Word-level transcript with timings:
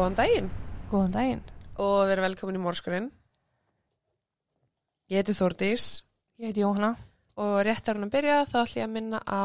Góðan 0.00 0.14
daginn 0.16 0.46
Góðan 0.88 1.12
daginn. 1.12 1.40
og 1.76 2.06
verið 2.08 2.24
velkomin 2.24 2.56
í 2.56 2.60
Mórskurinn. 2.64 3.08
Ég 5.12 5.20
heiti 5.20 5.34
Þórdís 5.36 5.88
Ég 6.40 6.46
heiti 6.48 6.62
Jóhanna. 6.62 6.96
og 7.36 7.58
rétt 7.66 7.88
að 7.92 8.06
byrja 8.14 8.38
þá 8.48 8.56
ætlum 8.62 8.78
ég 8.80 8.86
að 8.86 8.94
minna 8.94 9.20
á 9.28 9.44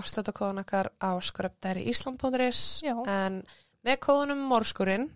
afslutakóðan 0.00 0.62
okkar 0.62 0.88
á 1.04 1.12
skröpdæri 1.20 1.84
Ísland.is 1.92 2.80
en 3.06 3.42
með 3.84 4.00
kóðunum 4.06 4.40
Mórskurinn 4.48 5.10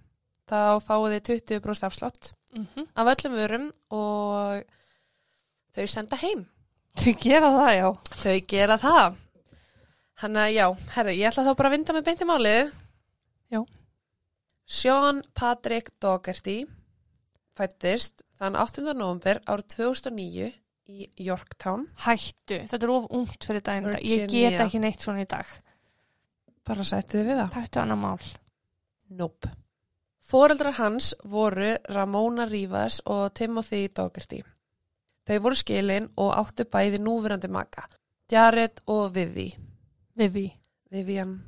þá 0.44 0.84
fáið 0.84 1.16
þið 1.16 1.48
20% 1.60 1.88
afslátt 1.88 2.34
Mm 2.52 2.66
-hmm. 2.74 2.86
af 2.96 3.06
öllum 3.06 3.34
vörum 3.36 3.70
og 3.90 4.64
þau 5.76 5.86
senda 5.86 6.16
heim. 6.16 6.46
Þau 6.96 7.12
gera 7.20 7.48
það, 7.52 7.72
já. 7.76 7.88
Þau 8.16 8.40
gera 8.48 8.76
það. 8.78 9.16
Þannig 10.20 10.42
að 10.42 10.52
já, 10.54 10.76
herru, 10.94 11.10
ég 11.10 11.28
ætla 11.28 11.44
þá 11.44 11.56
bara 11.56 11.68
að 11.68 11.72
vinda 11.72 11.92
með 11.92 12.04
beinti 12.04 12.24
málið. 12.24 12.72
Já. 13.50 13.64
Sean 14.68 15.22
Patrick 15.32 15.94
Dougherty 16.00 16.62
fættist 17.56 18.22
þann 18.38 18.58
8. 18.60 18.84
november 18.92 19.40
árið 19.48 19.70
2009 19.78 20.50
í 20.88 21.06
Yorktown. 21.24 21.86
Hættu. 22.04 22.60
Þetta 22.68 22.84
er 22.84 22.92
of 22.92 23.08
ungt 23.16 23.48
fyrir 23.48 23.64
daginn. 23.64 23.88
dag. 23.92 24.04
Ég 24.04 24.28
get 24.32 24.60
ekki 24.66 24.80
neitt 24.82 25.04
svona 25.04 25.24
í 25.24 25.28
dag. 25.28 25.48
Bara 26.68 26.84
sættu 26.84 27.24
við 27.24 27.40
það. 27.42 27.56
Hættu 27.56 27.82
annar 27.82 28.00
mál. 28.00 28.28
Nope. 29.08 29.50
Fóreldrar 30.28 30.76
hans 30.76 31.14
voru 31.24 31.74
Ramona 31.88 32.44
Rivas 32.48 33.00
og 33.08 33.32
Timothy 33.34 33.86
Dougherty. 33.88 34.42
Þau 35.28 35.38
voru 35.44 35.56
skilin 35.56 36.10
og 36.20 36.34
áttu 36.36 36.68
bæði 36.68 37.00
núverandi 37.00 37.48
maka, 37.52 37.86
Jared 38.32 38.80
og 38.88 39.14
Vivi. 39.16 39.48
Vivi. 40.16 40.50
Vivian. 40.92 41.38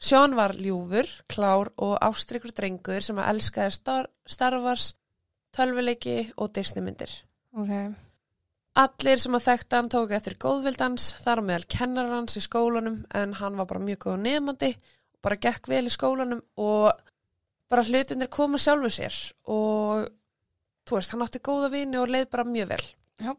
Sean 0.00 0.32
var 0.32 0.54
ljúfur, 0.56 1.08
klár 1.28 1.68
og 1.76 1.98
ástrykkur 2.00 2.54
drengur 2.56 3.04
sem 3.04 3.18
að 3.20 3.34
elskaði 3.34 3.74
star 3.76 4.06
Star 4.24 4.56
Wars, 4.64 4.94
tölvuleiki 5.52 6.30
og 6.40 6.54
Disneymyndir. 6.56 7.12
Ok. 7.52 7.74
Allir 8.80 9.20
sem 9.20 9.36
að 9.36 9.46
þekkta 9.48 9.80
hann 9.80 9.90
tók 9.92 10.14
eftir 10.16 10.38
góðvildans, 10.40 11.10
þar 11.20 11.42
meðal 11.44 11.68
kennar 11.74 12.10
hans 12.14 12.38
í 12.38 12.44
skólanum 12.44 13.02
en 13.12 13.36
hann 13.36 13.58
var 13.58 13.68
bara 13.68 13.82
mjög 13.84 14.06
góð 14.06 14.18
nefandi, 14.24 14.72
bara 15.20 15.36
gekk 15.36 15.68
vel 15.68 15.84
í 15.90 15.92
skólanum 15.92 16.40
og 16.56 16.88
bara 17.70 17.84
hlutinir 17.84 18.30
koma 18.32 18.58
sjálfu 18.58 18.88
sér 18.94 19.16
og 19.52 20.08
þú 20.88 20.96
veist, 20.96 21.12
hann 21.12 21.26
átti 21.26 21.42
góða 21.44 21.74
vini 21.74 22.00
og 22.00 22.08
leið 22.08 22.30
bara 22.32 22.46
mjög 22.48 22.70
vel. 22.72 22.84
Já. 23.20 23.34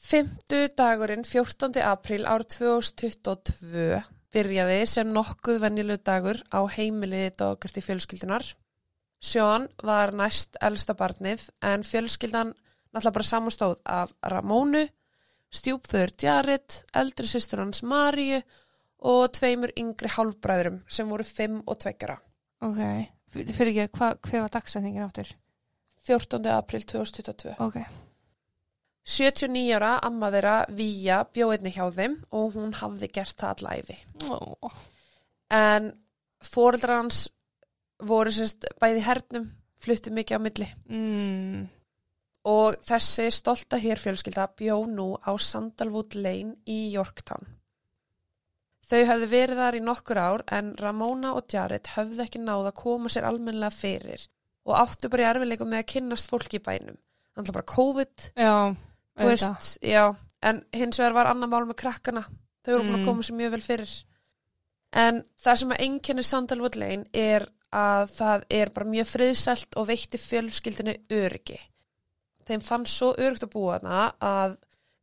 Fymtu 0.00 0.64
dagurinn 0.74 1.28
14. 1.28 1.78
apríl 1.84 2.24
árið 2.26 2.56
2022 2.56 4.00
byrjaði 4.34 4.80
sem 4.86 5.12
nokkuð 5.14 5.60
venjulegu 5.64 6.02
dagur 6.06 6.40
á 6.54 6.60
heimili 6.70 7.28
dagart 7.36 7.78
í 7.78 7.84
fjölskyldunar. 7.84 8.46
Sean 9.20 9.68
var 9.84 10.14
næst 10.16 10.56
elsta 10.64 10.94
barnið 10.96 11.48
en 11.66 11.84
fjölskyldan 11.84 12.54
náttúrulega 12.90 13.16
bara 13.18 13.28
samanstóð 13.28 13.76
af 13.84 14.14
Ramónu, 14.32 14.86
stjúpföður 15.50 16.14
Jared, 16.22 16.80
eldri 16.94 17.28
sýstur 17.28 17.62
hans 17.64 17.82
Maríu 17.82 18.40
og 19.10 19.30
tveimur 19.36 19.72
yngri 19.78 20.10
hálfbræðurum 20.14 20.82
sem 20.88 21.08
voru 21.08 21.26
5 21.26 21.62
og 21.66 21.78
2 21.84 21.94
ára. 22.06 22.18
Ok. 22.66 22.82
Fyrir 23.30 23.72
ekki, 23.72 23.98
hva, 23.98 24.14
hver 24.26 24.44
var 24.44 24.54
dagsendingin 24.56 25.06
áttur? 25.06 25.28
14. 26.06 26.46
apríl 26.54 26.84
2022. 26.88 27.56
Ok. 27.60 27.78
79 29.04 29.72
ára 29.78 29.94
amma 30.04 30.28
þeirra 30.30 30.54
Víja 30.76 31.22
bjó 31.32 31.50
einni 31.54 31.72
hjá 31.74 31.86
þeim 31.96 32.18
og 32.36 32.54
hún 32.54 32.74
hafði 32.78 33.08
gert 33.16 33.36
það 33.40 33.54
allæfi. 33.64 33.96
Ó. 34.28 34.70
En 35.50 35.92
fóreldrar 36.44 37.00
hans 37.00 37.24
voru 38.00 38.30
sérst 38.32 38.64
bæði 38.80 39.02
hernum, 39.04 39.48
fluttu 39.80 40.12
mikið 40.14 40.36
á 40.36 40.40
milli 40.40 40.68
Mm. 40.88 41.68
og 42.44 42.76
þessi 42.86 43.26
stolta 43.32 43.76
hér 43.80 43.98
fjölskylda 44.00 44.46
bjó 44.56 44.86
nú 44.88 45.16
á 45.20 45.32
Sandalwood 45.36 46.14
Lane 46.14 46.56
í 46.66 46.92
Yorktown. 46.94 47.44
Þau 48.90 49.04
höfðu 49.06 49.26
verið 49.30 49.56
þar 49.60 49.76
í 49.78 49.82
nokkur 49.86 50.18
ár 50.18 50.42
en 50.50 50.72
Ramona 50.80 51.34
og 51.38 51.44
Jared 51.52 51.86
höfðu 51.94 52.24
ekki 52.24 52.40
náð 52.42 52.70
að 52.72 52.78
koma 52.80 53.08
sér 53.12 53.28
almennilega 53.28 53.70
fyrir 53.70 54.24
og 54.66 54.74
áttu 54.80 55.08
bara 55.10 55.22
í 55.22 55.28
erfileikum 55.34 55.70
með 55.70 55.82
að 55.84 55.90
kynnast 55.92 56.30
fólki 56.32 56.58
í 56.58 56.64
bænum. 56.64 56.96
Þannig 57.36 57.52
að 57.52 57.54
bara 57.54 57.70
COVID 57.74 58.24
Já. 58.34 58.76
Veist, 59.26 59.78
já, 59.82 60.16
en 60.42 60.64
hins 60.72 60.98
vegar 60.98 61.12
var 61.14 61.26
annar 61.26 61.48
mál 61.48 61.66
með 61.66 61.76
krakkana, 61.76 62.24
þau 62.64 62.72
voru 62.72 62.84
búin 62.84 62.94
að 62.94 63.00
Mm. 63.00 63.04
koma 63.06 63.22
sér 63.22 63.36
mjög 63.36 63.50
vel 63.50 63.60
fyrir. 63.60 64.04
En 64.92 65.24
það 65.42 65.56
sem 65.56 65.70
að 65.70 65.80
einkenni 65.80 66.22
Sandalwood 66.24 66.76
Lane 66.76 67.04
er 67.14 67.46
að 67.72 68.10
það 68.16 68.42
er 68.50 68.70
bara 68.74 68.86
mjög 68.90 69.06
friðsælt 69.06 69.76
og 69.76 69.86
veitti 69.86 70.18
fjölskyldinu 70.18 70.94
öryggi. 71.10 71.58
Þeim 72.46 72.62
fann 72.62 72.84
svo 72.86 73.14
örygt 73.14 73.44
að 73.44 73.52
búa 73.52 73.78
þarna 73.78 74.12
að 74.20 74.56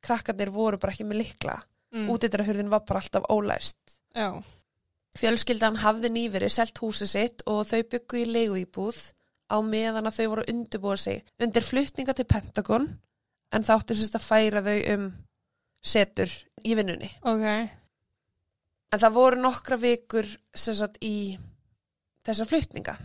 krakkarnir 0.03 0.49
voru 0.51 0.77
bara 0.77 0.91
ekki 0.93 1.05
með 1.07 1.21
likla 1.23 1.63
Mm. 1.93 2.09
útidræðahurðin 2.09 2.69
var 2.69 2.81
bara 2.85 2.99
alltaf 2.99 3.23
ólæst. 3.29 3.77
Já. 4.13 4.43
fjölskyldan 5.17 5.77
hafði 5.77 6.09
nýverið 6.13 6.51
selt 6.51 6.77
húsið 6.79 7.07
sitt 7.07 7.41
og 7.47 7.65
þau 7.65 7.81
byggu 7.89 8.17
í 8.21 8.25
leiguíbúð 8.27 8.99
á 9.49 9.57
meðan 9.63 10.05
að 10.05 10.17
þau 10.19 10.27
voru 10.29 10.43
að 10.43 10.51
undirbúa 10.53 10.97
sig 10.97 11.23
undir 11.39 11.61
flutninga 11.63 12.13
til 12.13 12.25
Pentagon 12.25 12.99
en 13.53 13.65
það 13.67 13.75
átti 13.79 13.97
sérst 13.97 14.17
að 14.19 14.27
færa 14.27 14.63
þau 14.65 14.79
um 14.93 15.09
setur 15.87 16.31
í 16.63 16.75
vinnunni. 16.77 17.09
Ok. 17.27 17.45
En 18.87 19.03
það 19.03 19.15
voru 19.17 19.43
nokkra 19.43 19.77
vikur 19.79 20.27
sérst 20.55 20.97
í 21.03 21.37
þessa 22.27 22.47
flutninga. 22.47 22.97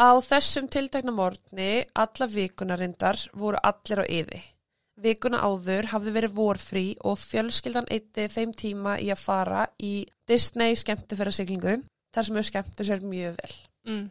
Á 0.00 0.16
þessum 0.24 0.68
tiltekna 0.72 1.12
morgni, 1.12 1.84
alla 1.92 2.26
vikuna 2.32 2.76
reyndar, 2.80 3.20
voru 3.36 3.60
allir 3.60 4.00
á 4.00 4.04
yfi. 4.08 4.40
Vikuna 5.00 5.42
áður 5.44 5.90
hafði 5.92 6.14
verið 6.14 6.36
vorfrí 6.36 6.84
og 7.08 7.18
fjölskyldan 7.20 7.88
eitti 7.92 8.26
þeim 8.32 8.54
tíma 8.56 8.96
í 9.00 9.10
að 9.12 9.20
fara 9.20 9.66
í 9.76 10.06
Disney 10.28 10.76
skemmtifærasiglingu, 10.80 11.78
þar 12.12 12.26
sem 12.26 12.38
þau 12.38 12.48
skemmtu 12.48 12.86
sér 12.88 13.04
mjög 13.04 13.36
vel. 13.40 13.54
Mm. 13.88 14.06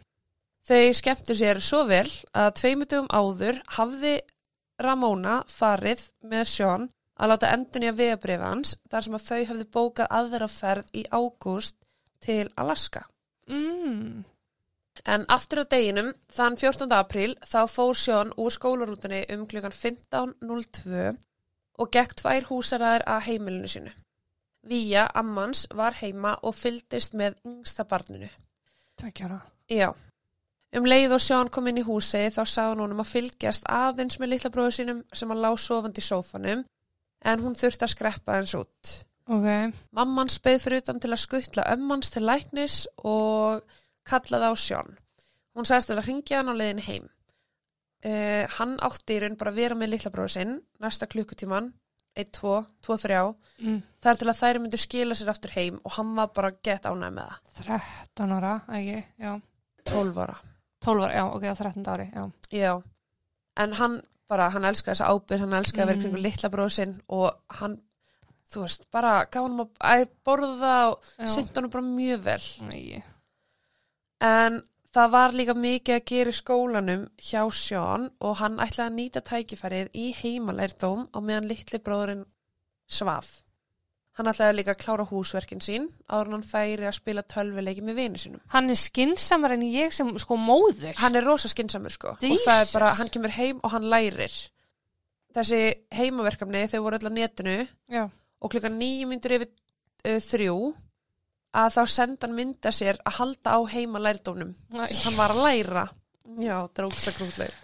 Þau 0.69 0.93
skemmtu 0.97 1.37
sér 1.37 1.61
svo 1.65 1.83
vel 1.89 2.09
að 2.37 2.51
tveimutugum 2.61 3.09
áður 3.09 3.61
hafði 3.77 4.15
Ramona 4.79 5.41
farið 5.51 6.07
með 6.23 6.47
Sean 6.53 6.89
að 7.19 7.33
láta 7.33 7.51
endun 7.53 7.85
í 7.85 7.91
að 7.91 8.01
vegabrifa 8.01 8.49
hans 8.53 8.75
þar 8.91 9.05
sem 9.05 9.17
að 9.17 9.25
þau 9.27 9.39
hafði 9.51 9.69
bókað 9.75 10.11
aðra 10.19 10.49
ferð 10.51 10.91
í 10.95 11.05
ágúst 11.11 11.77
til 12.23 12.45
Alaska. 12.59 13.05
Mm. 13.49 14.23
En 15.07 15.23
aftur 15.31 15.63
á 15.63 15.71
deginum, 15.71 16.11
þann 16.31 16.57
14. 16.59 16.91
apríl, 16.95 17.35
þá 17.43 17.61
fór 17.71 17.95
Sean 17.95 18.33
úr 18.37 18.51
skólarútunni 18.51 19.23
um 19.35 19.45
klukkan 19.47 19.75
15.02 19.75 21.15
og 21.79 21.91
gekk 21.95 22.17
tvær 22.19 22.49
húsaræðir 22.49 23.05
að 23.07 23.25
heimilinu 23.29 23.71
sínu. 23.71 23.93
Víja, 24.69 25.07
ammans, 25.15 25.65
var 25.71 25.95
heima 26.01 26.35
og 26.43 26.55
fylgdist 26.59 27.15
með 27.15 27.39
yngsta 27.47 27.87
barninu. 27.87 28.27
Tvekkjara. 28.99 29.39
Já. 29.71 29.93
Um 30.77 30.85
leið 30.85 31.15
og 31.15 31.21
Sean 31.23 31.47
kom 31.49 31.65
inn 31.71 31.79
í 31.81 31.85
húsi 31.87 32.27
þá 32.29 32.43
sá 32.45 32.61
hann 32.69 32.81
honum 32.83 32.99
að 33.01 33.09
fylgjast 33.15 33.63
aðeins 33.73 34.19
með 34.21 34.35
litla 34.35 34.51
bróðu 34.53 34.75
sínum 34.77 34.99
sem 35.17 35.31
hann 35.33 35.41
lá 35.41 35.49
sofandi 35.57 36.03
í 36.03 36.05
sófanum 36.05 36.61
en 37.25 37.41
hún 37.43 37.55
þurfti 37.57 37.87
að 37.87 37.93
skreppa 37.95 38.35
hans 38.37 38.53
út. 38.59 38.91
Ok. 39.29 39.47
Mamman 39.97 40.29
speið 40.29 40.61
fyrir 40.67 40.83
utan 40.83 40.99
til 41.01 41.09
að 41.13 41.23
skuttla 41.23 41.65
ömmans 41.73 42.13
til 42.13 42.21
læknis 42.25 42.83
og 43.01 43.65
kallaði 44.09 44.49
á 44.49 44.53
Sean. 44.57 44.93
Hún 45.57 45.65
sagðist 45.65 45.89
til 45.91 45.97
að 45.97 46.05
ringja 46.07 46.39
hann 46.43 46.53
á 46.53 46.55
leiðin 46.61 46.85
heim. 46.85 47.09
Uh, 48.05 48.45
hann 48.55 48.77
átti 48.85 49.17
í 49.17 49.19
raun 49.19 49.35
bara 49.41 49.51
að 49.51 49.57
vera 49.59 49.75
með 49.75 49.91
litla 49.95 50.11
bróðu 50.13 50.31
sinn 50.37 50.53
næsta 50.79 51.09
klukkutíman, 51.11 51.73
1, 52.15 52.29
2, 52.37 52.53
2, 52.85 52.97
3 53.09 53.17
Mm. 53.59 53.81
þar 53.99 54.15
til 54.21 54.27
að 54.31 54.37
þær 54.39 54.57
myndi 54.63 54.77
skila 54.79 55.15
sér 55.19 55.29
aftur 55.33 55.51
heim 55.57 55.81
og 55.83 55.91
hann 55.97 56.13
var 56.15 56.29
bara 56.31 56.53
gett 56.63 56.85
ánæg 56.87 57.11
með 57.17 57.27
það. 57.27 57.65
13 58.15 58.31
ára, 58.37 58.53
ekki? 58.71 59.01
Já. 59.19 59.33
12 59.89 60.21
ára. 60.23 60.37
12 60.85 61.03
ára, 61.03 61.13
já, 61.19 61.25
ok, 61.35 61.43
á 61.51 61.55
13 61.59 61.87
ári, 61.93 62.07
já. 62.15 62.23
Já, 62.51 62.73
en 63.57 63.73
hann 63.73 64.01
bara, 64.29 64.49
hann 64.53 64.63
elskaði 64.69 64.93
þessa 64.95 65.09
ábyrð, 65.11 65.39
hann 65.43 65.57
elskaði 65.59 65.81
að 65.83 65.87
vera 65.87 65.97
Mm. 65.97 66.03
kringu 66.03 66.21
litla 66.23 66.49
bróð 66.53 66.71
sinn 66.71 67.01
og 67.09 67.35
hann, 67.59 67.81
þú 68.51 68.61
veist, 68.63 68.85
bara 68.91 69.25
gaf 69.25 69.43
hann 69.43 69.59
að, 69.59 70.07
borða 70.25 70.75
og 70.91 71.03
syndi 71.27 71.55
hann 71.59 71.69
bara 71.69 71.83
mjög 71.83 72.19
vel. 72.23 72.45
Nei. 72.69 73.03
En 74.21 74.61
það 74.93 75.11
var 75.11 75.31
líka 75.37 75.53
mikið 75.53 75.95
að 75.95 76.05
gera 76.11 76.29
í 76.33 76.37
skólanum 76.39 77.03
hjá 77.17 77.43
Sjón 77.51 78.09
og 78.21 78.37
hann 78.41 78.57
ætlaði 78.57 78.87
að 78.89 78.97
nýta 78.97 79.21
tækifærið 79.21 79.89
í 79.93 80.07
heimalærdóm 80.21 81.07
á 81.13 81.17
meðan 81.21 81.47
litli 81.47 81.79
bróðurinn 81.79 82.25
svaf. 82.89 83.43
Hann 84.19 84.27
ætlaði 84.27 84.57
líka 84.59 84.73
að 84.75 84.81
klára 84.83 85.05
húsverkin 85.07 85.61
sín 85.63 85.85
áður 86.11 86.27
en 86.27 86.33
hann 86.35 86.43
færi 86.49 86.87
að 86.89 86.95
spila 86.97 87.21
tölvuleiki 87.23 87.83
með 87.87 87.95
vini 88.01 88.19
sínum. 88.19 88.41
Hann 88.51 88.67
er 88.73 88.75
skinsamar 88.81 89.53
en 89.55 89.63
ég 89.63 89.93
sem, 89.95 90.09
sko, 90.19 90.35
móður. 90.35 90.97
Hann 90.99 91.15
er 91.15 91.23
rosa 91.23 91.47
skinsamur 91.47 91.93
sko 91.95 92.11
og 92.17 92.25
Jesus. 92.27 92.43
það 92.43 92.63
er 92.65 92.73
bara, 92.73 92.89
hann 92.99 93.11
kemur 93.15 93.31
heim 93.37 93.61
og 93.63 93.71
hann 93.77 93.87
lærir. 93.93 94.35
Þessi 95.35 95.61
heimaverkefni 95.93 96.65
þau 96.71 96.79
voru 96.87 96.99
á 96.99 97.11
netinu 97.13 97.55
Já. 97.87 98.03
og 98.41 98.51
klukkan 98.51 98.75
nýju 98.81 99.07
myndur 99.07 99.35
yfir 99.37 99.49
uh, 100.09 100.19
þrjú 100.25 100.55
að 101.59 101.69
þá 101.77 101.81
senda 101.95 102.27
hann 102.27 102.35
mynda 102.37 102.71
sér 102.75 102.97
að 103.05 103.15
halda 103.21 103.55
á 103.55 103.59
heima 103.71 104.01
lærdónum 104.01 104.51
Æ. 104.73 104.87
sem 104.89 105.05
hann 105.09 105.17
var 105.21 105.33
að 105.33 105.43
læra 105.45 105.83
já, 106.39 106.55
þetta 106.65 106.81
er 106.83 106.87
ógsta 106.89 107.13
grútleg 107.17 107.55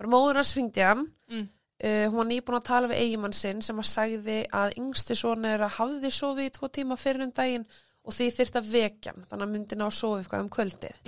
bara 0.00 0.10
móður 0.12 0.40
hans 0.42 0.54
hringdi 0.56 0.84
hann 0.84 1.06
Mm. 1.28 1.44
Uh, 1.84 2.06
hún 2.08 2.18
var 2.20 2.28
nýbúin 2.30 2.58
að 2.58 2.68
tala 2.70 2.90
við 2.90 3.02
eigimann 3.04 3.36
sinn 3.36 3.62
sem 3.64 3.78
að 3.78 3.90
sagði 3.90 4.38
að 4.60 4.76
yngsti 4.82 5.18
svona 5.18 5.54
er 5.56 5.66
að 5.66 5.76
hafði 5.78 6.12
sofið 6.14 6.50
í 6.50 6.54
tvo 6.58 6.72
tíma 6.78 6.98
fyrir 7.00 7.26
um 7.26 7.34
daginn 7.36 7.66
og 8.08 8.16
því 8.16 8.30
þyrfti 8.38 8.62
að 8.62 8.72
vekja 8.72 9.14
þannig 9.18 9.46
að 9.46 9.54
myndi 9.54 9.78
ná 9.78 9.86
að 9.88 9.96
sofa 9.98 10.22
eitthvað 10.22 10.44
um 10.44 10.52
kvöldið. 10.58 11.00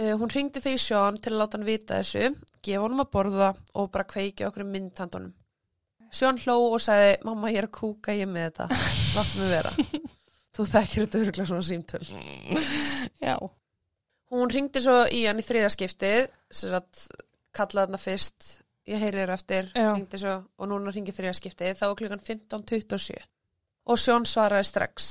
Uh, 0.00 0.14
hún 0.20 0.32
hringdi 0.32 0.62
því 0.64 0.76
Sjón 0.80 1.20
til 1.20 1.34
að 1.34 1.42
láta 1.42 1.58
hann 1.58 1.68
vita 1.68 2.00
þessu 2.00 2.32
gefa 2.60 2.86
honum 2.86 3.04
að 3.04 3.12
borða 3.12 3.52
og 3.76 3.92
bara 3.92 4.08
kveiki 4.08 4.46
okkur 4.46 4.64
um 4.64 4.74
myndhandunum 4.74 5.34
Sjón 6.10 6.40
hló 6.42 6.56
og 6.72 6.80
sagði 6.82 7.12
mamma 7.26 7.52
ég 7.52 7.62
er 7.62 7.68
að 7.68 7.76
kúka 7.76 8.14
ég 8.16 8.26
með 8.30 8.48
þetta. 8.48 8.78
Láttu 9.14 9.42
mig 9.42 9.52
vera. 9.52 9.70
Þú 10.56 10.66
þekkir 10.72 11.04
þetta 11.04 11.20
örgulega 11.20 11.50
svona 11.52 11.66
símtöl. 11.68 12.00
Já. 13.28 13.36
Hún 14.30 14.50
ringdi 14.50 14.82
svo 14.82 14.96
í 15.06 15.22
hann 15.26 15.38
í 15.42 15.46
þriðaskiptið, 15.46 16.34
kallaði 17.54 17.94
hann 17.94 18.02
fyrst, 18.02 18.48
ég 18.90 19.00
heyri 19.02 19.22
þér 19.22 19.32
eftir, 19.36 19.70
svo 20.20 20.36
og 20.58 20.68
núna 20.70 20.92
ringi 20.94 21.14
þriðaskiptið, 21.16 21.74
þá 21.78 21.84
var 21.88 21.98
klukkan 22.00 22.22
15.27 22.26 23.18
og 23.90 23.98
Sjón 23.98 24.26
svaraði 24.28 24.66
strax. 24.68 25.10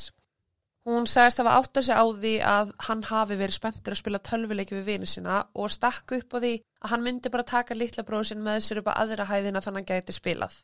Hún 0.88 1.06
sagðist 1.10 1.42
að 1.44 1.50
átt 1.52 1.78
að 1.78 1.86
segja 1.86 2.02
á 2.02 2.06
því 2.08 2.34
að 2.50 2.70
hann 2.88 3.02
hafi 3.10 3.36
verið 3.38 3.56
spenntur 3.58 3.94
að 3.94 4.00
spila 4.00 4.20
tölvuleiki 4.26 4.78
við 4.78 4.86
vini 4.88 5.06
sína 5.10 5.42
og 5.60 5.70
stakk 5.74 6.14
upp 6.16 6.34
á 6.34 6.38
því 6.40 6.52
að 6.82 6.94
hann 6.94 7.04
myndi 7.04 7.30
bara 7.34 7.44
taka 7.44 7.76
litla 7.76 8.06
bróðu 8.08 8.30
sinn 8.32 8.42
með 8.46 8.62
sér 8.66 8.80
upp 8.82 8.88
á 8.90 9.00
aðra 9.04 9.26
hæðina 9.30 9.62
þannig 9.62 9.84
að 9.84 9.92
hann 9.92 10.04
gæti 10.06 10.16
spilað. 10.16 10.56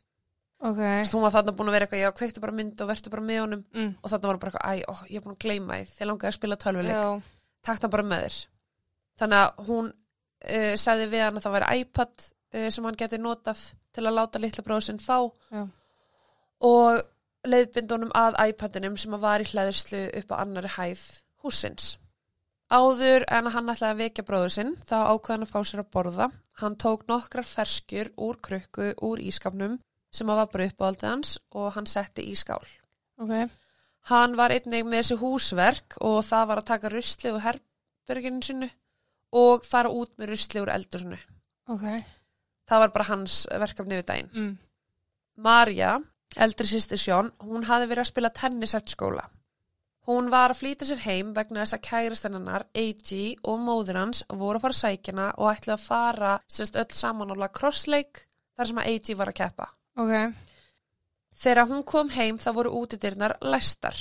Ok. 0.64 0.80
Svo 1.04 1.18
hún 1.20 1.26
var 1.26 1.34
þarna 1.36 1.52
búin 1.52 1.68
að 1.68 1.76
vera 1.76 1.86
eitthvað, 1.86 2.00
já, 2.00 2.10
kveiktu 2.16 2.40
bara 2.40 2.54
mynd 2.56 2.80
og 2.80 2.88
vertu 2.88 3.10
bara 3.12 3.22
með 3.28 3.40
honum 3.44 3.64
Mm. 3.76 3.90
og 4.02 4.10
þarna 4.10 4.30
var 4.32 4.38
bara 4.40 4.52
eitthvað, 4.52 4.72
æ, 4.72 4.84
ó, 4.88 4.94
ég 5.12 5.16
er 5.20 5.24
búin 5.26 5.36
að 5.36 5.42
gleyma 5.44 5.76
því, 5.76 5.90
þegar 5.92 6.08
langaði 6.10 6.30
að 6.32 6.38
spila 6.38 6.56
tölvuleik 6.64 6.96
takt 7.68 7.82
hann 7.84 7.92
bara 7.92 8.06
með 8.08 8.24
þér 8.24 8.38
þannig 9.20 9.42
að 9.42 9.66
hún 9.68 9.86
uh, 9.92 10.74
sagði 10.80 11.10
við 11.12 11.22
hann 11.26 11.36
að 11.36 11.44
það 11.44 11.54
væri 11.58 11.78
iPad 11.84 12.26
sem 12.74 12.86
hann 12.86 12.98
geti 12.98 13.20
notað 13.20 13.62
til 13.96 14.04
að 14.06 14.16
láta 14.18 14.42
litla 14.42 14.64
bróður 14.66 14.86
sinn 14.88 15.02
fá 15.02 15.18
Já. 15.52 15.66
og 16.70 17.02
leiðbindunum 17.46 18.14
að 18.16 18.40
iPadinum 18.48 18.96
sem 19.00 19.14
var 19.22 19.44
í 19.44 19.48
hlæðurslu 19.50 20.02
upp 20.20 20.34
á 20.34 20.36
annari 20.40 20.72
hæð 20.76 21.04
húsins 21.44 21.96
áður 22.72 23.26
en 23.30 23.52
hann 23.54 23.70
ætlaði 23.70 23.92
að 23.92 24.00
vekja 24.02 24.26
bróður 24.26 24.56
sinn 24.56 24.72
þá 24.88 24.96
ákveði 25.12 25.34
hann 25.34 25.46
að 25.46 25.52
fá 25.52 25.60
sér 25.62 25.84
að 25.84 25.92
borða 25.94 26.30
hann 26.62 26.78
tók 26.82 27.06
nokkrar 27.10 27.46
ferskjur 27.46 28.10
úr 28.16 28.40
krukku 28.42 28.90
úr 29.06 29.22
ískapnum 29.22 29.78
sem 30.10 30.26
var 30.26 30.48
bara 30.50 30.66
upp 30.66 30.82
á 30.82 30.88
aldrei 30.88 31.12
hans 31.12 31.36
og 31.52 31.70
hann 31.76 31.86
setti 31.86 32.24
í 32.26 32.34
skál 32.38 32.64
Ok. 33.16 33.32
Hann 34.10 34.36
var 34.38 34.52
einnig 34.54 34.84
með 34.86 35.00
þessi 35.00 35.16
húsverk 35.20 35.96
og 36.04 36.20
það 36.26 36.50
var 36.50 36.60
að 36.60 36.68
taka 36.68 36.90
rusli 36.92 37.32
úr 37.32 37.42
herberginu 37.46 38.42
sinu 38.44 38.68
og 39.36 39.64
fara 39.66 39.90
út 39.90 40.12
með 40.20 40.34
rusli 40.34 40.62
úr 40.62 40.72
eldursinu. 40.74 41.18
Ok. 41.72 41.86
Það 42.66 42.82
var 42.82 42.92
bara 42.94 43.08
hans 43.12 43.38
verkefni 43.62 43.98
við 44.00 44.06
daginn. 44.10 44.30
Mm. 44.34 44.52
Marja, 45.46 45.96
eldri 46.36 46.68
sýstir 46.70 47.00
Sjón, 47.00 47.32
hún 47.44 47.66
hafði 47.68 47.90
verið 47.92 48.04
að 48.04 48.10
spila 48.10 48.32
tennis 48.34 48.74
eftir 48.74 48.96
skóla. 48.96 49.26
Hún 50.06 50.28
var 50.30 50.52
að 50.54 50.60
flýta 50.60 50.86
sér 50.86 51.00
heim 51.02 51.32
vegna 51.34 51.64
þess 51.64 51.74
að 51.74 51.86
kærastennar, 51.88 52.64
AG 52.78 53.08
og 53.42 53.56
móður 53.58 53.98
hans 53.98 54.22
voru 54.30 54.60
að 54.60 54.66
fara 54.66 54.76
að 54.76 54.82
sækjana 54.82 55.30
og 55.34 55.50
ætlu 55.50 55.74
að 55.74 55.82
fara 55.82 56.34
sérst 56.46 56.78
öll 56.78 56.92
saman 56.94 57.34
á 57.34 57.50
crossleik 57.50 58.22
þar 58.54 58.70
sem 58.70 58.78
að 58.82 58.90
AG 58.92 59.10
var 59.18 59.32
að 59.32 59.38
keppa. 59.40 59.66
Ok. 59.98 60.14
Þegar 61.36 61.68
hún 61.72 61.82
kom 61.82 62.12
heim 62.14 62.38
þá 62.38 62.50
voru 62.54 62.76
útidyrnar 62.78 63.36
læstar. 63.42 63.98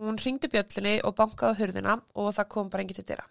Hún 0.00 0.16
ringdi 0.18 0.48
bjöllunni 0.50 0.96
og 1.04 1.14
bankaði 1.18 1.60
hurðina 1.60 1.98
og 2.16 2.32
það 2.34 2.50
kom 2.56 2.72
bara 2.72 2.86
engið 2.86 3.02
til 3.02 3.08
dyra. 3.12 3.28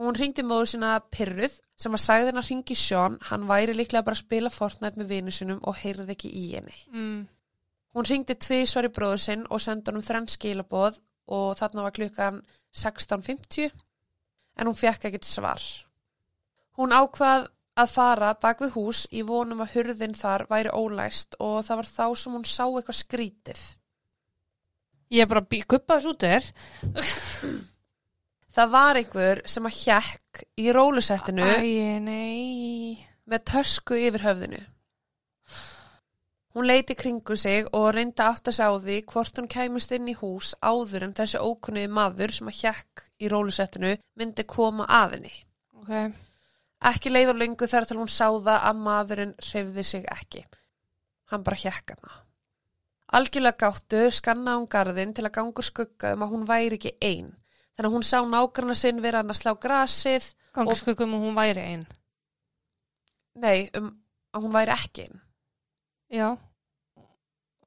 Hún 0.00 0.16
ringdi 0.16 0.42
móður 0.46 0.70
sína 0.72 0.94
Pyrruð 1.12 1.58
sem 1.80 1.96
að 1.96 2.00
sagði 2.00 2.30
henn 2.30 2.40
að 2.40 2.48
ringi 2.48 2.76
Sjón, 2.78 3.18
hann 3.28 3.44
væri 3.48 3.74
líklega 3.76 4.04
bara 4.06 4.16
að 4.16 4.22
spila 4.22 4.52
Fortnite 4.52 4.96
með 4.96 5.12
vinu 5.12 5.34
sinum 5.34 5.60
og 5.68 5.76
heyrði 5.82 6.14
ekki 6.14 6.30
í 6.32 6.44
henni. 6.54 6.76
Mm. 6.94 7.20
Hún 7.96 8.08
ringdi 8.08 8.36
tvisvar 8.38 8.88
í 8.88 8.92
bróður 8.96 9.22
sinn 9.24 9.44
og 9.50 9.60
sendi 9.60 9.90
honum 9.90 10.04
þrenn 10.06 10.28
skilaboð 10.30 11.00
og 11.36 11.48
þarna 11.58 11.84
var 11.86 11.94
klukkan 11.96 12.42
16.50 12.72 13.68
en 13.70 14.70
hún 14.70 14.78
fekk 14.78 15.08
ekkert 15.10 15.28
svar. 15.28 15.64
Hún 16.78 16.94
ákvað 16.96 17.50
að 17.80 17.92
fara 17.92 18.30
bak 18.40 18.62
við 18.64 18.72
hús 18.76 19.02
í 19.12 19.24
vonum 19.26 19.60
að 19.64 19.74
hurðin 19.74 20.16
þar 20.16 20.46
væri 20.50 20.72
ólæst 20.72 21.36
og 21.40 21.60
það 21.66 21.82
var 21.82 21.90
þá 21.90 22.06
sem 22.22 22.38
hún 22.38 22.48
sá 22.48 22.64
eitthvað 22.64 23.00
skrítið. 23.02 23.60
Ég 25.10 25.24
er 25.24 25.30
bara 25.30 25.42
að 25.42 25.68
guppa 25.68 25.98
þessu 25.98 26.14
út 26.14 26.24
þér. 26.24 26.50
Það 28.50 28.72
var 28.72 28.98
einhver 28.98 29.40
sem 29.46 29.66
að 29.68 29.78
hjekk 29.78 30.42
í 30.58 30.70
rólusettinu 30.74 31.46
með 33.30 33.44
tösku 33.46 33.98
yfir 33.98 34.24
höfðinu. 34.26 34.62
Hún 36.50 36.66
leiti 36.66 36.96
kringu 36.98 37.36
sig 37.38 37.68
og 37.78 37.92
reyndi 37.94 38.18
að 38.18 38.32
átta 38.32 38.52
sig 38.52 38.66
á 38.66 38.74
því 38.74 38.96
hvort 39.12 39.36
hún 39.38 39.46
kæmist 39.50 39.92
inn 39.94 40.08
í 40.10 40.16
hús 40.18 40.56
áður 40.58 41.06
en 41.06 41.14
þessi 41.14 41.38
ókunniði 41.38 41.92
maður 41.94 42.34
sem 42.34 42.50
að 42.50 42.58
hjekk 42.64 43.04
í 43.22 43.30
rólusettinu 43.30 43.92
myndi 44.18 44.44
koma 44.50 44.88
að 44.90 45.14
henni. 45.14 45.30
Ok. 45.78 45.92
Ekki 46.90 47.12
leið 47.12 47.34
og 47.34 47.38
lengu 47.44 47.68
þar 47.70 47.86
til 47.86 48.00
hún 48.00 48.10
sáða 48.10 48.56
að 48.66 48.82
maðurinn 48.82 49.36
hreyfði 49.38 49.84
sig 49.86 50.10
ekki. 50.10 50.42
Hann 51.30 51.46
bara 51.46 51.60
hjekk 51.62 51.94
hana. 51.94 52.18
Algjörlega 53.14 53.68
gáttu 53.68 54.02
skannaði 54.14 54.58
hún 54.58 54.70
garðin 54.74 55.14
til 55.14 55.26
að 55.28 55.36
gangur 55.38 55.66
skugga 55.66 56.16
um 56.16 56.26
að 56.26 56.34
hún 56.34 56.48
væri 56.50 56.80
ekki 56.80 56.96
ein. 56.98 57.30
Þannig 57.76 57.88
að 57.90 57.94
hún 57.96 58.06
sá 58.06 58.18
nágrana 58.26 58.74
sinn 58.76 59.00
vera 59.04 59.22
hann 59.22 59.32
að 59.32 59.38
slá 59.40 59.54
grasið. 59.60 60.30
Gangur 60.56 60.76
skuggum 60.78 61.14
og 61.16 61.22
hún 61.24 61.36
væri 61.38 61.62
einn. 61.62 61.84
Nei, 63.40 63.68
um 63.78 63.92
að 64.34 64.42
hún 64.46 64.54
væri 64.54 64.74
ekki 64.74 65.04
ein. 65.06 65.20
Já. 66.10 66.28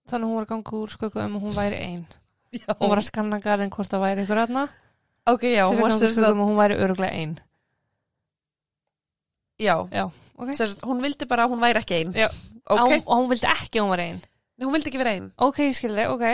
Þannig 0.10 0.26
að 0.26 0.30
hún 0.30 0.36
var 0.38 0.46
að 0.46 0.52
ganga 0.52 0.76
úr 0.82 0.92
skuggum 0.94 1.38
og 1.40 1.46
hún 1.48 1.56
væri 1.58 1.80
einn. 1.80 2.04
Hún 2.78 2.92
var 2.92 3.00
að 3.02 3.08
skanna 3.08 3.40
garðin 3.42 3.72
hvort 3.74 3.90
það 3.90 4.02
væri 4.04 4.24
ykkur 4.28 4.40
aðna. 4.44 4.64
Ok, 5.32 5.44
já, 5.50 5.64
hún 5.66 5.74
að 5.74 5.80
var 5.82 5.94
ganga 5.96 6.06
úr 6.06 6.12
skuggum 6.14 6.42
og 6.44 6.50
hún 6.52 6.60
væri 6.60 6.76
öruglega 6.86 7.16
einn. 7.18 7.32
já, 9.58 9.76
Já. 9.92 10.04
Ok. 10.38 10.52
sem 10.58 10.68
sagt, 10.68 10.84
hún 10.86 11.02
vildi 11.02 11.26
bara 11.30 11.46
að 11.48 11.54
hún 11.56 11.62
væri 11.64 11.80
ekki 11.82 11.96
ein. 12.04 12.12
Já. 12.14 12.28
Ok, 12.70 12.94
Á, 12.94 13.02
og 13.06 13.18
hún 13.24 13.30
vildi 13.32 13.48
ekki 13.50 13.80
að 13.80 13.84
hún 13.86 13.90
var 13.94 14.04
einn. 14.04 14.20
Nei, 14.58 14.66
hún 14.68 14.74
vildi 14.76 14.92
ekki 14.92 15.02
vera 15.02 15.14
ein. 15.18 15.32
Ok, 15.38 15.58
ég 15.66 15.76
skilði, 15.78 16.06
ok. 16.14 16.26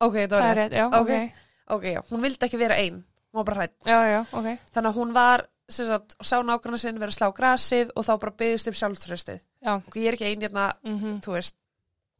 ok. 0.00 0.16
Það 0.16 0.32
Það 0.36 0.48
er 0.50 0.56
rétt. 0.62 0.72
já, 0.78 0.86
Ok. 0.86 0.96
ok. 1.02 1.44
Ok, 1.76 1.84
já, 1.92 2.00
hún 2.10 2.24
vildi 2.24 2.46
ekki 2.48 2.58
vera 2.62 2.78
ein. 2.80 3.02
Hún 3.36 3.42
var 3.42 3.48
bara 3.50 3.60
hrætt. 3.60 3.74
Já, 3.84 3.98
já, 4.08 4.20
ok. 4.32 4.46
Þannig 4.72 4.88
að 4.88 4.96
hún 4.96 5.10
var, 5.12 5.42
sagt, 5.68 6.14
sá 6.24 6.38
nágrana 6.40 6.78
sinn 6.80 6.96
vera 7.02 7.12
að 7.12 7.18
slá 7.18 7.26
grasið 7.36 7.90
og 7.92 8.06
þá 8.06 8.12
bara 8.22 8.32
byggðist 8.40 8.70
upp 8.70 8.78
sjálfströstið. 8.80 9.42
Já. 9.60 9.74
Ok, 9.76 9.98
ég 10.00 10.08
er 10.08 10.16
ekki 10.16 10.30
ein 10.30 10.46
hérna, 10.46 10.70
Mm 10.86 11.18
þú 11.20 11.34
veist. 11.36 11.56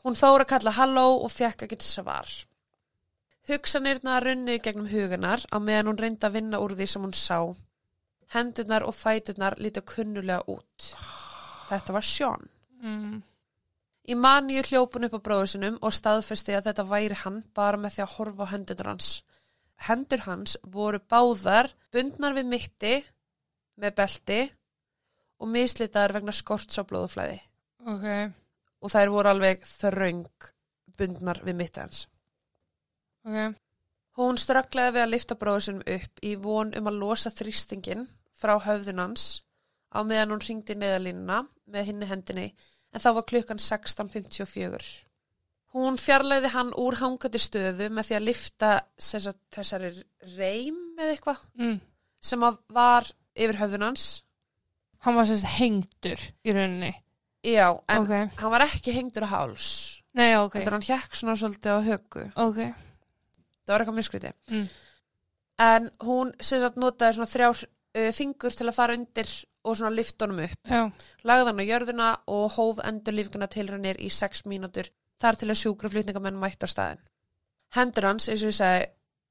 Hún 0.04 0.18
fór 0.18 0.44
að 0.44 0.50
kalla 0.52 0.74
halló 0.76 1.06
og 1.24 1.32
fekk 1.32 1.64
ekkert 1.64 1.82
svar. 1.82 2.28
Hugsanirna 3.48 4.18
runnu 4.20 4.58
í 4.58 4.60
gegnum 4.60 4.90
huganar 4.90 5.40
á 5.48 5.56
meðan 5.56 5.88
hún 5.88 6.02
reyndi 6.02 6.28
að 6.28 6.36
vinna 6.36 6.60
úr 6.60 6.74
því 6.76 6.86
sem 6.92 7.06
hún 7.06 7.16
sá. 7.16 7.38
Hendurnar 8.34 8.84
og 8.84 8.92
fæturnar 8.94 9.56
lítu 9.56 9.80
kunnulega 9.86 10.44
út. 10.52 10.90
Þetta 11.70 11.96
var 11.96 12.04
Sean. 12.04 12.46
mm. 12.82 13.22
Í 14.06 14.14
maníu 14.14 14.62
hljópun 14.62 15.08
upp 15.08 15.16
á 15.18 15.20
bróður 15.24 15.48
sinum 15.50 15.78
og 15.82 15.90
staðfesti 15.94 16.54
að 16.54 16.68
þetta 16.68 16.84
væri 16.86 17.16
hann 17.24 17.40
bara 17.54 17.80
með 17.80 17.96
því 17.96 18.02
að 18.04 18.12
horfa 18.18 18.46
á 18.46 18.52
hendurnar 18.52 18.90
hans. 18.92 19.08
Hendur 19.86 20.24
hans 20.24 20.56
voru 20.64 21.00
báðar 21.04 21.68
bundnar 21.92 22.36
við 22.36 22.48
mitti 22.48 22.94
með 23.76 23.96
belti 24.00 24.40
og 25.42 25.50
mislitaðar 25.52 26.16
vegna 26.16 26.32
skorts 26.32 26.80
á 26.80 26.82
blóðuflæði. 26.88 27.38
Ok. 27.86 28.06
Og 28.82 28.92
þær 28.92 29.12
voru 29.12 29.32
alveg 29.32 29.64
þröng 29.68 30.50
bundnar 30.96 31.42
við 31.44 31.58
mitti 31.60 31.82
hans. 31.82 32.06
Ok. 33.26 33.56
Hún 34.16 34.38
strögglaði 34.40 34.94
við 34.96 35.02
að 35.04 35.12
lifta 35.12 35.36
bróður 35.36 35.66
sinum 35.66 35.88
upp 35.92 36.22
í 36.24 36.36
von 36.40 36.72
um 36.78 36.88
að 36.88 37.00
losa 37.02 37.32
þrýstingin 37.34 38.06
frá 38.36 38.54
höfðun 38.64 39.02
hans 39.02 39.26
á 39.92 40.00
meðan 40.08 40.32
hún 40.32 40.44
ringdi 40.44 40.76
neðalínuna 40.76 41.42
með 41.68 41.90
hinni 41.90 42.08
hendinni 42.08 42.46
en 42.92 43.02
þá 43.02 43.10
var 43.18 43.26
klukkan 43.28 43.60
16.54. 43.60 45.05
Hún 45.76 45.98
fjarlæði 46.00 46.48
hann 46.54 46.70
úr 46.80 46.96
hangandi 47.02 47.40
stöðu 47.42 47.90
með 47.92 48.08
því 48.08 48.14
að 48.16 48.24
lifta 48.30 48.68
sagt, 48.98 49.42
þessari 49.52 49.90
reym 50.38 50.78
eða 50.96 51.10
eitthvað 51.16 51.42
Mm. 51.58 51.80
sem 52.22 52.40
að 52.46 52.58
var 52.72 53.10
yfir 53.36 53.58
höfðun 53.60 53.84
hans. 53.90 54.06
Hann 55.04 55.14
var 55.18 55.26
sérst 55.28 55.44
hengdur 55.58 56.22
í 56.44 56.52
rauninni. 56.56 56.94
Já, 57.44 57.68
en 57.88 58.02
Ok. 58.02 58.30
hann 58.40 58.50
var 58.50 58.64
ekki 58.64 58.92
hengdur 58.96 59.26
á 59.28 59.34
háls. 59.34 60.00
Nei, 60.14 60.34
ok. 60.34 60.54
Heldur 60.56 60.72
hann 60.72 60.82
hjekk 60.88 61.12
svona 61.14 61.36
svolítið 61.36 61.76
á 61.76 61.80
högu. 61.84 62.32
Ok. 62.36 62.56
Það 63.66 63.68
var 63.74 63.80
eitthvað 63.84 63.98
mjög 63.98 64.08
skrítið. 64.08 64.32
Mm. 64.50 64.68
En 65.58 65.90
hún 66.00 66.32
sagt 66.40 66.76
notaði 66.76 67.14
svona 67.16 67.30
þrjár 67.32 67.64
uh, 67.96 68.12
fingur 68.12 68.50
til 68.56 68.66
að 68.68 68.74
fara 68.76 68.94
undir 68.96 69.28
og 69.64 69.76
svona 69.76 69.94
lifta 69.94 70.26
honum 70.26 70.44
upp. 70.44 70.58
Já. 70.68 70.92
Lagði 71.24 71.46
hann 71.50 71.60
á 71.60 71.70
jörðuna 71.70 72.08
og 72.28 72.50
hóf 72.56 72.78
endur 72.84 73.12
lífguna 73.16 73.48
tilrænir 73.48 73.96
í 74.00 74.08
sex 74.10 74.42
mínútur 74.44 74.88
þar 75.22 75.38
til 75.40 75.48
að 75.52 75.60
sjúkraflutningamenn 75.62 76.38
mætt 76.40 76.64
á 76.64 76.68
staðin. 76.68 77.00
Hendur 77.76 78.06
hans, 78.10 78.28
eins 78.28 78.42
og 78.44 78.52
ég 78.52 78.58
segi, 78.58 78.84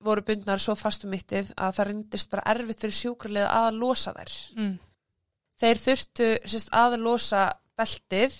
voru 0.05 0.21
bundnar 0.27 0.59
svo 0.61 0.75
fastum 0.77 1.09
mittið 1.13 1.53
að 1.57 1.77
það 1.77 1.87
reyndist 1.89 2.29
bara 2.33 2.43
erfitt 2.51 2.81
fyrir 2.83 2.97
sjúkrarlega 2.99 3.53
að 3.61 3.77
losa 3.79 4.13
þær. 4.17 4.33
mm. 4.59 4.73
Þeir 5.61 5.79
þurftu 5.79 6.27
sérst, 6.51 6.69
að 6.75 6.97
losa 6.99 7.45
beltið 7.79 8.33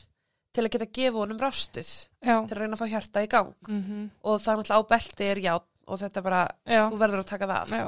til 0.56 0.64
að 0.66 0.72
geta 0.74 0.88
gefa 0.98 1.22
honum 1.22 1.40
rástuð 1.40 1.88
já, 2.24 2.36
til 2.48 2.56
að 2.56 2.60
reyna 2.60 2.76
að 2.76 2.82
fá 2.82 2.88
hjarta 2.92 3.24
í 3.24 3.30
gang 3.32 3.54
mm 3.68 4.04
og 4.24 4.42
það 4.44 4.60
náttúrulega 4.60 4.84
á 4.84 4.90
belti 4.92 5.26
er 5.32 5.42
játn 5.44 5.72
og 5.88 6.00
þetta 6.02 6.22
bara, 6.26 6.42
já, 6.66 6.84
þú 6.90 6.98
verður 6.98 7.22
að 7.24 7.30
taka 7.32 7.48
það 7.48 7.62
af. 7.62 7.70
já, 7.70 7.86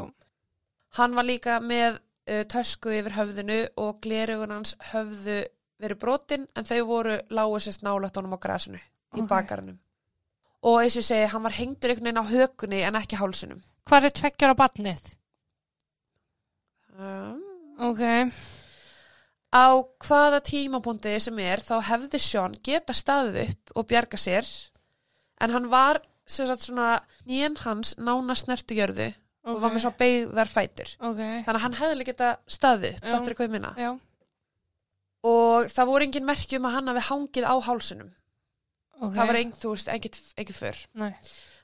Hann 0.98 1.16
var 1.16 1.26
líka 1.28 1.60
með 1.60 2.00
uh, 2.00 2.44
tösku 2.48 2.92
yfir 2.96 3.16
höfðinu 3.18 3.58
og 3.78 4.02
glerugun 4.02 4.52
hans 4.56 4.76
höfðu 4.92 5.40
verið 5.82 6.00
brotin 6.02 6.48
en 6.56 6.66
þau 6.66 6.82
voru 6.90 7.18
lágu 7.30 7.60
sérst 7.60 7.84
nálægt 7.84 8.16
honum 8.18 8.36
á 8.38 8.40
grasinu 8.40 8.80
í 9.18 9.24
Ok. 9.26 9.30
bakarunum. 9.30 9.78
Og 10.64 10.80
eins 10.82 10.96
og 10.98 11.02
ég 11.04 11.08
segi, 11.10 11.28
hann 11.32 11.44
var 11.44 11.52
hengdur 11.58 11.90
einhvern 11.94 12.08
veginn 12.10 12.24
á 12.24 12.32
hökunni 12.32 12.82
en 12.88 12.96
ekki 13.00 13.18
hálsinum. 13.20 13.62
Hvað 13.88 14.06
er 14.10 14.16
tveggjara 14.22 14.56
batnið? 14.58 15.04
Um, 16.98 17.44
Ok, 17.78 18.02
á 19.54 19.66
hvaða 20.02 20.40
tímapunkti 20.42 21.12
sem 21.22 21.38
er 21.46 21.62
þá 21.62 21.76
hefði 21.92 22.18
Sjón 22.24 22.56
geta 22.66 22.96
staðið 22.98 23.38
upp 23.52 23.74
og 23.78 23.86
bjarga 23.92 24.18
sér 24.18 24.48
en 25.46 25.54
hann 25.54 25.70
var 25.70 26.00
sem 26.26 26.48
sagt 26.50 26.66
svona 26.66 26.96
nýjan 27.30 27.56
hans 27.62 27.94
nána 28.02 28.34
snertu 28.36 28.74
jörðu 28.80 29.12
og 29.46 29.62
var 29.62 29.72
með 29.76 29.86
svo 29.86 29.92
beigðar 30.00 30.50
fætur. 30.52 30.90
Ok, 31.00 31.22
Þannig 31.46 31.54
að 31.54 31.64
hann 31.68 31.78
hefði 31.78 32.08
geta 32.10 32.32
staðið 32.50 32.96
upp, 32.98 33.06
Já. 33.06 33.12
fattur 33.14 33.38
hvað 33.38 33.46
ég 33.48 33.54
minna. 33.54 33.74
já, 33.78 33.92
Og 35.24 35.70
það 35.72 35.88
voru 35.88 36.04
engin 36.08 36.26
merki 36.26 36.58
um 36.58 36.66
að 36.68 36.74
hann 36.80 36.88
hafi 36.92 37.06
hangið 37.12 37.46
á 37.46 37.56
hálsunum. 37.62 38.10
Ok. 39.02 39.14
Það 39.16 39.28
var 39.32 39.40
engin, 39.42 39.58
þú 39.62 39.74
veist, 39.76 39.92
ekki 39.94 40.54
fyrr. 40.58 40.82
Nei, 40.94 41.12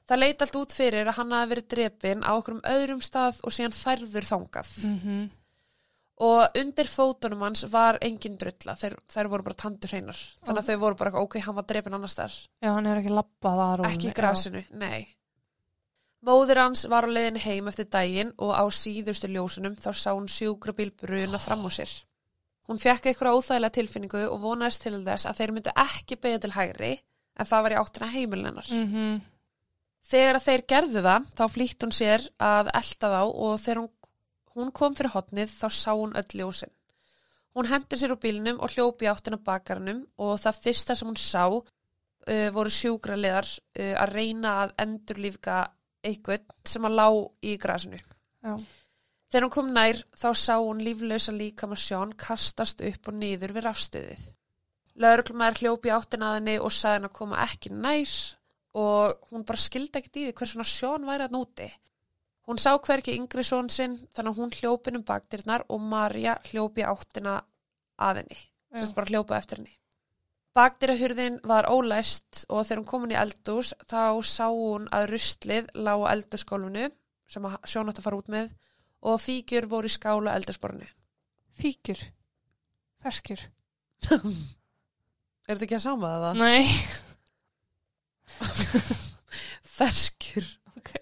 Það 0.04 0.20
leit 0.20 0.42
allt 0.44 0.56
út 0.60 0.74
fyrir 0.76 1.08
að 1.08 1.16
hann 1.16 1.32
hafi 1.32 1.50
verið 1.54 1.68
drepin 1.72 2.26
á 2.28 2.32
okkur 2.36 2.58
um 2.58 2.66
öðrum 2.68 3.00
stað 3.02 3.38
og 3.48 3.54
síðan 3.56 3.72
færður 3.78 4.28
þangað. 4.28 4.74
mhm, 4.84 5.22
Og 6.24 6.58
undir 6.60 6.86
fótunum 6.88 7.42
hans 7.42 7.64
var 7.74 7.98
engin 8.06 8.36
drulla, 8.38 8.76
þeir, 8.78 8.94
þeir 9.10 9.28
voru 9.32 9.44
bara 9.48 9.56
tandur 9.58 9.90
hreinar. 9.90 10.20
Þannig 10.46 10.62
að 10.62 10.68
þau 10.70 10.80
voru 10.84 10.96
bara, 11.00 11.12
ok, 11.24 11.40
hann 11.42 11.56
var 11.56 11.66
drepin 11.66 11.94
annars 11.98 12.14
þar. 12.20 12.36
já, 12.62 12.70
hann 12.70 12.86
er 12.86 13.00
ekki 13.02 13.10
labbað 13.16 13.62
að 13.64 13.86
Ekki 13.90 14.12
í 14.12 14.14
grasinu, 14.14 14.62
nei. 14.78 15.08
Móðir 16.24 16.62
hans 16.62 16.86
var 16.88 17.04
á 17.04 17.10
leiðin 17.12 17.42
heim 17.44 17.68
eftir 17.68 17.90
daginn 17.92 18.30
og 18.38 18.54
á 18.56 18.64
síðustu 18.72 19.28
ljósunum 19.28 19.74
þá 19.76 19.90
sá 19.92 20.12
hún 20.14 20.30
sjúkrabíl 20.32 20.92
bruna 20.96 21.40
fram 21.42 21.66
á 21.68 21.70
sér. 21.74 21.92
Hún 22.70 22.80
fekk 22.80 23.10
eitthvað 23.12 23.40
óþægilega 23.42 23.76
tilfinningu 23.76 24.22
og 24.30 24.40
vonaðist 24.46 24.86
til 24.86 25.02
þess 25.04 25.28
að 25.28 25.42
þeir 25.42 25.52
myndu 25.58 25.74
ekki 25.84 26.16
beigja 26.24 26.40
til 26.46 26.54
hægri 26.56 26.94
en 27.40 27.50
það 27.50 27.64
var 27.66 27.76
í 27.76 27.80
áttina 27.82 28.12
heimilin 28.14 28.50
hennar. 28.52 28.70
Mhm, 28.72 29.22
Þegar 30.04 30.36
að 30.36 30.44
þeir 30.50 30.62
gerðu 30.68 31.02
það, 31.06 31.28
þá 31.38 31.44
flýtt 31.54 31.84
hún 31.86 31.94
sér 31.96 32.24
að 32.44 32.70
elda 32.76 33.10
þá 33.14 33.22
og 33.24 33.54
þegar 33.64 33.80
hún, 33.80 33.92
hún 34.58 34.72
kom 34.76 34.96
fyrir 35.00 35.14
hotnið 35.14 35.54
þá 35.62 35.68
sá 35.72 35.92
hún 35.96 36.18
öll 36.20 36.34
ljósin. 36.42 36.74
Hún 37.56 37.70
hendur 37.72 37.98
sér 38.02 38.12
úr 38.12 38.20
bílnum 38.20 38.60
og 38.60 38.74
hljópi 38.74 39.08
áttina 39.08 39.40
bakarnum 39.40 40.02
og 40.20 40.34
það 40.44 40.60
fyrsta 40.66 40.96
sem 41.00 41.08
hún 41.08 41.16
sá 41.22 41.46
uh, 41.48 42.50
voru 42.52 42.70
sjúkraliðar 42.74 43.48
uh, 43.48 43.94
að 44.04 44.14
reyna 44.18 44.54
að 44.66 44.76
endurlífga 44.84 45.58
eitthvað 46.04 46.52
sem 46.68 46.84
að 46.90 46.98
lá 47.00 47.08
í 47.42 47.56
grasinu. 47.58 48.00
já, 48.44 48.58
Þegar 49.32 49.46
hún 49.48 49.56
kom 49.56 49.72
nær 49.74 50.04
þá 50.20 50.28
sá 50.36 50.56
hún 50.60 50.84
líflösa 50.84 51.32
líkama 51.32 51.80
sjón 51.80 52.12
kastast 52.20 52.84
upp 52.84 53.08
og 53.08 53.16
niður 53.18 53.56
við 53.56 53.66
rafstuðið. 53.70 54.26
Lauruglumæður 55.02 55.60
hljópi 55.62 55.92
áttina 55.94 56.30
að 56.30 56.40
henni 56.40 56.56
og 56.62 56.74
sagði 56.74 57.00
henni 57.00 57.10
að 57.10 57.18
koma 57.18 57.44
ekki 57.44 57.72
nær 57.74 58.16
og 58.84 59.30
hún 59.32 59.46
bara 59.48 59.62
skildi 59.62 60.00
ekkert 60.00 60.20
í 60.20 60.26
því 60.28 60.36
hvers 60.38 60.54
svona 60.54 60.70
sjón 60.70 61.08
væri 61.08 61.26
að 61.26 61.36
núti. 61.36 61.70
Hún 62.44 62.60
sá 62.60 62.74
hverki 62.76 63.16
yngri 63.18 63.46
són 63.48 63.70
sinn 63.72 63.96
þannig 64.14 64.34
að 64.34 64.42
hún 64.42 64.58
hljópin 64.58 65.00
um 65.00 65.06
bakdyrnar 65.08 65.64
og 65.72 65.82
Marja 65.82 66.36
hljópi 66.50 66.86
áttina 66.86 67.40
að 67.98 68.22
henni. 68.22 68.40
Þess 68.74 68.96
bara 68.98 69.12
hljópa 69.12 69.38
eftir 69.38 69.62
henni. 69.62 69.78
Bakdyrahurðin 70.54 71.40
var 71.50 71.66
ólæst 71.74 72.44
og 72.50 72.66
þegar 72.68 72.82
hún 72.82 72.90
kom 72.90 73.06
inn 73.08 73.16
í 73.16 73.18
eldús 73.18 73.74
þá 73.90 74.22
sá 74.30 74.46
hún 74.52 74.86
að 74.94 75.08
ruslið 75.14 75.72
lá 75.74 75.96
á 75.98 76.14
eldurskólfinu 76.14 76.90
sem 77.34 77.48
að 77.50 77.56
sjón 77.66 77.90
átt 77.90 78.02
að 78.02 78.06
fara 78.06 78.20
út 78.22 78.30
með 78.30 78.52
og 79.04 79.22
fígjur 79.24 79.66
voru 79.72 79.90
í 79.90 79.94
skála 79.94 80.36
eldursporinu. 80.38 80.86
fíkjur, 81.58 82.00
ferskjur. 83.02 83.48
Er 85.44 85.58
þetta 85.58 85.66
ekki 85.68 85.80
að 85.80 85.86
sama 85.88 86.12
það? 86.24 86.38
Nei, 86.40 86.64
Ferskjur. 89.78 90.48
ok, 90.78 90.94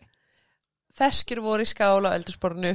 Ferskjur 0.98 1.44
voru 1.46 1.66
í 1.66 1.70
skála 1.70 2.14
á 2.14 2.16
eldursporinu. 2.18 2.74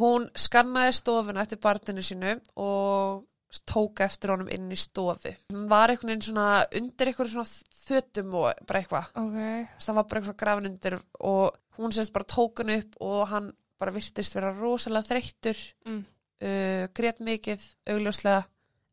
Hún 0.00 0.28
skannaði 0.38 0.94
stofuna 0.96 1.42
eftir 1.44 1.60
barninu 1.60 2.04
sínu 2.04 2.36
og 2.62 3.26
tók 3.68 4.00
eftir 4.00 4.32
honum 4.32 4.48
inn 4.52 4.70
í 4.72 4.78
stofu. 4.80 5.34
Hún 5.52 5.66
var 5.68 5.92
einhvern 5.92 6.14
veginn 6.14 6.24
svona 6.30 6.62
undir 6.78 7.10
einhverjum 7.10 7.34
svona 7.34 7.82
fötum 7.82 8.32
og 8.40 8.62
bara 8.68 8.80
eitthvað. 8.80 9.10
ok, 9.20 9.36
Þess 9.74 9.84
að 9.84 9.90
hann 9.90 9.98
var 9.98 10.08
bara 10.08 10.22
eitthvað 10.22 10.38
grafin 10.44 10.70
undir 10.70 10.96
og 11.20 11.58
hún 11.76 11.92
semst 11.92 12.14
bara 12.14 12.30
tók 12.32 12.62
hann 12.62 12.72
upp 12.78 12.96
og 13.04 13.20
hann 13.32 13.50
bara 13.82 13.92
virtist 13.92 14.36
vera 14.36 14.54
rosalega 14.54 15.08
þreyttur, 15.10 15.60
mm. 15.88 16.00
uh, 16.46 16.84
grét 16.94 17.20
mikið, 17.20 17.64
augljóslega, 17.92 18.46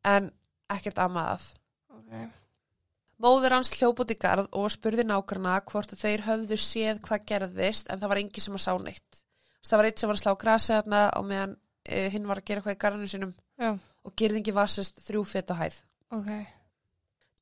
en 0.09 0.31
ekkert 0.73 1.01
amað. 1.03 1.45
Ok, 2.09 2.35
Móður 3.19 3.57
hans 3.57 3.73
hljóp 3.75 3.99
út 3.99 4.11
í 4.13 4.15
garð 4.15 4.45
og 4.55 4.69
spurði 4.71 5.03
nákvæmna 5.03 5.57
hvort 5.67 5.91
þeir 5.99 6.23
höfðu 6.23 6.57
séð 6.63 7.01
hvað 7.03 7.25
gerðist 7.27 7.89
en 7.91 7.99
það 7.99 8.11
var 8.13 8.21
engi 8.21 8.43
sem 8.43 8.55
að 8.55 8.63
sá 8.63 8.71
neitt. 8.79 9.23
Það 9.59 9.81
var 9.81 9.87
eitt 9.89 9.99
sem 9.99 10.09
var 10.09 10.15
að 10.17 10.21
slá 10.21 10.35
grasi 10.39 10.71
þarna 10.71 11.01
og 11.19 11.25
meðan 11.27 11.55
uh, 11.57 12.07
hinn 12.13 12.29
var 12.29 12.39
að 12.39 12.47
gera 12.47 12.61
eitthvað 12.61 12.77
í 12.77 12.79
garðinu 12.85 13.11
sinum 13.11 13.33
já, 13.59 13.73
og 13.75 14.15
gerðingi 14.21 14.55
var 14.55 14.71
sérst 14.71 15.03
þrjú 15.03 15.25
fett 15.27 15.51
á 15.51 15.55
hæð. 15.59 15.81
ok, 16.15 16.31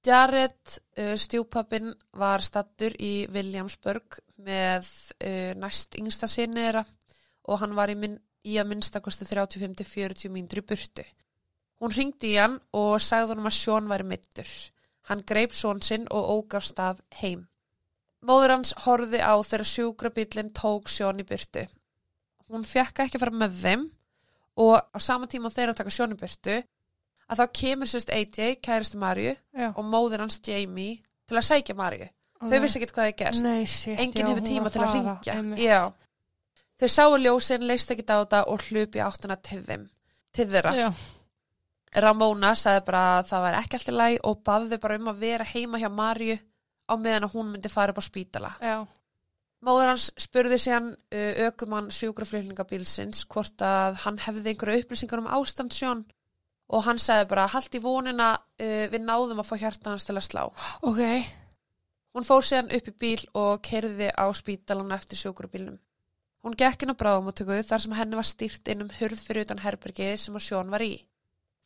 Jared 0.07 0.79
uh, 0.97 1.13
stjúpapinn 1.19 1.93
var 2.17 2.41
stattur 2.45 2.97
í 2.97 3.27
Williamsburg 3.33 4.17
með 4.41 4.89
uh, 5.21 5.53
næst 5.61 5.97
yngsta 6.01 6.29
sinni 6.31 6.65
þeirra 6.65 6.85
og 7.47 7.61
hann 7.61 7.77
var 7.77 7.93
í, 7.93 7.97
minn, 7.99 8.17
í 8.47 8.57
að 8.57 8.71
minnstakosti 8.71 9.29
35-40 9.29 10.33
mínútur 10.33 10.63
í 10.63 10.67
burtu. 10.73 11.05
Hún 11.81 11.93
ringdi 11.93 12.33
í 12.33 12.39
hann 12.41 12.57
og 12.77 12.97
sagði 13.03 13.35
honum 13.35 13.49
að 13.49 13.57
Sjón 13.59 13.89
væri 13.91 14.07
mittur. 14.07 14.49
Hann 15.07 15.23
greip 15.27 15.53
són 15.55 15.81
sinn 15.85 16.07
og 16.11 16.31
ógaf 16.33 16.65
stað 16.65 17.03
heim. 17.21 17.45
Móður 18.25 18.55
hans 18.55 18.73
horfði 18.85 19.21
á 19.21 19.33
þegar 19.45 19.69
sjúkrabílinn 19.71 20.53
tók 20.57 20.89
Sjón 20.89 21.21
í 21.21 21.27
burtu. 21.27 21.67
Hún 22.49 22.65
fekk 22.65 23.03
ekki 23.05 23.19
að 23.19 23.23
fara 23.25 23.39
með 23.43 23.61
þeim 23.61 23.85
og 24.57 24.75
á 24.81 24.97
sama 25.03 25.29
tíma 25.29 25.51
og 25.51 25.55
þeir 25.55 25.71
að 25.71 25.79
taka 25.83 25.93
Sjón 25.93 26.15
í 26.15 26.19
burtu 26.19 26.57
að 27.27 27.41
þá 27.41 27.45
kemur 27.59 27.91
sérst 27.91 28.11
AJ, 28.15 28.57
kæristu 28.63 28.99
Marju, 28.99 29.35
og 29.75 29.83
móðir 29.85 30.23
hans 30.23 30.39
Jamie 30.47 30.97
til 31.27 31.37
að 31.37 31.45
sækja 31.49 31.75
Marju. 31.77 32.07
Þau 32.37 32.59
vissi 32.63 32.79
ekkert 32.79 32.93
hvað 32.95 33.07
það 33.07 33.15
gerst. 33.21 33.43
Nei, 33.43 33.65
shit, 33.67 33.99
Enginn 33.99 34.27
já, 34.27 34.29
hefur 34.31 34.45
tíma 34.45 34.71
til 34.71 34.83
að 34.85 34.93
ringja. 34.95 35.79
Þau 36.77 36.89
sáu 36.93 37.17
ljósin, 37.17 37.65
leist 37.67 37.91
ekki 37.93 38.05
þetta 38.07 38.43
og 38.51 38.65
hlupi 38.69 39.01
áttuna 39.01 39.37
til 39.41 39.63
þeim. 39.65 39.87
Til 40.37 40.45
þeirra. 40.51 40.73
Já, 40.77 40.89
Ramóna 41.95 42.53
sagði 42.55 42.83
bara 42.85 43.03
að 43.19 43.29
það 43.31 43.43
var 43.45 43.57
ekki 43.61 43.77
alltaf 43.77 43.95
læg 43.95 44.17
og 44.27 44.43
baði 44.45 44.77
bara 44.83 44.97
um 44.99 45.07
að 45.13 45.21
vera 45.23 45.47
heima 45.47 45.79
hjá 45.81 45.89
Marju 45.89 46.37
á 46.87 46.93
meðan 46.99 47.27
að 47.27 47.33
hún 47.35 47.51
myndi 47.53 47.69
fara 47.71 47.91
upp 47.93 48.01
á 48.01 48.05
spítala. 48.05 48.51
já, 48.61 48.85
Móður 49.65 49.89
hans 49.89 50.11
spurði 50.21 50.59
síðan 50.61 50.91
uh, 50.93 51.47
ökumann 51.47 51.89
sjúkraflutningabílsins 51.91 53.23
hvort 53.25 53.63
að 53.65 53.97
hann 54.03 54.19
hefði 54.21 54.53
einhverju 54.53 54.83
upplýsingar 54.83 55.23
um 55.23 55.31
ástandsjón 55.39 56.03
og 56.67 56.83
hann 56.85 56.99
sagði 57.01 57.25
bara 57.31 57.47
haldt 57.49 57.73
í 57.73 57.81
vonina 57.81 58.35
uh, 58.37 58.85
við 58.91 59.01
náðum 59.01 59.41
að 59.41 59.49
fá 59.49 59.55
hjarta 59.63 59.89
hans 59.95 60.05
til 60.05 60.15
að 60.15 60.27
slá. 60.27 60.43
ok, 60.85 61.01
Hún 62.17 62.25
fór 62.25 62.45
síðan 62.45 62.71
upp 62.73 62.87
í 62.89 62.93
bíl 62.97 63.25
og 63.37 63.59
kerði 63.61 64.07
á 64.09 64.25
spítalan 64.33 64.93
eftir 64.95 65.19
sjúkrabílnum. 65.19 65.75
Hún 66.41 66.55
gekk 66.57 66.81
inn 66.85 66.93
á 66.93 66.97
bráðamóttöku 66.97 67.57
þar 67.67 67.83
sem 67.83 67.93
henni 67.93 68.17
var 68.17 68.25
stýrt 68.25 68.71
inn 68.71 68.85
um 68.85 68.89
hurð 68.99 69.19
fyrir 69.21 69.45
utan 69.45 69.61
herbergi 69.61 70.15
sem 70.17 70.37
að 70.37 70.45
sjón 70.47 70.71
var 70.73 70.81
í. 70.81 70.95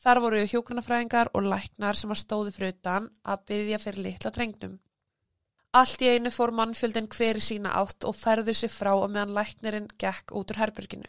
Þar 0.01 0.19
voru 0.23 0.39
hjókunarfræðingar 0.49 1.29
og 1.37 1.45
læknar 1.45 1.97
sem 1.99 2.09
að 2.13 2.21
stóði 2.23 2.51
fyrir 2.55 2.73
utan 2.73 3.09
að 3.29 3.43
byggja 3.51 3.77
fyrir 3.83 4.03
litla 4.07 4.31
drengnum. 4.33 4.79
Allt 5.77 6.01
í 6.03 6.09
einu 6.15 6.31
fór 6.33 6.51
mannfjöldin 6.57 7.07
hver 7.13 7.37
í 7.39 7.43
sína 7.45 7.75
átt 7.79 8.03
og 8.09 8.15
færðu 8.17 8.55
sig 8.57 8.71
frá 8.73 8.91
og 8.97 9.11
meðan 9.13 9.35
læknirinn 9.37 9.85
gekk 10.01 10.33
út 10.35 10.51
úr 10.51 10.59
herberginu. 10.59 11.07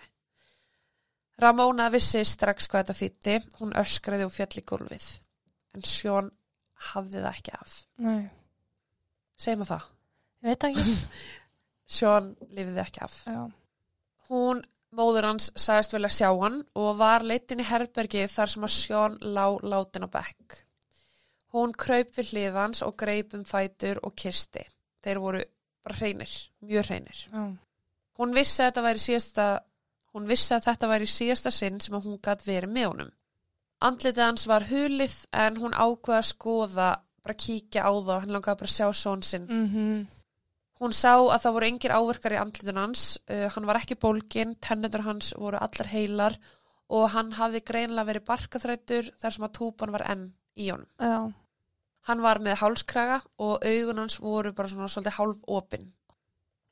Ramóna 1.42 1.88
vissi 1.90 2.20
strax 2.28 2.68
hvað 2.70 2.84
þetta 2.92 2.98
þýtti, 2.98 3.34
hún 3.58 3.72
öskraði 3.80 4.26
og 4.28 4.34
fjall 4.34 4.60
í 4.60 4.64
gólfið. 4.68 5.06
En 5.74 5.86
sjón 5.88 6.28
hafði 6.92 7.22
það 7.24 7.30
ekki 7.32 7.54
af. 7.56 7.72
nei, 8.04 8.28
Segjum 9.42 9.64
að 9.64 9.72
það. 9.72 9.88
ég 10.42 10.52
veit 10.52 10.66
ekki, 10.68 10.84
Sjón 11.96 12.28
lifiði 12.52 12.84
ekki 12.84 13.02
af. 13.08 13.16
já, 13.26 13.40
Hún, 14.28 14.62
móður 14.92 15.26
hans, 15.30 15.50
sagðist 15.56 15.94
vel 15.96 16.04
að 16.04 16.14
sjá 16.18 16.28
hann 16.42 16.58
og 16.78 16.96
var 17.00 17.24
leitin 17.24 17.62
í 17.62 17.66
herbergi 17.68 18.26
þar 18.28 18.52
sem 18.52 18.66
að 18.66 18.74
Sjón 18.76 19.18
lá 19.22 19.46
látin 19.62 20.04
á 20.04 20.08
bekk. 20.12 20.58
Hún 21.52 21.72
kraup 21.76 22.12
við 22.16 22.32
hliðans 22.32 22.82
og 22.84 22.96
greip 23.00 23.34
um 23.36 23.44
fætur 23.44 24.00
og 24.02 24.14
kisti. 24.16 24.64
Þeir 25.04 25.20
voru 25.20 25.42
bara 25.84 25.98
hreinir, 25.98 26.32
mjög 26.62 26.86
hreinir. 26.88 27.26
já, 27.32 27.56
Hún 28.18 28.34
vissi 28.34 28.62
síðasta, 28.62 29.60
hún 30.14 30.28
vissi 30.28 30.54
að 30.54 30.66
þetta 30.68 30.88
væri 30.88 31.06
síðasta 31.06 31.50
sinn 31.50 31.80
sem 31.80 31.94
hún 31.94 32.20
gætt 32.22 32.44
verið 32.46 32.70
með 32.70 32.86
honum. 32.86 33.12
Andlitið 33.82 34.22
hans 34.22 34.46
var 34.46 34.62
hulið 34.68 35.14
en 35.32 35.56
hún 35.56 35.72
ákvaða 35.74 36.18
að 36.20 36.28
skoða, 36.28 36.90
bara 37.22 37.34
kíkja 37.34 37.82
á 37.82 37.90
það, 37.90 38.20
hann 38.20 38.34
langaði 38.36 38.58
bara 38.60 38.70
að 38.70 38.76
sjá 38.76 38.92
són 38.92 39.22
sinn. 39.22 39.46
Mhm. 39.48 40.06
Hún 40.82 40.94
sá 40.96 41.12
að 41.14 41.44
það 41.44 41.54
voru 41.54 41.66
engir 41.70 41.92
áverkar 41.94 42.34
í 42.34 42.40
andlitun 42.40 42.80
hans, 42.80 43.04
uh, 43.30 43.46
hann 43.54 43.66
var 43.68 43.78
ekki 43.78 43.94
bólgin, 44.02 44.56
tennutur 44.58 45.04
hans 45.06 45.30
voru 45.38 45.60
allar 45.62 45.90
heilar 45.92 46.34
og 46.92 47.04
hann 47.12 47.30
hafði 47.36 47.60
greinlega 47.68 48.08
verið 48.08 48.24
barkaþrættur 48.26 49.12
þar 49.20 49.34
sem 49.36 49.46
að 49.46 49.52
túpan 49.60 49.92
var 49.94 50.04
enn 50.10 50.24
í 50.58 50.72
honum. 50.72 50.88
Já. 50.98 51.30
Hann 52.10 52.24
var 52.24 52.40
með 52.42 52.58
hálskraga 52.64 53.20
og 53.46 53.62
augun 53.62 54.02
hans 54.02 54.18
voru 54.18 54.50
bara 54.58 54.72
svona 54.72 54.90
svolítið 54.90 55.16
hálf 55.20 55.44
opinn. 55.54 55.86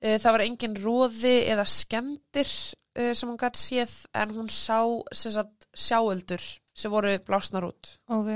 Uh, 0.02 0.16
það 0.18 0.34
var 0.34 0.44
engin 0.48 0.76
róði 0.82 1.36
eða 1.52 1.68
skemmtir 1.70 2.50
uh, 2.50 3.12
sem 3.14 3.30
hún 3.30 3.38
gætt 3.38 3.62
séð 3.62 3.94
en 4.10 4.34
hún 4.34 4.50
sá 4.50 4.80
sagt, 5.14 5.70
sjáöldur 5.70 6.42
sem 6.74 6.90
voru 6.90 7.14
blásnar 7.30 7.68
út. 7.70 7.94
Ok. 8.10 8.34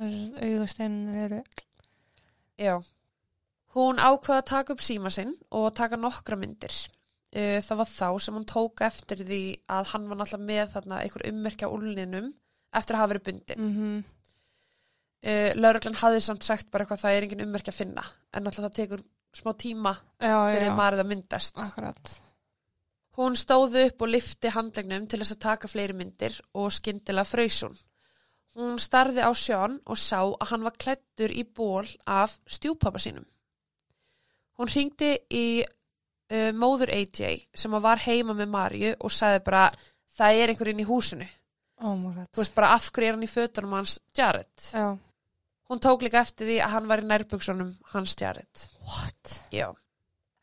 Þessi 0.00 0.48
augasteinir 0.48 1.22
eru. 1.26 1.44
Já. 2.56 2.78
Hún 3.72 4.00
ákvaða 4.00 4.42
að 4.42 4.48
taka 4.50 4.74
upp 4.74 4.82
síma 4.84 5.10
sinn 5.12 5.32
og 5.50 5.70
taka 5.76 5.96
nokkra 5.96 6.36
myndir. 6.36 6.74
Uh, 7.32 7.60
það 7.64 7.78
var 7.80 7.88
þá 7.88 8.08
sem 8.20 8.36
hún 8.36 8.48
tók 8.48 8.82
eftir 8.84 9.22
því 9.24 9.42
að 9.72 9.86
hann 9.94 10.08
var 10.10 10.18
náttúrulega 10.20 10.48
með 10.50 10.74
þarna 10.74 10.98
einhver 11.00 11.28
ummerkja 11.30 11.70
úlninum 11.72 12.26
eftir 12.76 12.96
að 12.96 13.00
hafa 13.00 13.12
verið 13.14 13.24
bundin. 13.30 13.62
Mhm. 13.68 13.94
Uh, 15.22 15.52
Lauruglan 15.54 15.94
hafði 16.00 16.20
samt 16.26 16.44
sagt 16.44 16.70
bara 16.70 16.84
eitthvað 16.84 17.04
það 17.04 17.16
er 17.16 17.24
engin 17.28 17.44
ummerkja 17.46 17.70
að 17.72 17.78
finna 17.78 18.02
en 18.34 18.42
náttúrulega 18.42 18.68
það 18.68 18.78
tekur 18.80 19.04
smá 19.32 19.52
tíma 19.54 19.92
Já, 20.18 20.36
fyrir 20.50 20.68
já. 20.68 20.76
marið 20.76 21.02
að 21.04 21.10
myndast. 21.12 21.58
Akkurat. 21.62 22.12
Hún 23.16 23.36
stóðu 23.36 23.86
upp 23.86 24.02
og 24.02 24.08
lifti 24.08 24.50
handlegnum 24.52 25.06
til 25.06 25.20
þess 25.20 25.36
að 25.36 25.42
taka 25.44 25.68
fleiri 25.68 25.96
myndir 25.96 26.38
og 26.58 26.72
skyndilega 26.72 27.28
fraus 27.28 27.62
hún. 27.64 27.76
Starði 28.80 29.24
á 29.24 29.32
sjón 29.32 29.78
og 29.86 29.96
sá 30.00 30.20
að 30.20 30.48
hann 30.50 30.64
var 30.66 30.76
klættur 30.76 31.32
í 31.32 31.44
ból 31.44 31.86
af 32.04 32.38
stjúpappa 32.44 33.00
sínum. 33.00 33.24
Hún 34.60 34.70
hringdi 34.72 35.14
í 35.32 35.46
uh, 35.62 36.50
móður 36.56 36.92
AJ 36.94 37.46
sem 37.54 37.78
var 37.82 38.02
heima 38.04 38.36
með 38.36 38.52
Marju 38.52 38.92
og 39.00 39.14
sagði 39.14 39.44
bara 39.46 39.68
það 40.16 40.40
er 40.40 40.52
einhver 40.52 40.72
inn 40.72 40.82
í 40.82 40.88
húsinu. 40.88 41.28
Oh. 41.82 41.98
Þú 42.30 42.42
veist 42.44 42.54
bara 42.54 42.74
af 42.76 42.90
hverju 42.92 43.10
er 43.10 43.16
hann 43.16 43.26
í 43.26 43.30
fötunum 43.30 43.76
hans 43.78 43.98
Jared. 44.16 44.68
Já. 44.70 44.92
Hún 45.70 45.80
tók 45.82 46.04
líka 46.04 46.20
eftir 46.20 46.50
því 46.50 46.58
að 46.62 46.74
hann 46.76 46.90
var 46.90 47.02
í 47.02 47.08
nærbuksunum 47.08 47.72
hans 47.94 48.14
Jared. 48.20 48.66
What? 48.86 49.38
Já. 49.54 49.70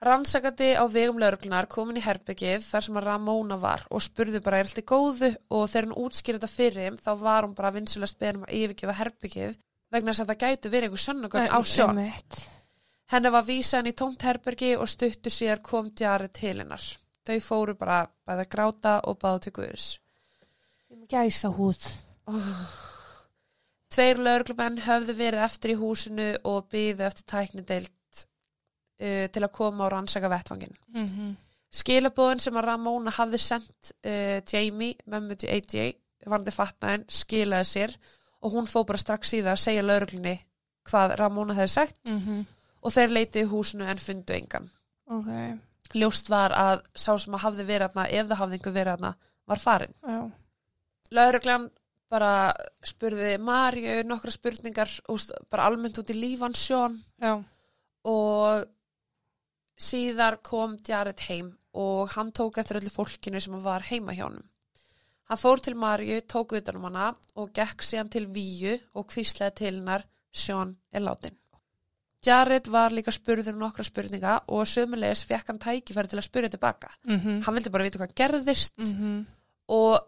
Rannsakandi 0.04 0.72
á 0.80 0.84
vegum 0.88 1.20
lauruglunar 1.20 1.68
komin 1.68 2.00
í 2.00 2.04
herbyggið 2.04 2.64
þar 2.64 2.86
sem 2.86 3.00
að 3.00 3.08
Ramóna 3.10 3.58
var 3.60 3.84
og 3.92 4.04
spurði 4.04 4.40
bara 4.44 4.62
er 4.62 4.70
alltaf 4.70 4.86
góðu 4.88 5.34
og 5.52 5.66
þegar 5.68 5.90
hún 5.90 6.06
útskýrði 6.06 6.40
þetta 6.40 6.52
fyrir 6.54 6.86
þeim 6.86 7.00
þá 7.04 7.10
var 7.20 7.48
hún 7.48 7.56
bara 7.58 7.74
vinsilega 7.76 8.14
speðnum 8.14 8.46
að 8.48 8.56
yfirgefa 8.62 8.96
herbyggið 8.96 9.58
vegna 9.92 10.14
þess 10.14 10.24
að 10.24 10.32
það 10.32 10.46
gætu 10.46 10.72
verið 10.72 10.88
einhver 10.88 11.04
sönnugögn 11.04 11.52
á 11.52 11.60
sjón. 11.68 12.00
Einmitt. 12.00 12.40
Henni 13.10 13.32
var 13.34 13.46
vísan 13.48 13.90
í 13.90 13.96
tómt 13.98 14.22
herbyggi 14.22 14.76
og 14.78 14.90
stuttu 14.90 15.32
sér 15.34 15.64
kom 15.66 15.90
Jared 15.98 16.34
til 16.38 16.60
hennar. 16.62 16.84
Þau 17.26 17.40
fóru 17.42 17.74
bara 17.78 18.04
að 18.30 18.44
gráta 18.52 19.00
og 19.10 19.18
báðu 19.22 19.48
til 19.48 19.54
Guðs. 19.58 19.88
Gæsa 21.10 21.50
húð. 21.54 21.82
Tveir 23.90 24.22
lauruglumenn 24.22 24.78
höfðu 24.86 25.16
verið 25.18 25.46
eftir 25.48 25.74
í 25.74 25.78
húsinu 25.80 26.28
og 26.46 26.68
byðu 26.70 27.08
eftir 27.08 27.26
tæknideild 27.34 28.22
uh, 28.22 29.26
til 29.34 29.44
að 29.44 29.54
koma 29.58 29.88
og 29.88 29.94
rannsaka 29.96 30.30
vettvangin. 30.30 30.78
Mhm. 30.94 31.32
Skilabóðin 31.70 32.42
sem 32.42 32.56
að 32.58 32.66
Ramóna 32.66 33.12
hafði 33.14 33.40
sendt 33.46 33.92
uh, 34.02 34.38
Jamie, 34.42 34.96
mömmu 35.10 35.36
til 35.38 35.52
AJ, 35.54 35.92
vandi 36.30 36.54
fatnaðin, 36.54 37.04
skilaði 37.10 37.68
sér 37.70 37.98
og 38.42 38.54
hún 38.54 38.70
fó 38.70 38.82
bara 38.86 39.02
strax 39.02 39.34
það 39.36 39.52
að 39.54 39.62
segja 39.66 39.84
lauruglunni 39.86 40.38
hvað 40.90 41.18
Ramóna 41.20 41.58
hefði 41.58 41.74
sagt 41.74 42.02
Mhm. 42.10 42.46
Og 42.82 42.94
þeir 42.96 43.16
leitið 43.16 43.46
í 43.46 43.50
húsinu 43.52 43.88
en 43.90 44.02
fundu 44.04 44.36
engan. 44.36 44.70
Ok. 45.10 45.32
Ljóst 45.98 46.30
var 46.30 46.54
að 46.54 46.84
sá 46.94 47.12
sem 47.18 47.34
að 47.34 47.44
hafði 47.48 47.66
verið 47.66 47.90
þarna, 47.90 48.08
ef 48.14 48.28
það 48.30 48.42
hafði 48.44 48.58
einhver 48.60 48.76
verið 48.76 48.96
þarna, 48.96 49.14
var 49.50 49.64
farin. 49.64 49.96
Já. 50.06 50.20
Lauruglan 51.18 51.70
bara 52.10 52.34
spurði 52.86 53.38
Marju 53.42 54.04
nokkra 54.08 54.34
spurningar 54.34 54.92
bara 55.50 55.70
almennt 55.70 56.00
út 56.02 56.10
í 56.10 56.18
lífan 56.18 56.56
sjón 56.58 56.98
Já. 57.22 57.38
og 58.10 58.66
síðar 59.80 60.40
kom 60.46 60.78
Jared 60.86 61.22
heim 61.30 61.54
og 61.78 62.16
hann 62.16 62.32
tók 62.36 62.58
eftir 62.60 62.82
öllu 62.82 62.92
fólkinu 62.94 63.42
sem 63.42 63.58
var 63.64 63.86
heima 63.90 64.16
hjá 64.18 64.26
honum. 64.26 64.46
Hann 65.30 65.38
fór 65.38 65.62
til 65.62 65.78
Marju, 65.78 66.22
tók 66.26 66.56
utan 66.58 66.80
um 66.80 66.88
hana 66.90 67.12
og 67.38 67.54
gekk 67.54 67.86
síðan 67.86 68.10
til 68.10 68.26
Víu 68.34 68.80
og 68.98 69.06
kvíslaði 69.12 69.56
til 69.62 69.76
hennar 69.76 70.08
Sjón 70.34 70.76
er 70.92 71.06
látin. 71.06 71.38
Jared 72.26 72.68
var 72.68 72.92
líka 72.92 73.14
spurður 73.16 73.54
um 73.54 73.62
nokkra 73.64 73.86
spurninga 73.88 74.40
og 74.52 74.66
sömulegis 74.68 75.22
fekk 75.30 75.48
hann 75.54 75.60
tækifæri 75.64 76.10
til 76.12 76.20
að 76.20 76.28
spurja 76.28 76.50
tilbaka. 76.52 76.90
Mhm. 77.06 77.42
Hann 77.46 77.56
vildi 77.56 77.70
bara 77.72 77.84
vita 77.88 78.00
hvað 78.00 78.16
gerðist 78.16 78.78
Mhm. 78.78 79.26
og 79.70 80.02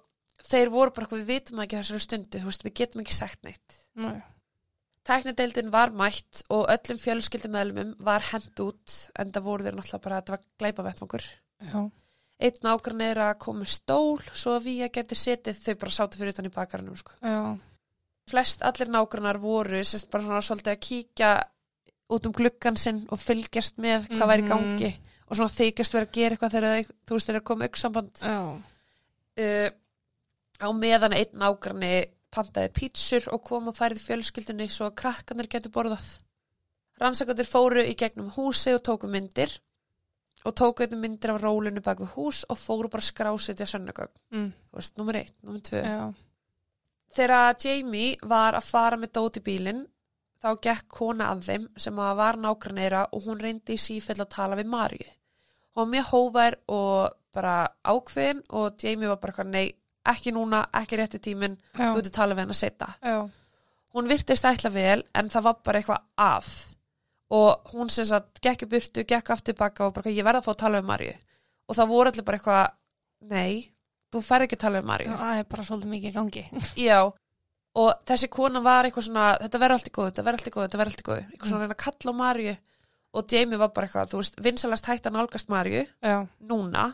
þeir 0.44 0.70
voru 0.70 0.92
bara 0.92 1.08
við 1.08 1.26
vitum 1.26 1.60
ekki 1.64 1.78
þessari 1.80 2.00
stundu, 2.00 2.40
þú 2.40 2.46
veist, 2.46 2.64
við 2.64 2.74
getum 2.74 3.02
ekki 3.02 3.14
sagt 3.14 3.44
neitt. 3.44 3.78
Nei. 3.96 4.22
Tæknadeildin 5.06 5.72
var 5.72 5.90
mætt 5.90 6.44
og 6.50 6.68
öllum 6.68 7.00
fjölskyldumöðlumum 7.02 7.96
var 8.00 8.22
hend 8.22 8.60
út 8.60 9.10
en 9.18 9.32
það 9.32 9.44
voru 9.44 9.64
þeir 9.64 9.74
náttúrulega 9.74 10.02
bara 10.02 10.18
að 10.18 10.22
þetta 10.22 10.36
var 10.36 10.44
glæpa 10.60 10.84
vettfangur. 10.84 11.24
Já. 11.72 11.92
Einn 12.42 12.62
nágrann 12.66 13.02
er 13.02 13.16
að 13.16 13.40
koma 13.40 13.66
stól 13.66 14.20
svo 14.34 14.58
að 14.60 14.66
við 14.66 14.92
geti 14.92 15.16
setið 15.16 15.60
þau 15.62 15.76
bara 15.80 15.92
sátu 15.92 16.18
fyrir 16.18 16.46
í 16.46 16.54
bakarinn 16.54 16.98
sko. 16.98 17.12
Flest 18.30 18.62
allir 18.62 18.88
nágrannar 18.88 19.38
voru 19.42 19.82
sérst 19.84 20.10
bara 20.10 20.24
svona 20.24 20.42
svolítið 20.46 20.74
að 20.76 20.82
kíkja 20.86 21.32
út 22.12 22.26
um 22.28 22.34
gluggan 22.36 22.78
sinn 22.78 23.04
og 23.12 23.20
fylgjast 23.22 23.78
með 23.82 24.08
hvað 24.12 24.28
væri 24.34 24.44
Mhm. 24.44 24.52
gangi 24.52 24.92
og 25.32 25.38
svona 25.38 25.56
þykjast 25.56 25.94
vera 25.96 26.06
að 26.06 26.12
gera 26.18 26.36
eitthvað 26.36 26.52
þegar 26.56 26.90
þú 27.08 27.16
veist 27.16 27.28
þeir 27.30 27.36
eru 27.36 27.42
að 27.44 27.50
koma 27.50 27.66
aukssamband 27.70 28.12
Já. 28.22 28.40
uh, 29.40 29.70
á 30.62 30.68
meðan 30.76 31.14
einn 31.18 31.40
nágranni 31.40 31.94
pantaði 32.32 32.70
pítsur 32.76 33.28
og 33.34 33.44
kom 33.44 33.68
og 33.72 33.76
færið 33.76 34.04
fjölskyldunni 34.08 34.70
svo 34.72 34.86
að 34.90 34.96
krakkanir 35.02 35.48
getur 35.52 35.72
borðað. 35.72 36.06
Rannsakandir 37.02 37.48
fóru 37.50 37.82
í 37.84 37.96
gegnum 37.98 38.30
húsi 38.36 38.72
og 38.76 38.84
tóku 38.86 39.10
myndir 39.10 39.58
og 40.46 40.54
tóku 40.56 40.86
einnig 40.86 41.00
myndir 41.02 41.34
af 41.34 41.42
rólinu 41.42 41.82
bak 41.84 42.00
við 42.00 42.14
hús 42.16 42.44
og 42.50 42.58
fóru 42.58 42.90
bara 42.90 43.02
skrásetja 43.02 43.66
sönnugögn. 43.68 44.14
Mm. 44.32 44.52
Þú 44.72 44.78
veist, 44.80 44.98
nummer 44.98 45.14
eitt, 45.20 45.34
nummer 45.44 45.60
tvö. 45.62 45.82
Já. 45.84 46.14
Þegar 47.14 47.56
Jamie 47.66 48.16
var 48.24 48.54
að 48.56 48.64
fara 48.70 48.98
með 48.98 49.12
dót 49.18 49.38
í 49.38 49.44
bílinn 49.44 49.82
þá 50.42 50.50
gekk 50.66 50.88
kona 50.90 51.32
að 51.34 51.44
þeim 51.48 51.68
sem 51.80 52.00
að 52.02 52.16
var 52.20 52.40
nágrannera 52.42 53.04
og 53.14 53.28
hún 53.28 53.42
reyndi 53.42 53.78
í 53.78 53.82
sífell 53.82 54.20
að 54.20 54.32
tala 54.36 54.58
við 54.60 54.72
Marju. 54.72 55.10
Hún 55.72 55.84
var 55.84 55.92
mjög 55.94 56.10
hóvær 56.12 56.58
og 56.68 57.18
bara 57.32 57.56
ákveðin 57.88 58.42
og 58.60 58.82
Jamie 58.82 59.08
var 59.12 59.22
bara 59.22 59.46
nei, 59.48 59.70
ekki 60.12 60.34
núna, 60.36 60.66
ekki 60.82 61.00
rétti 61.00 61.22
tíminn, 61.22 61.56
Já. 61.78 61.92
þú 61.92 62.02
veitur 62.02 62.16
tala 62.18 62.36
við 62.36 62.44
hann 62.44 62.56
að 62.56 62.60
setja. 62.60 62.90
Hún 63.92 64.08
virtist 64.08 64.48
ætla 64.48 64.72
vel 64.74 65.02
en 65.16 65.30
það 65.30 65.46
var 65.48 65.58
bara 65.64 65.82
eitthvað 65.82 66.06
að 66.18 66.52
og 67.32 67.72
hún 67.72 67.92
sem 67.92 68.08
sagt 68.08 68.42
gekk 68.44 68.66
í 68.66 68.72
burtu, 68.74 69.04
gekk 69.08 69.30
aftur 69.32 69.56
baka 69.56 69.86
og 69.88 69.94
bara 69.96 70.12
ég 70.12 70.26
verða 70.26 70.42
að 70.42 70.48
fá 70.50 70.52
að 70.52 70.62
tala 70.66 70.82
við 70.82 70.90
Marju 70.90 71.14
og 71.72 71.78
það 71.78 71.92
voru 71.94 72.12
allir 72.12 72.26
bara 72.28 72.40
eitthvað, 72.40 72.74
nei, 73.32 73.54
þú 74.12 74.22
fær 74.26 74.44
ekki 74.46 74.58
að 74.58 74.64
tala 74.66 74.82
við 74.82 74.90
Marju. 74.90 75.12
Það 75.22 75.40
er 75.40 75.46
bara 75.54 75.68
svolítið 75.68 75.94
mikið 75.94 76.18
gangi. 76.18 76.44
Já, 76.90 77.00
og 77.76 77.92
þessi 78.06 78.28
kona 78.34 78.60
var 78.66 78.86
eitthvað 78.90 79.06
svona, 79.08 79.28
þetta 79.42 79.60
verður 79.62 79.78
allt 79.78 79.88
í 79.88 79.94
góð, 79.96 80.10
þetta 80.12 80.26
verður 80.28 80.40
allt 80.42 80.50
í 80.50 80.56
góð, 80.56 80.66
þetta 80.68 80.82
verður 80.82 80.92
allt 80.92 81.04
í 81.04 81.08
góð, 81.10 81.22
eitthvað 81.32 81.50
svona 81.52 81.62
að 81.62 81.68
reyna 81.68 81.78
að 81.78 81.84
kalla 81.86 82.12
á 82.12 82.20
Marju 82.22 82.56
og 83.14 83.32
Jamie 83.32 83.58
var 83.62 83.72
bara 83.76 83.88
eitthvað, 83.88 84.10
þú 84.12 84.20
veist, 84.22 84.42
vinsalast 84.44 84.90
hægt 84.92 85.08
að 85.08 85.16
nálgast 85.18 85.50
Marju 85.52 85.86
núna 86.52 86.86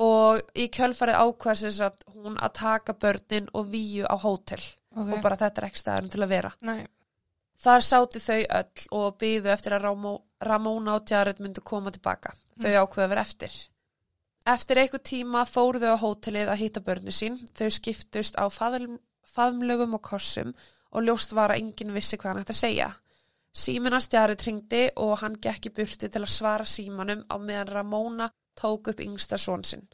og 0.00 0.40
í 0.56 0.68
kjölfarið 0.72 1.18
ákvæðsins 1.20 1.80
að 1.84 2.04
hún 2.14 2.38
að 2.40 2.54
taka 2.60 2.94
börnin 2.96 3.48
og 3.52 3.66
víu 3.72 4.04
á 4.08 4.16
hótel 4.16 4.60
Ok. 4.96 5.12
og 5.12 5.20
bara 5.22 5.36
þetta 5.36 5.60
er 5.60 5.66
ekki 5.68 5.78
staðurinn 5.78 6.10
til 6.10 6.22
að 6.24 6.32
vera. 6.32 6.50
Nei. 6.66 6.86
Þar 7.60 7.84
sátu 7.84 8.18
þau 8.24 8.40
öll 8.40 8.86
og 8.96 9.18
byðu 9.20 9.50
eftir 9.52 9.74
að 9.76 9.84
Ramó, 9.84 10.14
Ramóna 10.40 10.94
og 10.96 11.04
Jared 11.10 11.38
myndu 11.44 11.60
koma 11.60 11.92
tilbaka. 11.92 12.32
Þau 12.58 12.72
ákveða 12.86 13.10
vera 13.12 13.20
eftir. 13.28 13.52
Eftir 14.48 14.80
einhver 14.80 15.02
tíma 15.04 15.44
fóru 15.46 15.78
þau 15.78 15.92
á 15.94 16.02
hótelið 16.02 16.48
að 16.48 16.60
hitta 16.62 16.80
börni 16.80 17.12
sín. 17.12 17.36
Þau 17.54 17.68
skiptust 17.76 18.34
á 18.40 18.48
faðum, 18.48 18.96
faðumlögum 19.34 19.94
og 19.98 20.02
kossum 20.02 20.52
og 20.92 21.02
ljóst 21.06 21.32
var 21.38 21.50
að 21.54 21.60
enginn 21.62 21.94
vissi 21.94 22.16
hvað 22.18 22.32
hann 22.34 22.42
ætti 22.44 22.54
að 22.56 22.60
segja. 22.64 22.90
Síminans 23.52 24.08
Jared 24.12 24.42
ringdi 24.46 24.84
og 24.96 25.18
hann 25.22 25.36
gekk 25.42 25.66
í 25.66 25.74
burti 25.74 26.08
til 26.08 26.22
að 26.22 26.30
svara 26.30 26.64
símanum 26.64 27.24
á 27.30 27.34
meðan 27.38 27.72
Ramóna 27.74 28.30
tók 28.60 28.88
upp 28.92 29.00
yngsta 29.00 29.38
són 29.38 29.64
sinn. 29.64 29.88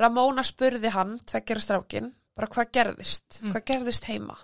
Ramóna 0.00 0.42
spurði 0.46 0.90
hann, 0.94 1.18
tveggjara 1.28 1.60
strákin, 1.64 2.12
bara 2.36 2.48
hvað 2.48 2.70
gerðist, 2.76 3.40
Mm. 3.42 3.52
hvað 3.52 3.64
gerðist 3.70 4.04
heima 4.08 4.36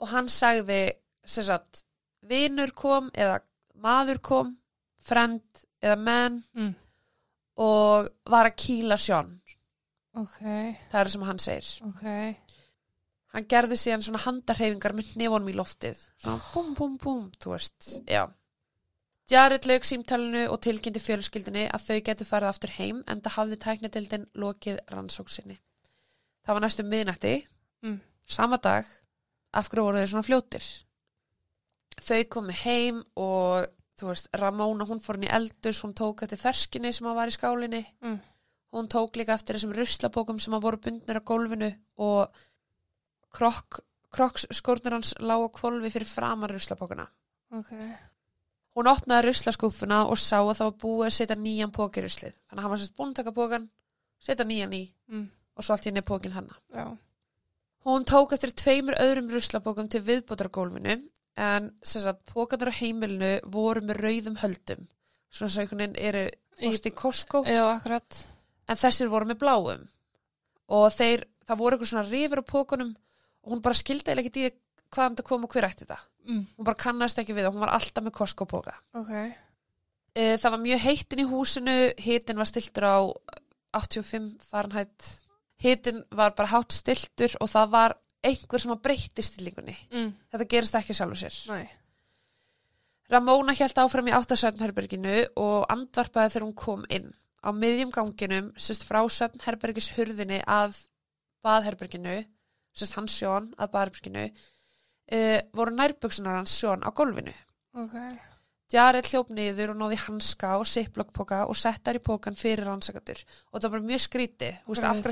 og 0.00 0.08
hann 0.08 0.28
sagði 0.28 0.92
sem 1.26 1.44
sagt, 1.44 1.84
vinur 2.22 2.70
kom 2.72 3.10
eða 3.10 3.40
maður 3.82 4.20
kom, 4.22 4.56
friend 5.00 5.42
eða 5.82 5.98
man 5.98 6.44
Mm. 6.54 6.74
og 7.56 8.08
var 8.26 8.46
að 8.46 8.56
kýla 8.56 8.96
Sjón 8.98 9.40
ok, 10.14 10.38
það 10.40 11.00
er 11.00 11.04
það 11.04 11.10
sem 11.10 11.22
hann 11.22 11.38
segir 11.38 11.88
ok, 11.88 12.36
hann 13.34 13.46
gerði 13.50 13.78
síðan 13.80 14.04
svona 14.06 14.24
handarhefingar 14.24 14.96
með 14.96 15.14
hnefunum 15.14 15.52
í 15.52 15.56
loftið. 15.58 16.02
Svona 16.22 16.42
búm 16.54 16.74
búm 16.78 16.98
búm 17.02 17.24
þú 17.40 17.54
veist, 17.54 17.94
já. 18.08 18.26
Jared 19.28 19.66
lauk 19.68 19.84
símtalinu 19.84 20.46
og 20.48 20.60
tilkynnti 20.64 21.02
fjölskyldinni 21.04 21.66
að 21.68 21.88
þau 21.90 21.96
getur 22.06 22.28
farið 22.30 22.52
aftur 22.54 22.76
heim 22.78 23.02
en 23.06 23.20
það 23.20 23.34
hafði 23.36 23.58
tæknitildin 23.64 24.28
lokið 24.40 24.78
rannsóksinni 24.88 25.58
það 26.48 26.56
var 26.56 26.64
næstum 26.64 26.88
miðnætti. 26.88 27.34
Mm. 27.84 28.00
sama 28.26 28.56
dag 28.56 28.86
af 29.54 29.68
hverju 29.70 29.84
voru 29.84 30.00
þeir 30.00 30.08
svona 30.10 30.26
fljótir? 30.26 30.64
Þau 32.02 32.22
komu 32.32 32.54
heim 32.64 33.02
og 33.16 33.68
þú 33.98 34.08
veist, 34.10 34.28
Ramóna 34.40 34.86
hún 34.88 35.02
fór 35.02 35.18
hann 35.18 35.28
í 35.28 35.30
eldus, 35.38 35.82
hún 35.84 35.94
tók 35.94 36.24
eftir 36.24 36.40
ferskinni 36.40 36.92
sem 36.92 37.06
hann 37.06 37.16
var 37.18 37.30
í 37.30 37.36
skálinni. 37.36 37.84
Mm. 38.02 38.18
hún 38.68 38.88
tók 38.88 39.16
líka 39.16 39.32
eftir 39.32 39.56
þessum 39.56 39.72
ruslapókum 39.72 40.40
sem 40.40 40.52
hann 40.52 40.60
voru 40.60 40.76
bundnir 40.76 41.20
á 41.20 41.24
gólfinu 41.24 41.70
og 42.04 42.40
krokk 43.34 43.80
krokks 44.14 44.46
skórnur 44.56 44.98
hans 44.98 45.14
lág 45.20 45.44
á 45.44 45.48
kvolfi 45.52 45.90
fyrir 45.92 46.08
framar 46.08 46.52
ruslapókuna 46.54 47.08
ok, 47.54 47.74
hún 48.78 48.90
opnaði 48.92 49.28
ruslaskúfuna 49.28 50.04
og 50.06 50.20
sá 50.20 50.38
að 50.38 50.54
það 50.60 50.70
var 50.70 50.78
búið 50.84 51.08
að 51.08 51.16
setja 51.16 51.36
nýjan 51.38 51.74
pók 51.74 51.98
í 51.98 52.04
ruslið. 52.04 52.34
Þannig 52.46 52.60
að 52.60 52.64
hann 52.64 52.72
var 52.72 52.80
sérst 52.82 52.96
búin 52.98 53.12
að 53.12 53.20
taka 53.20 53.34
pókan 53.34 53.68
setja 54.22 54.46
nýjan 54.46 54.74
í 54.76 54.82
mm. 55.10 55.28
og 55.58 55.66
svo 55.66 55.74
allt 55.74 55.86
í 55.86 55.90
henni 55.90 56.04
pókin 56.06 56.34
hanna 56.34 56.58
já, 56.74 56.86
Hún 57.86 58.04
tók 58.04 58.34
eftir 58.36 58.52
tveimur 58.58 58.98
öðrum 59.00 59.30
ruslapókum 59.32 59.88
til 59.90 60.02
viðbótar 60.06 60.50
á 60.50 60.56
gólfinu 60.56 60.96
en 61.38 61.68
sem 61.86 62.02
sagt 62.02 62.24
pókarnir 62.30 62.70
á 62.74 62.78
heimilinu 62.80 63.32
voru 63.46 63.82
með 63.86 64.00
rauðum 64.02 64.40
höldum. 64.42 64.88
Svona 65.30 65.52
svo 65.54 65.62
einhvern 65.62 65.84
veginn 65.84 66.00
eru 66.10 66.24
fórst 66.58 66.88
í 66.90 66.92
Costco. 66.98 67.42
Já, 67.46 67.62
akkurat, 67.70 68.18
en 68.66 68.80
þessir 68.80 69.10
voru 69.12 69.28
með 69.30 69.38
bláum. 69.44 69.84
Og 70.74 70.88
þeir, 70.92 71.22
það 71.46 71.60
voru 71.62 71.76
eitthvað 71.78 71.92
svona 71.92 72.08
rifur 72.08 72.42
á 72.42 72.50
pókunum 72.50 72.90
og 73.44 73.52
hún 73.52 73.62
bara 73.64 73.78
skildi 73.78 74.12
eða 74.12 74.24
ekki 74.24 74.50
hvaðan 74.88 75.18
það 75.18 75.28
kom 75.28 75.44
og 75.44 75.52
hver 75.52 75.68
ætti 75.68 75.84
þetta. 75.84 75.98
Mm. 76.28 76.46
hún 76.56 76.66
bara 76.68 76.82
kannast 76.84 77.20
ekki 77.20 77.36
við 77.36 77.46
það, 77.46 77.54
hún 77.54 77.64
var 77.64 77.74
alltaf 77.76 78.04
með 78.04 78.16
Costco 78.18 78.46
póka 78.48 78.74
ok, 78.96 79.12
Eh, 80.18 80.34
það 80.40 80.50
var 80.50 80.60
mjög 80.64 80.80
heitin 80.82 81.20
í 81.22 81.24
húsinu. 81.30 81.74
Hitin 82.02 82.40
var 82.40 82.48
stiltur 82.48 82.86
á 82.90 82.98
85 83.76 84.42
Fahrenheit. 84.42 85.10
Hitin 85.62 86.00
var 86.10 86.32
bara 86.34 86.50
hátt 86.50 86.74
stiltur 86.74 87.36
og 87.38 87.50
það 87.52 87.68
var 87.74 87.94
einhver 88.26 88.58
sem 88.58 88.72
að 88.74 88.80
breytti 88.82 89.22
stillingunni. 89.22 89.76
Mm. 89.92 90.08
þetta 90.32 90.48
gerist 90.50 90.74
ekki 90.74 90.96
sjálfur 90.96 91.20
sér. 91.20 91.36
Nei, 91.52 91.68
Ramóna 93.08 93.54
hjælt 93.56 93.78
áfram 93.80 94.10
í 94.10 94.12
áttasöfnherberginu 94.12 95.14
og 95.40 95.62
andvarpaði 95.72 96.34
þegar 96.34 96.44
hún 96.44 96.58
kom 96.58 96.82
inn. 96.92 97.12
Á 97.40 97.48
miðjum 97.56 97.92
ganginum 97.94 98.50
sérst 98.60 98.84
frá 98.84 99.00
söfnherbergis 99.08 99.92
hurðinni 99.96 100.42
að 100.44 100.76
baðherberginu 101.46 102.18
sérst 102.80 102.96
hans 102.98 103.18
sjón 103.18 103.50
að 103.58 103.72
baðherberginu 103.74 104.24
uh, 104.32 105.38
voru 105.56 105.76
nærbuksunar 105.76 106.40
hans 106.40 106.56
sjón 106.58 106.84
á 106.86 106.90
gólfinu. 106.94 107.34
Ok, 107.78 107.94
Jared 108.68 109.06
hljóp 109.08 109.30
niður 109.32 109.70
og 109.72 109.78
náði 109.80 109.96
hanska 110.02 110.50
og 110.60 110.66
sipplokkpoka 110.68 111.38
og 111.48 111.56
sett 111.56 111.80
þær 111.86 111.98
í 112.00 112.02
pokan 112.04 112.36
fyrir 112.36 112.66
rannsakatur 112.68 113.22
og 113.48 113.62
það 113.62 113.72
var 113.72 113.84
mjög 113.88 114.02
skríti 114.04 114.50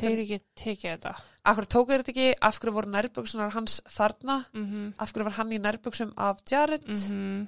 þeir 0.04 0.22
ekki 0.26 0.38
tekið 0.60 0.90
þetta? 0.90 1.12
Af 1.46 1.56
hverju 1.56 1.70
tóku 1.72 1.94
þetta 1.94 2.12
ekki? 2.12 2.26
Af 2.44 2.58
hverju 2.60 2.74
voru 2.76 2.92
nærbuksunar 2.92 3.54
hans 3.56 3.78
þarna? 3.88 4.42
Mhm, 4.52 4.90
af 5.00 5.12
hverju 5.12 5.28
var 5.30 5.38
hann 5.38 5.54
í 5.56 5.60
nærbuksum 5.62 6.12
af 6.20 6.42
Jared? 6.50 6.84
Mhm, 6.84 7.46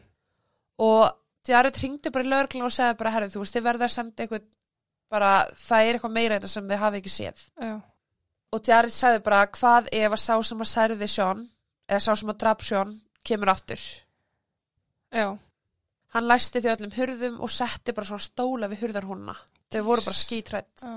og 0.78 1.12
Jared 1.48 1.76
ringdi 1.82 2.10
bara 2.14 2.24
í 2.24 2.32
lögreglun 2.32 2.64
og 2.68 2.72
segði 2.72 2.96
bara 3.02 3.12
herrið 3.12 3.34
þú 3.36 3.44
veist 3.44 3.56
þið 3.58 3.68
verða 3.68 3.84
að 3.88 3.94
senda 3.98 4.24
eitthvað 4.24 4.48
bara 5.12 5.30
það 5.56 5.84
er 5.84 5.98
eitthvað 5.98 6.16
meira 6.16 6.38
þetta 6.38 6.48
sem 6.52 6.68
þið 6.68 6.82
hafi 6.84 7.00
ekki 7.02 7.12
séð. 7.12 7.44
Já, 7.60 7.74
og 8.54 8.64
Jared 8.64 8.94
sagði 8.94 9.22
bara 9.26 9.44
hvað 9.52 9.90
ef 9.92 10.14
að 10.14 10.22
sá 10.22 10.34
sem 10.46 10.64
að 10.64 10.70
særði 10.72 11.08
Sjón 11.12 11.44
eða 11.88 12.00
sá 12.04 12.10
sem 12.16 12.32
að 12.32 12.40
draf 12.42 12.64
Sjón 12.64 12.96
kemur 13.26 13.52
aftur? 13.52 13.84
Já, 15.12 15.28
hann 16.14 16.28
læsti 16.28 16.62
því 16.62 16.72
öllum 16.74 16.96
hurðum 16.96 17.38
og 17.44 17.52
setti 17.52 17.94
bara 17.96 18.10
svona 18.10 18.26
stóla 18.26 18.68
við 18.72 18.84
hurðarhúnna 18.86 19.36
þau 19.72 19.80
voru 19.84 20.04
bara 20.06 20.20
skítrætt 20.22 20.84
já, 20.84 20.96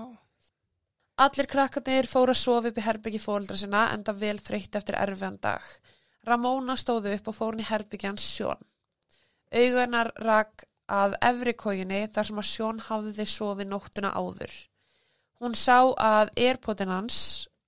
allir 1.25 1.49
krakkarnir 1.51 2.09
fóru 2.11 2.35
að 2.35 2.41
sofa 2.41 2.71
upp 2.71 2.79
í 2.79 2.85
herbyggi 2.87 3.23
fóreldra 3.23 3.59
sinna 3.59 3.87
en 3.93 4.03
það 4.07 4.23
vel 4.25 4.37
þreytt 4.39 4.77
eftir 4.79 4.99
erfiðan 4.99 5.39
dag. 5.43 5.63
Ramóna 6.27 6.75
stóðu 6.77 7.15
upp 7.15 7.31
og 7.31 7.35
fór 7.35 7.55
hún 7.55 7.63
í 7.63 7.67
herbyggi 7.67 8.07
hans 8.07 8.25
Sjón 8.35 8.61
augunar 9.51 10.11
rak 10.23 10.65
að 10.91 11.15
efri 11.27 11.53
kóginni 11.59 12.05
þar 12.13 12.27
sem 12.29 12.41
að 12.41 12.49
Sjón 12.49 12.83
hafði 12.87 13.25
sofið 13.27 13.71
nóttuna 13.71 14.11
áður 14.15 14.53
hún 15.41 15.55
sá 15.57 15.79
að 15.97 16.33
airpodin 16.37 16.91
hans 16.93 17.21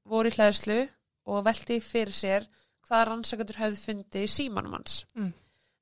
voru 0.09 0.29
í 0.29 0.35
hlæðslu 0.35 0.81
og 1.29 1.45
velti 1.47 1.79
fyrir 1.83 2.15
sér 2.15 2.47
hvað 2.83 3.05
rannsakandur 3.09 3.61
hefði 3.61 3.79
fundið 3.79 4.25
í 4.25 4.31
símanum 4.31 4.75
hans. 4.77 5.03
Mm. 5.15 5.31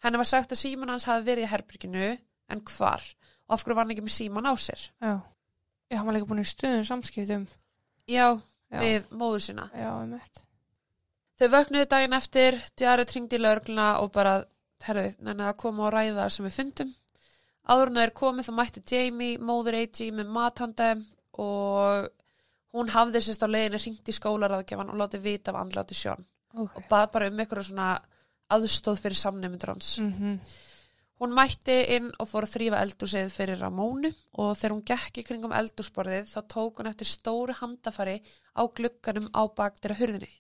henni 0.02 0.22
var 0.22 0.30
sagt 0.30 0.54
að 0.54 0.62
síman 0.62 0.90
hans 0.90 1.08
hafi 1.10 1.26
verið 1.26 1.48
í 1.48 1.52
herbygginu 1.52 2.06
en 2.52 2.62
hvar? 2.74 3.04
Og 3.48 3.56
af 3.56 3.66
hverju 3.66 3.76
var 3.76 3.86
hann 3.86 3.94
ekki 3.96 4.06
með 4.06 4.16
síman 4.18 4.48
á 4.50 4.54
sér? 4.58 4.86
Já. 5.02 5.20
Já, 5.92 5.98
hann 5.98 6.08
var 6.08 6.16
líka 6.16 6.30
búin 6.30 6.42
í 6.42 6.48
stöðum 6.48 6.88
samskiptum. 6.88 7.44
Já, 8.08 8.40
já, 8.72 8.80
við 8.80 9.12
móður 9.12 9.44
sína. 9.50 9.68
Já, 9.76 9.90
um 9.98 10.16
eitt 10.16 10.46
Þau 11.42 11.48
vöknuðu 11.50 11.88
daginn 11.90 12.14
eftir, 12.14 12.58
Jared 12.78 13.10
hringdi 13.10 13.40
í 13.40 13.42
lögregluna 13.42 13.86
og 14.04 14.12
bara, 14.14 14.36
herðu, 14.86 15.08
nenni 15.26 15.48
að 15.50 15.56
koma 15.64 15.88
og 15.88 15.96
ræða 15.96 16.20
það 16.20 16.34
sem 16.36 16.46
við 16.46 16.58
fundum. 16.60 16.92
Áður 17.66 17.90
en 17.90 17.98
það 17.98 18.06
er 18.06 18.14
komið 18.20 18.48
þá 18.48 18.52
mætti 18.60 18.84
Jamie, 18.92 19.40
móður 19.42 19.78
AG 19.80 20.02
með 20.14 20.30
mathanda 20.36 20.90
og 21.40 22.10
hún 22.76 22.92
hafði 22.92 23.22
sérst 23.24 23.44
á 23.46 23.48
leiðinni 23.52 23.80
hringt 23.84 24.10
í 24.12 24.18
skólaráðgjafan 24.18 24.92
og 24.92 25.00
látið 25.02 25.26
vita 25.28 25.52
af 25.52 25.62
andláti 25.62 25.98
sjón 25.98 26.26
ok, 26.54 26.76
og 26.76 26.90
bað 26.90 27.08
bara 27.14 27.30
um 27.32 27.40
ykkur 27.46 27.64
svona 27.64 27.94
aðstóð 28.52 29.00
fyrir 29.00 29.20
samnefndur 29.20 29.74
hans. 29.76 29.98
mhm, 30.00 30.38
Hún 31.22 31.36
mætti 31.38 31.76
inn 31.94 32.08
og 32.18 32.26
fór 32.26 32.48
að 32.48 32.54
þrýfa 32.56 32.78
eldúsið 32.82 33.28
fyrir 33.30 33.60
Ramónu 33.62 34.10
og 34.42 34.56
þegar 34.58 34.74
hún 34.74 34.86
gekk 34.90 35.20
í 35.22 35.24
kringum 35.28 35.52
eldúsborðið 35.54 36.32
þá 36.32 36.40
tók 36.50 36.80
hún 36.82 36.90
eftir 36.90 37.06
stóru 37.06 37.54
handafari 37.60 38.16
á 38.58 38.66
glugganum 38.66 39.28
á 39.30 39.46
bakdira 39.54 40.00
hurðinni. 40.00 40.32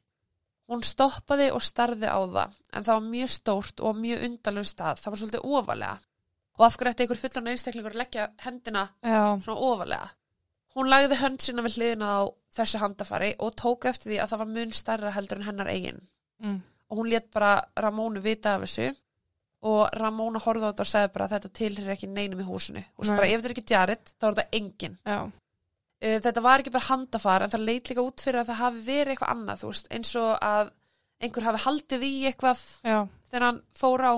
Hún 0.65 0.81
stoppaði 0.81 1.51
og 1.53 1.61
starði 1.61 2.09
á 2.09 2.17
það 2.25 2.57
en 2.73 2.87
það 2.87 2.97
var 2.97 3.05
mjög 3.11 3.29
stórt 3.29 3.83
og 3.85 3.99
mjög 4.01 4.25
undalum 4.25 4.65
stað. 4.65 5.03
Það 5.03 5.13
var 5.13 5.21
svolítið 5.21 5.45
ofalega. 5.59 5.99
Og 6.57 6.65
af 6.65 6.77
hverju 6.77 6.93
ætti 6.95 7.05
einhver 7.05 7.21
fullan 7.21 7.51
einstaklingur 7.53 7.93
að 7.93 8.01
leggja 8.01 8.27
hendina 8.41 8.83
já, 9.05 9.21
svona 9.45 9.59
ofalega? 9.69 10.09
Hún 10.77 10.89
lagði 10.91 11.19
hönd 11.19 11.43
sína 11.43 11.65
við 11.65 11.77
hliðina 11.77 12.09
á 12.15 12.21
þessu 12.55 12.79
handafari 12.81 13.33
og 13.43 13.55
tók 13.59 13.87
eftir 13.91 14.13
því 14.13 14.19
að 14.23 14.31
það 14.31 14.41
var 14.43 14.51
mun 14.55 14.75
starra 14.75 15.13
heldur 15.15 15.41
en 15.41 15.47
hennar 15.49 15.71
eigin. 15.71 16.01
Mm, 16.43 16.61
og 16.89 17.01
hún 17.01 17.11
let 17.11 17.27
bara 17.33 17.57
Ramónu 17.79 18.23
vita 18.23 18.55
af 18.55 18.65
þessu 18.65 18.91
og 19.67 19.83
Ramóna 19.99 20.41
horfði 20.41 20.65
á 20.65 20.69
þetta 20.71 20.85
og 20.85 20.89
segði 20.89 21.11
bara 21.13 21.29
þetta 21.31 21.51
tilheyrir 21.59 21.93
ekki 21.93 22.09
neinum 22.09 22.41
í 22.41 22.47
húsinu. 22.47 22.81
Og 22.97 23.05
Nei. 23.05 23.15
bara 23.19 23.29
ef 23.29 23.43
þetta 23.43 23.51
er 23.51 23.55
ekki 23.55 23.73
Jared 23.75 24.11
þá 24.15 24.25
er 24.25 24.37
þetta 24.39 24.59
engin 24.61 24.97
uh, 26.01 26.19
þetta 26.25 26.43
var 26.43 26.63
ekki 26.63 26.73
bara 26.73 26.89
handafar 26.89 27.45
en 27.45 27.53
það 27.53 27.65
leit 27.69 27.91
líka 27.91 28.05
út 28.05 28.23
fyrir 28.23 28.41
að 28.41 28.51
það 28.51 28.61
hafi 28.65 28.85
verið 28.87 29.13
eitthvað 29.15 29.33
annað 29.35 29.63
þú 29.63 29.71
veist, 29.71 29.91
eins 29.93 30.13
og 30.19 30.31
að 30.41 30.71
einhver 31.21 31.47
hafi 31.47 31.63
haldið 31.65 32.05
í 32.07 32.13
eitthvað 32.29 32.61
já, 32.81 32.97
þegar 33.29 33.47
hann 33.47 33.61
fór 33.77 34.05
á 34.07 34.13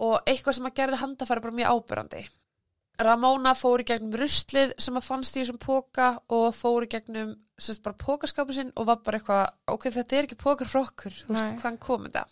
og 0.00 0.14
eitthvað 0.24 0.56
sem 0.56 0.68
að 0.70 0.76
gerði 0.80 1.00
handafari 1.02 1.44
bara 1.44 1.58
mjög 1.58 1.74
ábyrrandi 1.74 2.22
Ramóna 3.06 3.54
fór 3.56 3.82
í 3.82 3.86
gegnum 3.88 4.16
ruslið 4.20 4.74
sem 4.78 4.98
að 4.98 5.06
fannst 5.06 5.36
í 5.36 5.42
þessum 5.42 5.60
póka 5.62 6.10
og 6.36 6.50
fór 6.56 6.84
í 6.86 6.90
gegnum 6.92 7.32
sérst 7.60 7.84
bara 7.84 7.98
pókaskapin 8.00 8.56
sinn 8.56 8.74
og 8.76 8.88
var 8.88 9.00
bara 9.04 9.20
eitthvað 9.20 9.46
ok, 9.72 9.88
þetta 9.94 10.16
er 10.16 10.28
ekki 10.28 10.38
pókar 10.40 10.68
frá 10.68 10.82
okkur, 10.82 11.16
þú 11.24 11.34
veist, 11.34 11.56
hvaðan 11.60 11.80
kom 11.80 12.06
þetta 12.08 12.26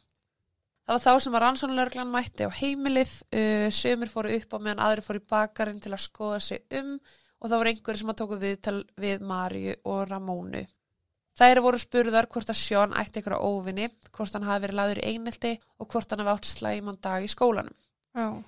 Það 0.88 0.96
var 0.96 1.02
þá 1.04 1.20
sem 1.20 1.35
að 1.37 1.42
rannsónlörglan 1.42 2.09
mætti 2.09 2.46
á 2.48 2.50
heimilið, 2.57 3.11
uh, 3.37 3.66
sömur 3.76 4.09
fóru 4.09 4.31
upp 4.38 4.54
á 4.57 4.59
meðan 4.64 4.78
aðri 4.87 5.02
fóru 5.04 5.20
í 5.20 5.26
bakarinn 5.28 5.83
til 5.85 5.90
að 5.92 6.00
skoða 6.00 6.38
sig 6.40 6.62
um 6.78 6.94
og 6.96 7.50
það 7.50 7.59
voru 7.61 7.72
einhverjir 7.74 8.00
sem 8.00 8.12
að 8.12 8.16
tóku 8.22 8.38
viðtal 8.40 8.78
við 8.96 9.26
Maríu 9.28 9.74
og 9.85 10.00
Ramónu. 10.09 10.62
Þær 11.37 11.61
voru 11.66 11.83
spurðar 11.83 12.31
hvort 12.33 12.48
að 12.48 12.61
Sjón 12.62 12.96
ætti 12.96 13.20
einhverja 13.20 13.52
óvinni, 13.52 13.90
hvort 14.16 14.33
hann 14.38 14.48
hafi 14.48 14.64
verið 14.64 14.78
laður 14.81 15.02
í 15.02 15.12
einelti 15.12 15.52
og 15.76 15.90
hvort 15.92 16.14
hann 16.14 16.24
hafi 16.24 16.33
átt 16.33 16.48
slæman 16.54 16.98
dag 17.04 17.26
í 17.26 17.28
skólanum. 17.37 17.76
Uh, 18.16 18.40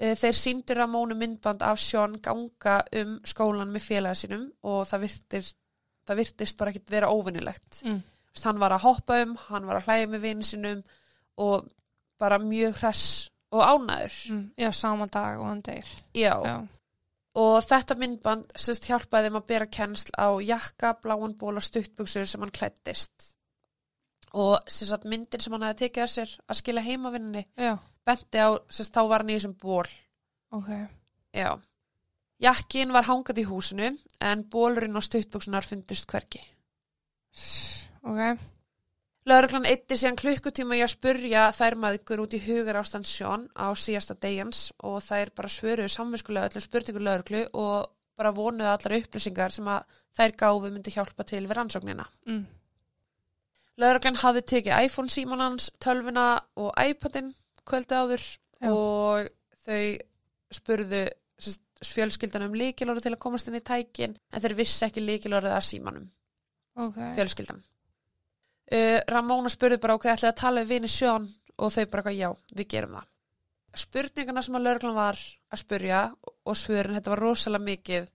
Þeir 0.00 0.32
síndu 0.32 0.74
Ramónu 0.78 1.14
myndband 1.20 1.60
af 1.62 1.76
Sjón 1.78 2.14
ganga 2.24 2.78
um 2.96 3.18
skólan 3.28 3.68
með 3.74 3.82
félaga 3.84 4.16
sínum 4.16 4.46
og 4.64 4.86
það 4.88 5.02
virtist, 5.04 5.58
það 6.08 6.16
virtist 6.22 6.58
bara 6.58 6.72
ekkit 6.72 6.90
vera 6.94 7.10
óvinnilegt. 7.12 7.82
mm, 7.84 7.98
hann 8.44 8.58
var 8.62 8.72
að 8.72 8.84
hoppa 8.86 9.18
um, 9.22 9.34
hann 9.50 9.66
var 9.68 9.76
að 9.82 9.84
hlæja 9.90 10.06
með 10.08 10.20
vini 10.24 10.44
sinum 10.48 10.80
og 11.36 11.68
bara 12.18 12.38
mjög 12.38 12.78
hress 12.80 13.30
og 13.52 13.60
ánæður. 13.66 14.16
mm, 14.30 14.46
já, 14.56 14.70
sama 14.72 15.06
dag 15.06 15.40
og 15.40 15.46
hann 15.50 15.60
deyr 15.62 15.84
Já. 16.14 16.36
já, 16.44 16.56
Og 17.34 17.62
þetta 17.62 17.94
myndband 18.00 18.44
sérst 18.56 18.88
hjálpaði 18.88 19.28
þeim 19.28 19.36
að 19.38 19.46
bera 19.46 19.66
kennsl 19.66 20.10
á 20.18 20.28
jakka, 20.42 20.94
bláan 21.02 21.36
ból 21.38 21.56
og 21.56 21.62
stuttbuxur 21.62 22.24
sem 22.26 22.40
hann 22.40 22.50
klættist. 22.50 23.34
Og 24.32 24.58
sérst 24.66 25.04
myndin 25.04 25.40
sem 25.40 25.52
hann 25.52 25.62
hefði 25.62 25.84
tekið 25.88 26.02
að 26.02 26.10
sér 26.14 26.32
að 26.48 26.56
skila 26.58 26.80
heimavinninni 26.86 27.44
já, 27.58 27.76
benti 28.10 28.42
á, 28.42 28.58
sérst 28.68 28.94
þá 28.94 29.02
var 29.06 29.24
hann 29.24 29.32
í 29.32 29.38
þessum 29.38 29.58
ból. 29.62 29.86
ok 30.50 30.70
Já. 31.34 31.54
Jakkin 32.40 32.94
var 32.94 33.06
hangað 33.06 33.42
í 33.42 33.48
húsinu 33.48 33.90
en 34.20 34.46
bólurinn 34.50 34.96
og 34.96 35.04
stuttbuksunar 35.04 35.66
fundust 35.66 36.08
hvergi. 36.10 36.40
Ok. 38.02 38.40
Lörglan 39.28 39.66
eitti 39.68 39.98
síðan 40.00 40.16
klukkutíma 40.16 40.78
í 40.78 40.80
að 40.80 40.94
spurja 40.94 41.42
þær 41.52 41.76
maður 41.82 42.22
út 42.24 42.34
í 42.34 42.40
hugar 42.46 42.80
ástand 42.80 43.06
Sjón 43.06 43.44
á 43.52 43.68
síðasta 43.76 44.16
degjans 44.16 44.70
og 44.80 45.02
þær 45.04 45.34
bara 45.36 45.52
svöruðu 45.52 45.92
samvinskulega 45.92 46.48
öllum 46.48 46.64
spurningu 46.64 47.02
lörglu 47.04 47.42
og 47.52 47.90
bara 48.16 48.32
vonuðu 48.32 48.70
allar 48.72 48.96
upplýsingar 48.96 49.52
sem 49.52 49.68
að 49.68 49.84
þær 50.16 50.34
gáfu 50.40 50.72
myndi 50.72 50.94
hjálpa 50.94 51.28
til 51.28 51.44
við 51.44 51.54
rannsóknina. 51.58 52.08
Mm. 52.26 52.46
Lörglan 53.80 54.18
hafði 54.20 54.42
tekið 54.54 54.88
iPhone 54.88 55.12
síman 55.12 55.44
hans, 55.44 55.70
tölvuna 55.80 56.40
og 56.56 56.72
iPadin 56.80 57.34
kvöldi 57.70 57.96
áður 57.96 58.24
Já. 58.60 58.70
og 58.74 59.30
þau 59.64 59.82
spurðu 60.60 61.02
sem 61.40 61.54
sagt, 61.54 61.66
fjölskyldan 61.90 62.44
um 62.44 62.56
líkilorðu 62.60 63.06
til 63.06 63.14
að 63.14 63.22
komast 63.22 63.48
inn 63.48 63.56
í 63.56 63.62
tækin 63.64 64.16
en 64.18 64.42
þeir 64.44 64.56
vissi 64.58 64.84
ekki 64.84 65.00
líkilorðið 65.04 65.54
að 65.56 65.68
símanum 65.70 66.08
Ok. 66.80 66.98
fjölskyldan 67.16 67.62
uh, 67.62 68.98
Ramóna 69.08 69.52
spurði 69.52 69.80
bara 69.82 69.96
ok, 69.96 70.10
ætlaði 70.12 70.32
að 70.34 70.40
tala 70.42 70.64
við 70.64 70.74
vini 70.74 70.90
sjón 70.92 71.30
og 71.60 71.72
þau 71.74 71.86
bara, 71.92 72.12
já, 72.12 72.28
við 72.56 72.68
gerum 72.74 72.98
það 72.98 73.08
spurningarna 73.80 74.42
sem 74.42 74.56
að 74.58 74.64
lögreglan 74.66 74.96
var 74.98 75.18
að 75.54 75.60
spurja 75.62 75.98
og 76.44 76.56
svörin, 76.58 76.96
þetta 76.98 77.12
var 77.14 77.22
rosalega 77.22 77.66
mikið 77.70 78.08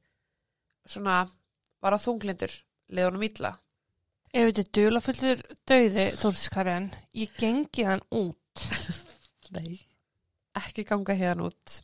svona, 0.85 1.19
var 1.81 1.95
á 1.95 1.99
þunglindur 2.05 2.53
leðunum 2.91 3.23
illa 3.29 3.53
Ef 4.35 4.49
þetta 4.49 4.63
er 4.65 4.71
dulafullur 4.75 5.43
dauði, 5.63 6.05
Þórðskarinn, 6.19 6.89
ég 7.15 7.37
gengi 7.39 7.85
hann 7.87 8.01
út. 8.11 8.65
Nei. 9.55 9.79
Ekki 10.55 10.85
ganga 10.87 11.15
hérna 11.17 11.49
út. 11.49 11.79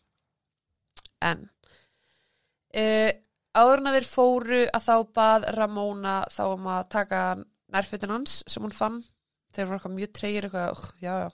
En 1.21 1.45
uh, 1.45 3.12
áður 3.54 3.82
en 3.82 3.91
að 3.91 3.97
þeir 3.97 4.10
fóru 4.10 4.62
að 4.67 4.88
þá 4.88 4.95
bað 5.17 5.47
Ramóna 5.58 6.15
þá 6.32 6.43
um 6.47 6.69
að 6.71 6.89
taka 6.95 7.21
nærfötin 7.71 8.15
hans 8.15 8.41
sem 8.47 8.63
hún 8.63 8.76
fann. 8.76 9.02
Þeir 9.52 9.67
voru 9.67 9.78
eitthvað 9.78 9.97
mjög 9.97 10.13
treyir 10.15 10.47
eitthvað, 10.47 10.71
uh, 10.71 10.91
já, 11.04 11.13
já. 11.26 11.30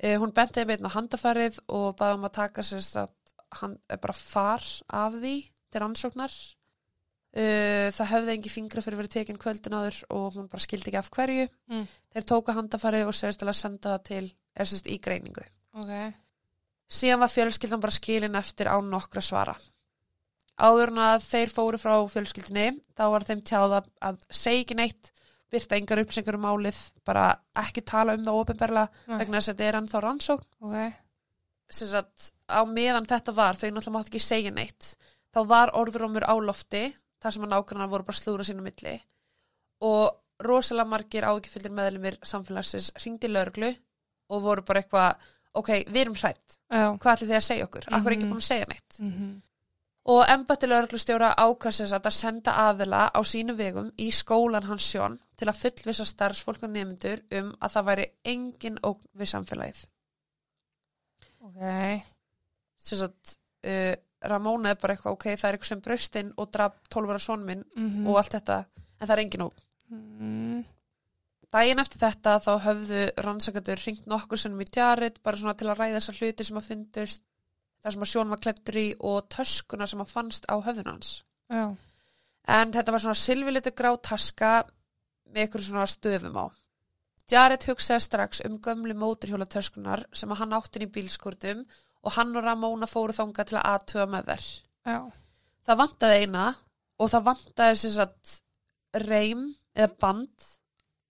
Uh, 0.00 0.16
hún 0.20 0.32
benti 0.36 0.60
þeim 0.60 0.74
einn 0.76 0.88
á 0.88 0.96
handafarið 0.96 1.58
og 1.68 1.90
baði 1.98 2.16
um 2.18 2.28
að 2.28 2.36
taka 2.38 2.64
sérst 2.64 2.96
að 3.00 3.12
hann 3.60 3.76
er 3.90 4.00
bara 4.00 4.16
far 4.16 4.64
af 4.86 5.16
því 5.18 5.34
til 5.70 5.82
rannsóknar. 5.82 6.34
Uh, 7.30 7.86
það 7.94 8.10
hefði 8.10 8.32
engi 8.34 8.50
fingra 8.50 8.82
fyrir 8.82 8.98
verið 8.98 9.12
tekin 9.14 9.38
kvöldin 9.38 9.76
áður 9.76 9.98
og 10.16 10.38
hún 10.38 10.48
bara 10.50 10.64
skildi 10.64 10.90
ekki 10.90 10.98
af 10.98 11.10
hverju. 11.14 11.46
Mm. 11.70 11.84
Þeir 12.14 12.26
tóku 12.26 12.54
handafarið 12.56 13.10
og 13.10 13.16
sérst 13.16 13.44
að 13.44 13.54
senda 13.58 13.94
það 13.94 14.06
til, 14.08 14.24
er 14.56 14.68
sérst 14.68 14.88
í 14.90 14.98
greiningu. 15.02 15.44
Ok. 15.76 15.92
Síðan 16.90 17.22
var 17.22 17.30
fjölskyldan 17.30 17.82
bara 17.82 17.94
skilin 17.94 18.38
eftir 18.38 18.70
á 18.70 18.76
nokkra 18.82 19.22
svara. 19.22 19.54
Áður 20.60 20.92
en 20.92 21.02
að 21.04 21.24
þeir 21.24 21.52
fóru 21.54 21.78
frá 21.80 21.94
fjölskyldinni, 22.12 22.80
þá 22.98 23.04
var 23.14 23.24
þeim 23.28 23.44
tjáð 23.48 23.76
að, 23.78 23.90
að 24.10 24.18
segja 24.28 24.64
ekki 24.64 24.76
neitt, 24.76 25.12
byrta 25.50 25.78
engar 25.78 26.02
uppsengur 26.02 26.36
um 26.36 26.44
málið, 26.44 26.80
bara 27.06 27.30
ekki 27.62 27.84
tala 27.86 28.16
um 28.18 28.26
það 28.26 28.40
ofinberlega 28.42 29.06
Nei. 29.06 29.20
vegna 29.22 29.38
þess 29.38 29.52
að 29.52 29.54
þetta 29.54 29.68
er 29.68 29.78
ennþá 29.80 30.02
rannsókn. 30.04 30.50
Ok. 30.66 30.98
Sem 31.70 31.90
sagt, 31.92 32.32
á 32.50 32.60
meðan 32.66 33.08
þetta 33.08 33.34
var, 33.34 33.56
þau 33.56 33.70
náttúrulega 33.70 33.94
mátt 33.96 34.10
ekki 34.10 34.22
segja 34.22 34.52
neitt, 34.52 34.96
þá 35.30 35.40
var 35.48 35.72
orðurómur 35.78 36.26
á 36.26 36.34
lofti, 36.42 36.90
þar 37.22 37.36
sem 37.36 37.46
að 37.46 37.54
nákvæmna 37.54 37.88
voru 37.92 38.06
bara 38.08 38.20
slúra 38.20 38.46
sínu 38.46 38.64
milli 38.64 38.98
og 39.80 40.44
rosalega 40.44 40.88
margir 40.88 41.26
ágifildir 41.28 41.72
meðlumir 41.72 42.18
samfélagsins 42.26 42.90
ringdi 43.00 43.30
lögreglu 43.30 43.72
og 44.30 44.42
voru 44.46 44.62
bara 44.66 44.80
eitthvað, 44.82 45.28
ok, 45.60 45.68
við 45.90 46.00
erum 46.04 46.14
hrætt 46.20 46.56
Já. 46.70 46.96
hvað 46.96 47.12
ætli 47.16 47.28
þið 47.30 47.38
að 47.40 47.46
segja 47.50 47.64
okkur, 47.68 47.86
akkur 47.90 48.10
er 48.12 48.16
ekki 48.16 48.26
Mhm. 48.26 48.32
búin 48.34 48.42
að 48.44 48.50
segja 48.50 48.66
neitt 48.72 49.00
Mm 49.00 49.38
og 50.10 50.24
embætti 50.32 50.66
lögreglustjóra 50.66 51.34
ákvæmsins 51.36 51.92
að 51.92 52.06
senda 52.10 52.52
aðila 52.56 53.10
á 53.12 53.20
sínu 53.22 53.52
vegum 53.54 53.90
í 54.00 54.06
skólan 54.10 54.64
hans 54.64 54.82
sjón 54.88 55.18
til 55.36 55.46
að 55.46 55.58
fullvisa 55.60 56.06
starfsfólk 56.08 56.62
og 56.64 56.70
nefndur 56.72 57.20
um 57.36 57.50
að 57.60 57.74
það 57.74 57.84
væri 57.90 58.06
engin 58.24 58.78
ógn 58.82 59.04
við 59.14 59.28
samfélagið 59.34 59.84
Ok. 61.44 62.02
sagt 62.76 63.36
uh, 63.66 63.94
Ramóna 64.24 64.70
er 64.70 64.76
bara 64.80 64.94
eitthvað, 64.96 65.12
ok, 65.16 65.24
það 65.36 65.48
er 65.48 65.56
eitthvað 65.56 65.70
sem 65.70 65.80
braustinn 65.84 66.32
og 66.36 66.50
draf 66.52 66.74
12 66.92 67.10
ára 67.14 67.20
son 67.20 67.44
minn 67.44 67.64
Mm 67.76 68.06
og 68.08 68.16
allt 68.20 68.32
þetta, 68.36 68.58
en 69.00 69.06
það 69.08 69.16
er 69.16 69.24
engin 69.24 69.46
ógn 69.48 69.66
Mm. 69.90 70.64
Daginn 71.50 71.82
eftir 71.82 71.98
þetta 71.98 72.36
þá 72.44 72.50
höfðu 72.66 73.00
rannsakandur 73.26 73.80
ringt 73.82 74.06
nokkur 74.10 74.38
sinnum 74.38 74.62
í 74.62 74.68
tjarit 74.70 75.18
bara 75.24 75.38
svona 75.40 75.56
til 75.58 75.66
að 75.66 75.80
ræða 75.80 75.98
þessar 75.98 76.18
hluti 76.20 76.46
sem 76.46 76.60
að 76.60 76.68
fundust 76.70 77.24
þar 77.82 77.94
sem 77.94 78.04
að 78.04 78.10
sjón 78.12 78.30
var 78.30 78.42
klættur 78.44 78.78
í 78.78 78.86
og 79.10 79.28
töskuna 79.34 79.88
sem 79.90 80.02
að 80.04 80.12
fannst 80.14 80.46
á 80.46 80.54
höfðun 80.62 80.92
hans. 80.92 81.10
Já. 81.50 81.64
En 82.50 82.74
þetta 82.74 82.94
var 82.94 83.02
svona 83.02 83.18
silfilitu 83.18 83.72
grá 83.74 83.90
taska 83.98 84.52
með 85.30 85.48
ykkur 85.48 85.64
svona 85.66 85.88
stöfum 85.90 86.38
á. 86.38 86.46
Jared 87.30 87.66
hugsaði 87.66 88.04
strax 88.04 88.42
um 88.46 88.58
gömlu 88.62 88.94
móturhjóla 88.98 89.46
töskunar 89.50 90.04
sem 90.12 90.30
að 90.30 90.42
hann 90.42 90.54
áttin 90.54 90.86
í 90.86 90.90
bílskurdum 90.90 91.64
og 92.02 92.14
hann 92.16 92.34
og 92.36 92.46
Ramóna 92.46 92.88
fóru 92.90 93.14
þanga 93.14 93.46
til 93.46 93.58
að 93.58 93.68
aðtuga 93.74 94.06
með 94.10 94.30
þær. 94.30 94.46
Já. 94.86 94.98
Það 95.66 95.82
vantaði 95.82 96.22
eina 96.22 96.46
og 97.00 97.12
það 97.12 97.28
vantaði 97.28 97.82
sem 97.82 98.32
reym 99.06 99.44
eða 99.74 99.92
band 100.02 100.50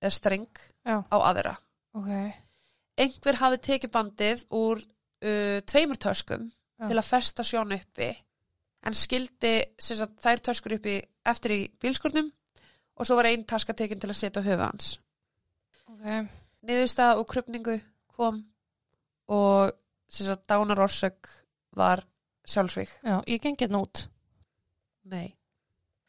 eða 0.01 0.15
streng 0.17 0.63
Já. 0.87 1.03
á 1.05 1.17
aðra. 1.19 1.55
Ok. 1.97 2.11
Einhver 3.01 3.39
hafi 3.41 3.61
tekið 3.67 3.93
bandið 3.95 4.45
úr 4.57 4.81
uh, 4.81 5.61
tveimur 5.69 6.01
töskum 6.01 6.49
Já. 6.51 6.89
til 6.89 6.99
að 6.99 7.09
festa 7.09 7.47
sjón 7.47 7.77
uppi 7.77 8.11
en 8.87 8.97
skildi 8.97 9.55
sagt, 9.81 10.21
þær 10.23 10.45
töskur 10.49 10.77
uppi 10.79 11.01
eftir 11.29 11.57
í 11.57 11.61
bílskurnum 11.81 12.31
og 12.97 13.09
svo 13.09 13.17
var 13.17 13.31
einn 13.31 13.47
taska 13.49 13.77
tekin 13.77 14.01
til 14.01 14.11
að 14.13 14.19
setja 14.19 14.45
höfu 14.45 14.65
hans. 14.65 14.95
Ok. 15.89 16.31
Niðurstað 16.69 17.21
og 17.21 17.29
krupningu 17.29 17.79
kom 18.13 18.43
og 19.33 19.73
sagt, 20.11 20.47
dánar 20.51 20.83
orsök 20.85 21.29
var 21.77 22.03
sjálfsvík. 22.45 22.93
Já, 23.05 23.21
ég 23.27 23.41
gengi 23.41 23.69
hann 23.69 23.81
út. 23.81 24.07
Nei. 25.09 25.37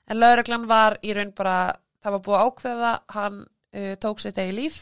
En 0.10 0.19
lögreglan 0.19 0.67
var 0.67 0.97
í 1.06 1.13
raun 1.15 1.32
bara, 1.36 1.73
það 2.04 2.17
var 2.17 2.23
búið 2.25 2.45
ákveða, 2.45 2.93
hann 3.15 3.41
uh, 3.75 3.93
tók 4.01 4.21
sér 4.21 4.36
degi 4.38 4.55
líf 4.55 4.81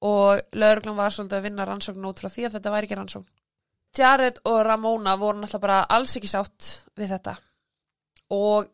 og 0.00 0.40
lögreglan 0.56 0.96
var 0.96 1.12
svolítið 1.12 1.38
að 1.38 1.46
vinna 1.48 1.66
rannsókn 1.68 2.08
út 2.08 2.22
frá 2.22 2.30
því 2.32 2.46
að 2.48 2.56
þetta 2.56 2.72
væri 2.72 2.88
ekki 2.88 2.98
rannsókn. 2.98 3.30
Jared 3.98 4.38
og 4.46 4.60
Ramona 4.64 5.16
voru 5.18 5.40
náttúrulega 5.40 5.64
bara 5.64 5.78
alls 5.96 6.14
ekki 6.16 6.30
sátt 6.30 6.68
við 6.96 7.10
þetta 7.16 7.34
og 8.36 8.70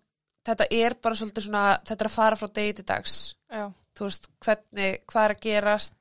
þetta 0.46 0.68
er 0.70 0.96
bara 1.02 1.18
svolítið 1.18 1.46
svona, 1.48 1.64
þetta 1.88 2.04
er 2.04 2.10
að 2.10 2.16
fara 2.16 2.38
frá 2.38 2.50
degi 2.58 2.76
til 2.76 2.86
dags. 2.86 3.16
Já. 3.50 3.64
Þú 3.96 4.08
veist, 4.08 4.28
hvernig, 4.44 4.98
hvað 5.08 5.24
er 5.24 5.34
að 5.34 5.44
gerast 5.46 5.96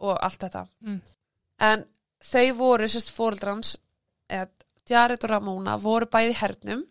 og 0.00 0.16
allt 0.16 0.40
þetta. 0.46 0.62
Mm. 0.86 1.00
En 1.68 1.84
þau 2.24 2.46
voru, 2.56 2.88
sérst 2.90 3.12
fóreldrans, 3.14 3.76
Jared 4.86 5.24
og 5.24 5.30
Ramona 5.30 5.76
voru 5.82 6.08
bæði 6.10 6.36
hernum 6.40 6.82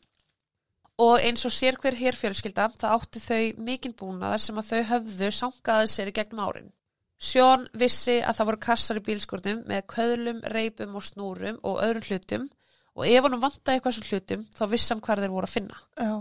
og 1.01 1.19
eins 1.19 1.43
og 1.47 1.53
sér 1.53 1.77
hver 1.81 1.97
hér 1.99 2.15
fjölskylda 2.15 2.69
það 2.79 2.95
áttu 2.95 3.21
þau 3.23 3.63
mikinn 3.67 3.95
búnaðar 3.99 4.41
sem 4.41 4.59
að 4.59 4.69
þau 4.71 4.83
höfðu 4.91 5.31
sangaði 5.37 5.89
sér 5.91 6.11
í 6.11 6.15
gegnum 6.15 6.43
árin. 6.45 6.69
Sjón 7.15 7.65
vissi 7.73 8.19
að 8.21 8.37
það 8.37 8.49
voru 8.49 8.61
kassar 8.65 8.99
í 8.99 9.03
bílskurnum 9.03 9.63
með 9.67 9.85
köðlum, 9.91 10.41
reipum 10.51 10.95
og 10.99 11.03
snúrum 11.07 11.59
og 11.63 11.81
öðrum 11.83 12.07
hlutum 12.09 12.47
og 12.95 13.07
ef 13.07 13.27
hann 13.27 13.41
vantaði 13.41 13.79
eitthvað 13.79 13.97
sem 13.97 14.07
hlutum 14.09 14.47
þá 14.55 14.63
vissi 14.71 14.93
hann 14.93 15.03
hvar 15.03 15.21
þeir 15.23 15.35
voru 15.35 15.49
að 15.49 15.55
finna. 15.55 15.81
Já. 15.99 16.15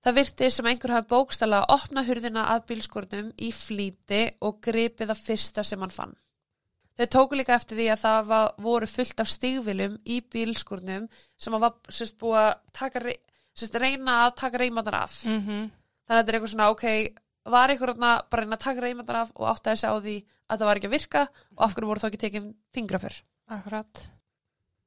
Það 0.00 0.16
virti 0.16 0.48
sem 0.48 0.68
einhver 0.70 0.94
hafi 0.94 1.10
bókstala 1.10 1.60
að 1.60 1.72
opna 1.74 2.04
hurðina 2.06 2.46
að 2.54 2.66
bílskurnum 2.70 3.32
í 3.36 3.50
flýti 3.52 4.22
og 4.46 4.60
gripið 4.64 5.10
það 5.12 5.24
fyrsta 5.26 5.64
sem 5.66 5.82
hann 5.84 5.92
fann. 5.92 6.14
Þau 6.96 7.06
tóku 7.14 7.36
líka 7.36 7.54
eftir 7.56 7.78
því 7.78 7.88
að 7.92 8.00
það 8.02 8.30
var, 8.30 8.48
voru 8.60 8.88
fullt 8.90 9.20
af 9.22 9.28
stígvilum 9.30 9.98
í 10.04 10.20
bílskurnum 10.32 11.06
sem 11.40 11.54
að 11.56 11.66
var 11.66 11.76
sérst, 11.92 12.16
búið 12.20 12.40
að 12.40 12.50
taka, 12.76 13.02
sérst, 13.60 13.80
reyna 13.80 14.16
að 14.26 14.36
taka 14.42 14.60
reymandar 14.62 14.98
af. 15.02 15.16
Mm 15.24 15.40
-hmm. 15.40 15.66
Þannig 16.06 16.16
að 16.16 16.20
þetta 16.20 16.32
er 16.32 16.38
eitthvað 16.38 16.54
svona, 16.54 16.70
ok, 16.70 16.84
var 17.50 17.70
einhver 17.70 17.92
þarna 17.92 18.12
bara 18.30 18.42
að 18.42 18.46
reyna 18.46 18.56
að 18.56 18.64
taka 18.64 18.80
reymandar 18.80 19.16
af 19.16 19.34
og 19.34 19.50
átti 19.50 19.70
að 19.70 19.80
segja 19.80 19.92
á 19.94 19.98
því 20.00 20.16
að 20.50 20.58
það 20.58 20.66
var 20.66 20.76
ekki 20.76 20.88
að 20.88 20.96
virka 20.96 21.22
og 21.56 21.64
af 21.64 21.74
hverju 21.74 21.86
voru 21.86 22.00
þá 22.00 22.08
ekki 22.08 22.24
tekin 22.24 22.54
fingraför. 22.74 23.22
Akkurat. 23.48 24.06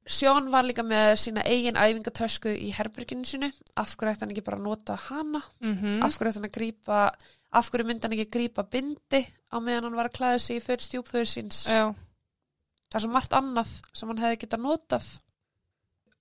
Sjón 0.06 0.50
var 0.52 0.64
líka 0.64 0.82
með 0.84 1.16
sína 1.16 1.42
eigin 1.48 1.80
æfingatösku 1.80 2.52
í 2.52 2.70
herbyrginu 2.76 3.24
sinu. 3.24 3.52
Af 3.76 3.96
hverju 3.96 4.12
ætti 4.12 4.20
hann 4.20 4.34
ekki 4.34 4.44
bara 4.44 4.58
að 4.58 4.66
nota 4.66 4.96
hana? 4.96 5.40
Mm 5.60 5.74
-hmm. 5.74 6.04
af 6.04 6.18
hverju 6.18 6.30
ætti 6.30 6.38
hann 6.38 6.50
að 6.50 6.58
grípa 6.58 7.12
af 7.54 7.70
hverju 7.70 7.86
myndi 7.86 8.06
hann 8.06 8.16
ekki 8.16 8.32
grípa 8.34 8.64
bindi 8.70 9.22
á 9.24 9.56
meðan 9.62 9.88
hann 9.88 9.98
var 9.98 10.10
að 10.10 10.16
klæða 10.18 10.40
sig 10.42 10.58
í 10.58 10.64
föt 10.64 10.84
stjúpföður 10.84 11.30
síns 11.30 11.60
Já. 11.70 11.94
það 12.90 12.98
er 12.98 13.04
svo 13.04 13.12
margt 13.14 13.36
annað 13.38 13.74
sem 13.92 14.10
hann 14.10 14.22
hefði 14.24 14.40
getað 14.44 14.64
notað 14.64 15.06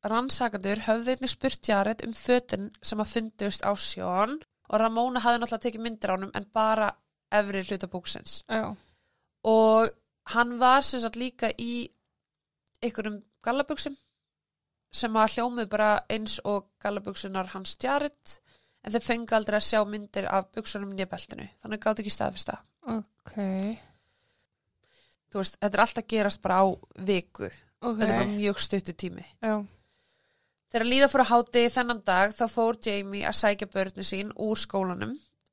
rannsakandur 0.03 0.81
höfðu 0.87 1.13
einnig 1.15 1.31
spurt 1.31 1.67
Jared 1.67 2.03
um 2.05 2.13
fötin 2.17 2.69
sem 2.81 2.99
að 2.99 3.11
fundust 3.15 3.63
á 3.63 3.71
sjón 3.79 4.39
og 4.69 4.79
Ramóna 4.81 5.21
hafði 5.23 5.41
náttúrulega 5.43 5.65
tekið 5.67 5.83
myndir 5.85 6.11
á 6.11 6.15
honum 6.15 6.33
en 6.35 6.47
bara 6.53 6.91
efri 7.31 7.63
hluta 7.67 7.87
búksins 7.91 8.41
Já. 8.49 8.75
og 9.43 9.89
hann 10.35 10.57
var 10.59 10.81
sem 10.83 10.99
sagt 11.03 11.15
líka 11.19 11.51
í 11.59 11.87
einhverjum 12.83 13.21
gallabuxum 13.43 13.95
sem 14.93 15.15
að 15.17 15.37
hljómið 15.37 15.69
bara 15.71 15.91
eins 16.11 16.37
og 16.45 16.67
gallabuksunar 16.83 17.49
hans 17.55 17.77
Jared 17.81 18.35
en 18.83 18.91
þeir 18.93 19.05
fengi 19.07 19.35
aldrei 19.35 19.57
að 19.57 19.67
sjá 19.69 19.81
myndir 19.87 20.27
af 20.27 20.49
buksunum 20.53 20.91
nýjabeltinu, 20.91 21.47
þannig 21.63 21.79
gátt 21.81 22.01
ekki 22.03 22.11
staðfesta. 22.11 22.57
Ok. 22.91 23.31
Þú 25.31 25.39
veist, 25.39 25.55
þetta 25.61 25.77
er 25.79 25.83
alltaf 25.85 26.07
gerast 26.11 26.41
bara 26.43 26.57
á 26.61 26.65
viku, 27.07 27.47
Ok. 27.81 27.95
þetta 27.97 28.09
er 28.09 28.19
bara 28.19 28.33
mjög 28.35 28.59
stuttu 28.59 28.93
tími. 28.93 29.23
Já. 29.41 29.63
Þegar 30.73 30.89
líða 30.89 31.07
fór 31.11 31.21
að 31.21 31.29
háti 31.29 31.61
þennan 31.69 31.99
dag 32.01 32.31
þá 32.33 32.47
fór 32.49 32.77
Jamie 32.81 33.27
að 33.29 33.35
sækja 33.37 33.67
börni 33.69 34.05
sín 34.09 34.31
úr 34.41 34.57
skólanum. 34.57 35.11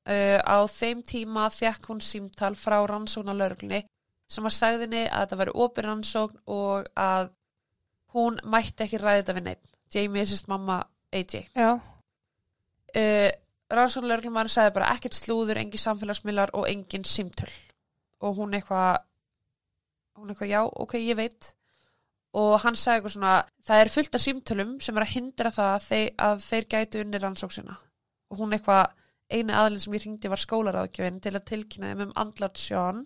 Uh, 0.08 0.40
á 0.40 0.64
þeim 0.64 1.02
tíma 1.04 1.42
fekk 1.52 1.90
hún 1.90 2.00
símtal 2.00 2.54
frá 2.56 2.78
rannsóknar 2.88 3.36
lauruglunni 3.36 3.82
sem 4.32 4.48
að 4.48 4.54
sagðinni 4.56 5.02
að 5.10 5.26
þetta 5.26 5.38
væri 5.42 5.54
opin 5.66 5.86
rannsókn 5.86 6.40
og 6.48 6.88
að 6.96 7.28
hún 8.16 8.40
mætti 8.48 8.86
ekki 8.86 9.02
ræði 9.02 9.20
þetta 9.20 9.36
við 9.36 9.46
neitt. 9.50 9.62
Jamie 9.92 10.24
er 10.24 10.30
sérst 10.32 10.48
mamma 10.48 10.80
AJ. 11.12 11.44
Já. 11.52 11.70
Uh, 12.96 13.28
rannsóknar 13.68 14.14
lauruglumar 14.14 14.48
sagði 14.48 14.76
bara 14.80 14.90
ekkert 14.96 15.20
slúður, 15.20 15.60
engin 15.60 15.84
samfélagsmiðlar 15.84 16.56
og 16.56 16.64
engin 16.72 17.04
símtöl. 17.04 17.52
Og 18.24 18.40
hún 18.40 18.56
eitthvað, 18.56 19.02
hún 20.16 20.32
eitthvað, 20.32 20.54
já, 20.56 20.62
ok, 20.64 20.96
ég 21.04 21.20
veit 21.20 21.52
og 22.38 22.52
hann 22.62 22.76
sagði 22.78 23.00
eitthvað 23.00 23.14
svona 23.16 23.34
það 23.66 23.80
er 23.84 23.92
fullt 23.96 24.14
af 24.14 24.22
símtölum 24.24 24.72
sem 24.84 24.96
er 25.00 25.06
að 25.06 25.14
hindra 25.16 25.50
það 25.54 25.70
að 25.74 25.86
þeir, 25.88 26.10
að 26.28 26.42
þeir 26.46 26.66
gætu 26.74 27.00
unni 27.04 27.18
rannsóksina 27.24 27.76
og 28.30 28.38
hún 28.38 28.54
eitthvað 28.54 28.92
eini 29.30 29.54
aðlinn 29.54 29.82
sem 29.82 29.94
ég 29.94 30.04
hringdi 30.04 30.30
var 30.30 30.42
skólaráðgjöfin 30.42 31.20
til 31.22 31.34
að 31.34 31.44
tilkynna 31.50 31.90
þeim 31.92 32.04
um 32.08 32.12
andlat 32.22 32.58
sjón 32.58 33.04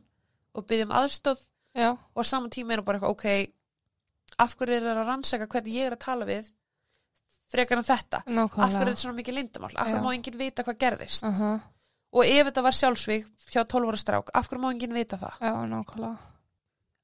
og 0.54 0.66
byggjum 0.68 0.92
aðstóð 1.00 1.40
Já. 1.74 1.90
og 2.14 2.26
saman 2.28 2.52
tíma 2.52 2.74
er 2.76 2.82
hún 2.82 2.86
bara 2.88 3.00
eitthvað 3.00 3.16
ok 3.16 4.44
af 4.44 4.54
hverju 4.58 4.76
er 4.76 4.84
það 4.86 5.00
að 5.00 5.08
rannsaka 5.08 5.48
hvernig 5.52 5.74
ég 5.78 5.88
er 5.88 5.96
að 5.96 6.04
tala 6.04 6.28
við 6.28 6.50
frekar 7.54 7.78
en 7.80 7.86
þetta 7.88 8.20
Nákvæmlega. 8.26 8.64
af 8.64 8.76
hverju 8.76 8.84
er 8.86 8.92
þetta 8.92 9.04
svona 9.04 9.18
mikið 9.20 9.38
lindamál 9.38 9.72
af 9.74 9.86
hverju 9.88 10.00
Já. 10.00 10.04
má 10.04 10.14
enginn 10.14 10.38
vita 10.40 10.64
hvað 10.66 10.82
gerðist 10.84 11.24
Uh 11.30 11.56
og 12.14 12.22
ef 12.30 12.46
þetta 12.46 12.62
var 12.62 12.74
sjálfsvík 12.78 13.24
hjá 13.50 13.64
12 13.66 13.88
ára 13.90 13.98
strák 13.98 14.28
af 14.38 14.46
hverju 14.48 14.60
má 14.62 14.68
enginn 14.70 14.94
vita 14.94 15.16
það 15.18 15.40
Já. 15.42 16.12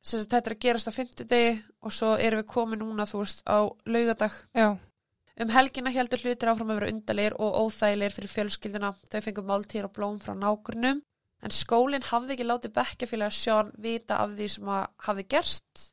Sem 0.01 0.23
þetta 0.25 0.51
er 0.51 0.57
að 0.57 0.63
gerast 0.65 0.89
á 0.89 0.93
50 0.97 1.29
degi 1.29 1.57
og 1.85 1.93
svo 1.93 2.15
erum 2.17 2.41
við 2.41 2.53
komið 2.53 2.81
núna 2.83 3.09
þú 3.09 3.25
veist 3.25 3.43
á 3.45 3.59
laugadag 3.85 4.37
Já. 4.57 4.79
Um 5.41 5.49
helgina 5.49 5.93
heldur 5.95 6.21
hlutir 6.21 6.51
áfram 6.51 6.73
að 6.73 6.81
vera 6.81 6.93
undalegir 6.93 7.35
og 7.41 7.55
óþægilegir 7.65 8.13
fyrir 8.13 8.33
fjölskylduna. 8.35 8.91
Þau 9.09 9.21
fengum 9.25 9.47
máltíðir 9.49 9.87
og 9.89 9.95
blóm 9.97 10.19
frá 10.21 10.35
nágrunum. 10.37 11.01
En 11.41 11.55
skólinn 11.57 12.05
hafði 12.05 12.35
ekki 12.35 12.45
látið 12.45 12.75
bekkjafélaga 12.77 13.33
Sjón 13.33 13.71
vita 13.81 14.19
af 14.21 14.35
því 14.37 14.49
sem 14.53 14.69
að 14.69 14.83
hafði 15.07 15.25
gerst. 15.33 15.85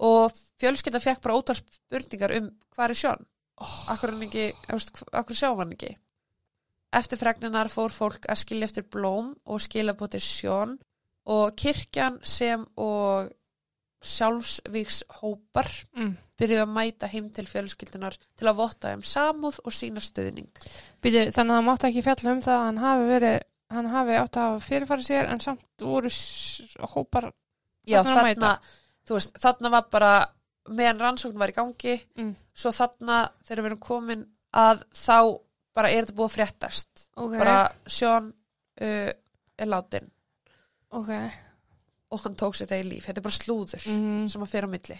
Og 0.00 0.32
fjölskyldan 0.62 1.04
fekk 1.04 1.20
bara 1.26 1.36
ótal 1.36 1.58
spurningar 1.58 2.32
um 2.38 2.48
hvað 2.72 2.94
er 2.94 3.00
Sjón. 3.02 3.28
Akkur, 3.92 4.14
hann 4.14 4.24
ekki, 4.24 4.46
akkur 5.12 5.36
sjá 5.36 5.50
hann 5.50 5.76
ekki. 5.76 5.92
Eftir 6.96 7.20
fregninar 7.20 7.68
fór 7.72 7.92
fólk 7.92 8.24
að 8.28 8.40
skilja 8.40 8.70
eftir 8.70 8.88
blóm 8.88 9.34
og 9.44 9.60
skilja 9.64 9.96
bótið 9.96 10.24
Sjón. 10.24 10.78
Og 11.26 11.56
kirkjan 11.58 12.20
sem 12.22 12.66
og 12.76 13.32
sjálfsvíks 14.06 15.02
hópar 15.20 15.68
Mm. 15.96 16.16
byrjuðu 16.38 16.62
að 16.62 16.72
mæta 16.76 17.08
heim 17.08 17.30
til 17.30 17.46
fjölskyldunar 17.48 18.16
til 18.36 18.46
að 18.48 18.56
votta 18.60 18.92
um 18.94 19.02
samúð 19.02 19.58
og 19.64 19.72
sína 19.72 20.00
stöðning. 20.04 20.48
Býtu, 21.02 21.32
þannig 21.32 21.52
að 21.52 21.58
það 21.58 21.66
mátti 21.66 21.88
ekki 21.88 22.02
fjalla 22.04 22.32
um 22.32 22.42
það 22.44 22.56
að 22.60 22.64
hann 22.66 22.78
hafi 22.78 23.08
verið, 23.10 23.40
hann 23.70 23.86
hafi 23.86 24.10
átt 24.20 24.36
að 24.36 24.46
hafa 24.46 24.64
fyrirfæri 24.68 25.06
sér 25.08 25.30
en 25.32 25.40
samt 25.40 25.64
voru 25.80 26.10
hópar, 26.94 27.32
Já, 27.86 28.02
Þarna 28.02 28.58
þú 29.06 29.14
veist, 29.14 29.36
þarna 29.38 29.70
var 29.70 29.82
bara, 29.90 30.26
meðan 30.68 30.98
rannsókn 31.00 31.38
var 31.38 31.48
í 31.48 31.54
gangi, 31.54 32.00
Mm. 32.18 32.34
svo 32.54 32.70
þarna 32.70 33.30
þegar 33.44 33.62
við 33.62 33.66
erum 33.66 33.78
komin 33.78 34.26
að 34.52 34.82
þá 34.92 35.40
bara 35.74 35.90
er 35.90 36.02
þetta 36.04 36.16
búið 36.16 36.30
að 36.30 36.36
fréttast. 36.36 37.08
ok, 37.16 37.38
Bara 37.38 37.70
Sjón 37.86 38.32
uh, 38.80 39.10
er 39.58 39.66
látin 39.66 40.10
ok, 40.94 41.12
og 42.12 42.24
hann 42.24 42.38
tók 42.38 42.56
sér 42.56 42.68
þetta 42.68 42.80
í 42.82 42.88
líf. 42.90 43.06
Þetta 43.08 43.22
er 43.22 43.26
bara 43.26 43.38
slúður 43.40 43.86
mm. 43.90 44.24
sem 44.32 44.44
að 44.44 44.52
fyrir 44.52 44.70
á 44.70 44.74
milli. 44.74 44.98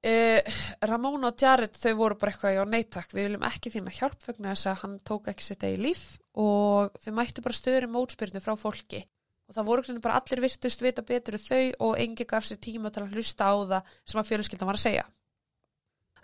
Uh, 0.00 0.40
Ramón 0.88 1.26
og 1.28 1.36
Jared 1.36 1.76
þau 1.76 1.92
voru 1.98 2.16
bara 2.16 2.32
eitthvað 2.32 2.54
já 2.56 2.62
neittak 2.64 3.10
við 3.12 3.26
viljum 3.26 3.42
ekki 3.50 3.72
þína 3.74 3.92
hjálp 3.92 4.22
vegna 4.24 4.54
þess 4.54 4.70
að 4.70 4.78
hann 4.80 4.94
tók 5.04 5.28
ekki 5.28 5.44
sitt 5.44 5.66
í 5.68 5.74
líf. 5.76 6.04
Og 6.40 6.94
þau 7.04 7.12
mættu 7.18 7.44
bara 7.44 7.58
stöður 7.58 7.88
í 7.88 7.92
mótspyrnu 7.92 8.40
frá 8.40 8.54
fólki. 8.56 9.04
Og 9.50 9.56
það 9.58 9.68
voru 9.68 9.96
bara 10.00 10.20
allir 10.20 10.44
virtust 10.46 10.84
vita 10.84 11.04
betur 11.04 11.36
þau 11.42 11.64
og 11.90 11.96
engi 12.00 12.24
gaf 12.24 12.46
sér 12.48 12.60
tíma 12.62 12.92
til 12.94 13.04
að 13.04 13.16
hlusta 13.18 13.50
á 13.50 13.54
það 13.74 13.96
sem 14.06 14.22
að 14.22 14.30
fjölskyldan 14.30 14.70
var 14.70 14.78
að 14.78 14.86
segja. 14.86 15.06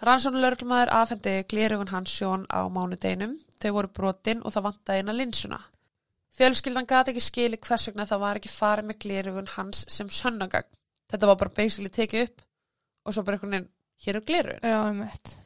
Rannsónu 0.07 0.41
lögreglumæður 0.41 0.93
afhendi 0.93 1.39
glerugun 1.49 1.93
hans 1.93 2.13
sjón 2.13 2.45
á 2.49 2.65
mánudeginum. 2.73 3.37
Þau 3.61 3.71
voru 3.77 3.93
brotin 3.93 4.45
og 4.45 4.55
það 4.55 4.71
vantaði 4.71 5.03
inn 5.03 5.13
að 5.13 5.21
linsuna 5.21 5.61
fjölskyldan 6.37 6.87
gati 6.89 7.15
ekki 7.15 7.25
skili 7.25 7.59
hvers 7.63 7.89
vegna 7.91 8.07
það 8.09 8.23
var 8.27 8.41
ekki 8.41 8.53
farið 8.53 8.91
með 8.91 9.01
glerugun 9.07 9.51
hans 9.57 9.85
sem 9.89 10.11
sönnagagn 10.13 10.69
þetta 11.11 11.31
var 11.31 11.41
bara 11.41 11.57
basically 11.57 11.91
tekið 11.93 12.29
upp 12.29 12.45
og 13.07 13.15
svo 13.15 13.23
bara 13.27 13.39
einhvern 13.39 13.55
veginn, 13.57 13.69
hér 14.05 14.21
er 14.21 14.25
glerugun 14.31 14.71
já, 14.73 14.79
um 14.91 15.03
eitt, 15.07 15.37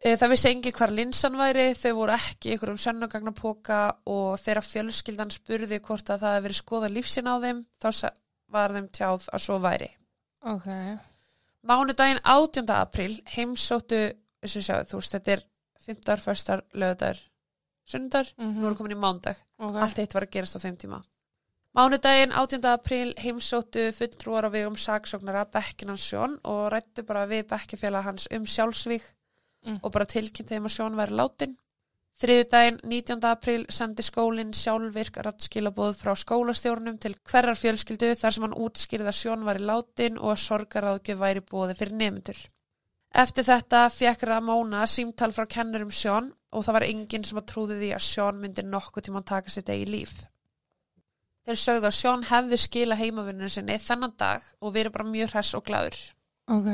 Eh, 0.00 0.14
Það 0.16 0.30
vissi 0.32 0.48
engi 0.48 0.70
hvar 0.72 0.92
linsan 0.96 1.34
væri, 1.36 1.74
þau 1.76 1.90
voru 1.98 2.12
ekki 2.14 2.48
í 2.48 2.52
einhverjum 2.54 2.78
sönnugagnapoka 2.80 3.80
og 4.08 4.38
þegar 4.40 4.64
fjölskyldan 4.64 5.32
spurði 5.34 5.76
hvort 5.84 6.08
að 6.08 6.22
það 6.22 6.32
hefði 6.36 6.44
verið 6.46 6.56
skoða 6.56 6.88
lífsinn 6.88 7.28
á 7.28 7.36
þeim, 7.42 7.58
þá 7.76 8.08
var 8.48 8.72
þeim 8.72 8.86
tjáð 8.96 9.26
að 9.28 9.42
svo 9.44 9.58
væri. 9.60 9.90
ok, 10.40 10.68
Mánudaginn 11.68 12.22
18. 12.24 12.72
apríl 12.72 13.18
heimsóttu, 13.34 14.00
þessu 14.40 14.62
sjáðu, 14.64 14.88
þú 14.88 15.00
veist, 15.02 15.16
þetta 15.18 15.34
er 15.36 15.44
15. 15.84 16.24
förstar, 16.24 16.64
lögðar, 16.72 17.20
sundar, 17.90 18.30
mm 18.38 18.58
nú 18.58 18.66
erum 18.68 18.78
komin 18.78 18.96
í 18.96 19.00
mándag, 19.00 19.38
ok, 19.58 19.80
allt 19.84 19.98
eitt 20.02 20.14
var 20.14 20.26
að 20.28 20.34
gerast 20.36 20.58
á 20.58 20.64
þeim 20.64 20.76
tíma. 20.80 21.00
Mánudaginn 21.76 22.32
18. 22.34 22.66
apríl 22.66 23.12
heimsóttu 23.22 23.92
fulltrúar 23.94 24.46
á 24.46 24.50
vegum 24.50 24.74
saksóknara 24.74 25.44
Bekkinan 25.54 25.98
Sjón 26.00 26.38
og 26.42 26.72
rættu 26.74 27.04
bara 27.06 27.28
við 27.30 27.44
bekkjafélag 27.52 28.08
hans 28.08 28.26
um 28.34 28.46
sjálfsvík 28.46 29.06
Mm. 29.60 29.76
og 29.84 29.92
bara 29.92 30.06
tilkynnti 30.08 30.54
þeim 30.56 30.64
að 30.64 30.72
Sjón 30.72 30.94
væri 30.96 31.16
látin. 31.18 31.50
Þriðudaginn 32.20 32.78
19. 32.84 33.26
apríl 33.28 33.66
sendi 33.72 34.04
skólinn 34.04 34.54
sjálfvirk 34.56 35.18
rattskilabóð 35.24 35.98
frá 36.00 36.14
skólastjórnum 36.16 36.98
til 37.00 37.14
hverjar 37.28 37.56
fjölskyldu 37.60 38.10
þar 38.16 38.32
sem 38.36 38.46
hann 38.46 38.56
útskýrði 38.56 39.08
að 39.12 39.18
Sjón 39.18 39.44
væri 39.44 39.64
látin 39.68 40.16
og 40.18 40.32
að 40.32 40.42
sorgaráðgjöf 40.46 41.20
væri 41.20 41.44
bóði 41.44 41.76
fyrir 41.76 41.96
nemyndur. 41.96 42.40
Eftir 43.10 43.46
þetta 43.46 43.88
fekk 43.90 44.22
Ramóna 44.28 44.84
símtal 44.86 45.32
frá 45.34 45.48
kennurum 45.50 45.90
Sjón 45.90 46.30
og 46.54 46.64
það 46.66 46.76
var 46.76 46.86
enginn 46.86 47.24
sem 47.26 47.40
að 47.40 47.48
trúði 47.50 47.78
því 47.80 47.90
að 47.96 48.06
Sjón 48.06 48.38
myndi 48.38 48.62
nokkuð 48.66 49.08
tíma 49.08 49.24
taka 49.26 49.50
sitt 49.50 49.70
eigi 49.72 49.88
líf. 49.90 50.14
Þeir 51.46 51.58
sögðu 51.58 51.88
að 51.88 51.96
Sjón 51.98 52.26
hefði 52.30 52.58
skila 52.60 52.98
heimavinninu 53.00 53.50
sinni 53.50 53.78
þennan 53.82 54.14
dag 54.20 54.46
og 54.60 54.74
verið 54.76 54.94
bara 54.94 55.10
mjög 55.10 55.32
hress 55.34 55.56
og 55.58 55.64
glæður. 55.66 55.98
ok, 56.50 56.70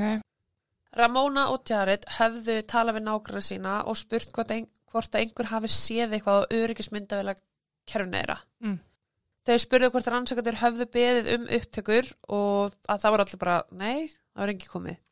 Ramóna 0.96 1.51
og 1.53 1.64
Jared 1.68 2.05
höfðu 2.18 2.61
talað 2.68 2.99
við 2.99 3.07
nágranna 3.07 3.44
sína 3.44 3.79
og 3.85 3.99
spurt 4.01 4.33
hvort, 4.33 4.53
ein, 4.53 4.68
hvort 4.92 5.12
að 5.12 5.25
einhver 5.25 5.51
hafi 5.51 5.72
séð 5.72 6.16
eitthvað 6.16 6.44
á 6.44 6.49
öryggismyndavela 6.57 7.35
kerfinu 7.89 8.16
þeirra. 8.16 8.39
Mm. 8.64 8.78
Þau 9.47 9.59
spurðu 9.62 9.91
hvort 9.95 10.09
rannsakandur 10.11 10.61
höfðu 10.62 10.87
beðið 10.97 11.32
um 11.37 11.45
upptökur 11.59 12.09
og 12.34 12.72
að 12.89 13.03
það 13.03 13.12
voru 13.14 13.26
allir 13.26 13.43
bara, 13.45 13.59
nei, 13.70 14.09
það 14.09 14.43
var 14.43 14.55
engi 14.55 14.70
komið. 14.72 15.03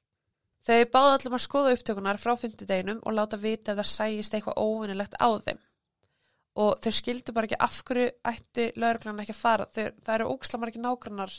Þau 0.65 0.79
báðu 0.95 1.11
allir 1.13 1.29
um 1.29 1.37
að 1.37 1.43
skoða 1.45 1.73
upptökunar 1.77 2.19
frá 2.23 2.33
fymtudeginum 2.41 3.01
og 3.05 3.13
láta 3.19 3.37
vita 3.37 3.73
ef 3.75 3.79
það 3.83 3.91
sæjist 3.91 4.35
eitthvað 4.39 4.61
óvinnilegt 4.65 5.17
á 5.21 5.29
þeim. 5.45 5.59
Og 6.57 6.79
þau 6.81 6.93
skildu 6.95 7.35
bara 7.37 7.49
ekki 7.51 7.59
af 7.67 7.81
hverju 7.85 8.07
ætti 8.31 8.65
lauruglan 8.81 9.21
ekki 9.25 9.35
að 9.35 9.41
fara. 9.43 9.67
Þau, 9.75 9.85
það 10.07 10.15
eru 10.15 10.29
ógslamar 10.33 10.71
ekki 10.73 10.81
nágrannar 10.85 11.35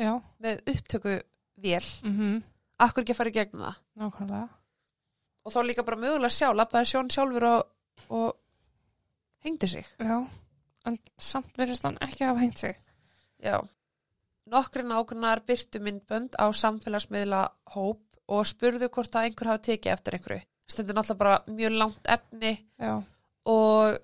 já, 0.00 0.12
með 0.40 0.62
upptökuvél. 0.72 1.90
mhm, 2.06 2.38
Akkur 2.80 3.02
ekki 3.04 3.12
að 3.12 3.18
fara 3.18 3.28
í 3.28 3.36
gegnum 3.36 3.60
það. 3.66 3.80
nákvæmlega, 4.00 4.48
og 5.44 5.52
þá 5.52 5.58
líka 5.68 5.82
bara 5.84 5.96
mögulega 6.00 6.32
sjá, 6.32 6.48
lappaði 6.56 6.86
sjón 6.88 7.10
sjálfur 7.12 7.44
og, 7.44 7.66
og 8.08 8.36
hengdi 9.44 9.68
sig. 9.68 9.84
já, 10.00 10.16
en 10.86 10.96
samt 11.18 11.52
verðist 11.60 11.84
hann 11.84 11.98
ekki 12.00 12.24
hafa 12.24 12.40
hengt 12.40 12.58
sig, 12.58 12.78
Já. 13.42 13.60
Nokkri 14.50 14.82
nágrannar 14.82 15.40
byrtu 15.44 15.78
myndbönd 15.84 16.34
á 16.40 16.48
samfélagsmiðla 16.56 17.42
hóp 17.76 18.00
og 18.30 18.46
spurðu 18.46 18.88
hvort 18.92 19.16
að 19.18 19.28
einhver 19.28 19.50
hafi 19.52 19.66
tekið 19.72 19.92
eftir 19.96 20.16
einhverju. 20.18 20.44
Stundur 20.70 20.94
náttúrulega 20.94 21.18
bara 21.24 21.38
mjög 21.50 21.76
langt 21.80 22.10
efni 22.14 22.52
já, 22.78 22.92
og 23.50 23.96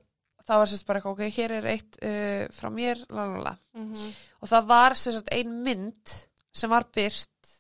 það 0.47 0.61
var 0.63 0.71
sérst 0.71 0.87
bara 0.89 1.03
ok, 1.11 1.21
hér 1.37 1.55
er 1.61 1.69
eitt 1.75 1.99
uh, 2.03 2.47
frá 2.55 2.71
mér, 2.75 3.03
lalala. 3.11 3.57
mhm, 3.77 4.09
Og 4.43 4.51
það 4.51 4.69
var 4.73 4.97
sérst 4.99 5.31
ein 5.35 5.53
mynd 5.63 6.17
sem 6.57 6.71
var 6.73 6.87
byrt 6.95 7.53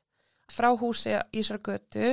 frá 0.51 0.71
húsi 0.79 1.13
í 1.15 1.41
þessar 1.43 1.61
götu 1.63 2.13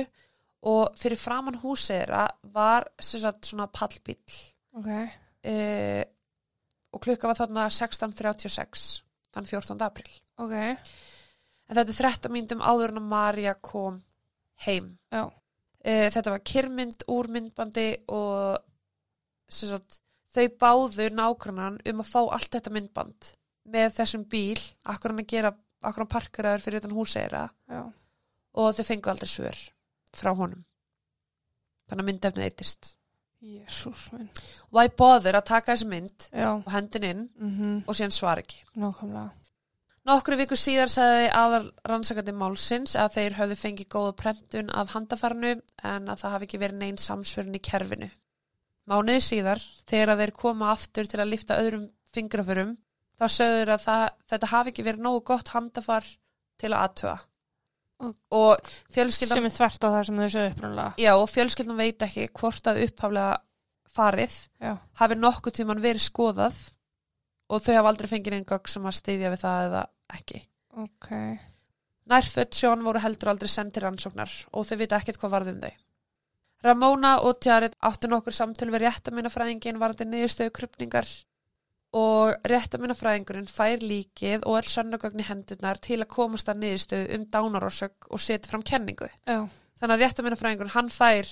og 0.64 0.94
fyrir 0.98 1.18
framann 1.20 1.58
húsi 1.62 1.92
þeirra 1.94 2.24
var 2.54 2.86
sérst 3.02 3.50
svona 3.50 3.66
pallbíll. 3.72 4.38
ok, 4.78 4.90
uh, 5.50 6.02
og 6.94 7.02
klukka 7.02 7.30
var 7.30 7.38
þarna 7.42 7.66
16.36 7.70 8.86
þann 9.34 9.46
14. 9.50 9.82
april 9.82 10.10
ok, 10.38 10.54
en 10.54 11.78
þetta 11.78 11.90
er 11.90 11.98
13 11.98 12.34
mínútum 12.34 12.62
áður 12.62 12.94
en 12.94 13.00
að 13.02 13.08
Marja 13.10 13.54
kom 13.58 13.98
heim. 14.66 14.94
Já, 15.12 15.26
e, 15.82 16.10
þetta 16.14 16.34
var 16.34 16.44
kyrmynd 16.52 17.06
úr 17.12 17.30
myndbandi 17.34 17.88
og 18.14 18.58
sagt, 19.50 20.00
þau 20.34 20.46
báðu 20.60 21.10
nágrannan 21.14 21.80
um 21.90 22.02
að 22.02 22.10
fá 22.10 22.20
allt 22.22 22.50
þetta 22.54 22.74
myndband 22.74 23.30
með 23.74 23.94
þessum 23.98 24.24
bíl, 24.28 24.60
akkur 24.84 25.12
hann 25.12 25.22
að 25.24 25.30
gera 25.32 25.54
akkur 25.84 26.04
hann 26.04 26.12
parkeraður 26.12 26.64
fyrir 26.64 26.82
utan 26.82 26.96
húseira 26.96 27.46
já, 27.68 27.80
og 28.56 28.76
þau 28.76 28.84
fengu 28.88 29.12
aldrei 29.12 29.30
svör 29.30 29.62
frá 30.14 30.32
honum. 30.32 30.64
Þannig 31.88 32.04
að 32.04 32.08
myndefnið 32.08 32.48
eitist 32.48 32.94
jésús 33.44 34.06
minn. 34.14 34.30
Why 34.72 34.88
bother 34.96 35.36
að 35.36 35.48
taka 35.50 35.74
þessi 35.74 35.88
mynd 35.90 36.28
já, 36.30 36.50
og 36.56 36.70
hendin 36.72 37.08
inn 37.10 37.24
mhm, 37.36 37.80
og 37.84 37.96
síðan 37.96 38.16
svar 38.16 38.40
ekki? 38.40 38.62
Nákvæmlega 38.80 39.43
Nokkru 40.04 40.36
viku 40.36 40.56
síðar 40.60 40.90
sagði 40.92 41.28
aðal 41.32 41.62
rannsakandi 41.88 42.32
málsins 42.36 42.92
að 43.00 43.14
þeir 43.14 43.36
höfðu 43.38 43.56
fengið 43.56 43.86
góða 43.94 44.10
prentun 44.18 44.68
af 44.76 44.90
handafarnu 44.92 45.52
en 45.80 46.10
að 46.12 46.18
það 46.20 46.34
hafi 46.34 46.48
ekki 46.48 46.60
verið 46.60 46.80
neinn 46.82 46.98
samsvörun 47.00 47.56
í 47.56 47.60
kerfinu. 47.64 48.10
Mánuði 48.84 49.22
síðar, 49.24 49.62
þegar 49.88 50.18
þeir 50.20 50.32
koma 50.36 50.74
aftur 50.74 51.08
til 51.08 51.22
að 51.22 51.30
lifta 51.30 51.56
öðrum 51.56 51.86
fingraförum, 52.12 52.74
þá 53.16 53.24
sögður 53.32 53.72
að 53.78 53.86
það, 53.86 54.04
þetta 54.34 54.50
hafi 54.52 54.74
ekki 54.74 54.84
verið 54.90 55.06
nógu 55.06 55.22
gott 55.32 55.54
handafar 55.54 56.10
til 56.60 56.70
að 56.74 56.82
aðtöa. 56.82 57.16
Og- 58.04 58.14
Og 58.30 58.70
fjölskyldan, 58.92 59.38
sem 59.40 59.44
er 59.48 59.56
þvert 59.56 59.84
á 59.86 59.88
það 59.88 60.04
sem 60.04 60.16
þau 60.16 60.28
sögðu 60.34 60.52
upprunlega 60.52 60.94
já, 60.98 61.12
og 61.16 61.28
fjölskyldan 61.30 61.76
veit 61.80 61.98
ekki 62.02 62.28
hvort 62.34 62.66
að 62.68 62.82
upphaflega 62.84 63.38
farið 63.94 64.36
já, 64.60 64.78
hafi 65.00 65.14
nokkuð 65.14 65.54
tíman 65.54 65.80
verið 65.80 66.02
skoðað 66.10 66.56
og 67.48 67.62
þau 67.62 67.74
hafa 67.78 67.88
aldrei 67.88 68.08
fengið 68.10 68.32
einn 68.36 68.44
gögg 68.44 68.68
sem 68.68 68.82
að 68.82 68.98
styðja 68.98 69.30
við 69.30 69.40
það 69.46 69.66
eða 69.70 69.84
ekki. 70.18 70.42
ok 70.84 71.10
Nærfödd 72.10 72.52
sjón 72.52 72.82
voru 72.84 73.00
heldur 73.00 73.30
aldrei 73.32 73.48
sendir 73.48 73.86
rannsóknar 73.86 74.30
og 74.52 74.66
þau 74.68 74.76
vita 74.76 74.98
ekkert 75.00 75.16
hvað 75.22 75.32
varð 75.32 75.52
um 75.54 75.60
þau. 75.62 75.70
Ramóna 76.64 77.12
og 77.24 77.38
Jared 77.44 77.76
áttu 77.84 78.08
nokkur 78.08 78.32
samtöl 78.36 78.70
við 78.72 78.84
réttaminafræðingin 78.84 79.80
varandi 79.80 80.04
niðurstöðu 80.08 80.52
krupningar 80.58 81.08
og 81.94 82.34
réttaminafræðingurinn 82.50 83.48
fær 83.48 83.84
líkið 83.84 84.44
og 84.48 84.58
öll 84.60 84.68
sannagögn 84.72 85.20
í 85.22 85.26
hendurnar 85.28 85.80
til 85.80 86.00
að 86.02 86.10
komast 86.12 86.48
að 86.50 86.62
niðurstöðu 86.64 87.18
um 87.18 87.26
dánarórsök 87.36 88.08
og 88.10 88.20
setja 88.20 88.50
fram 88.50 88.64
kenningu. 88.66 89.08
já, 89.28 89.48
Þannig 89.80 89.94
að 89.94 90.04
réttaminafræðingurinn 90.04 90.74
hann 90.76 90.90
fær 90.92 91.30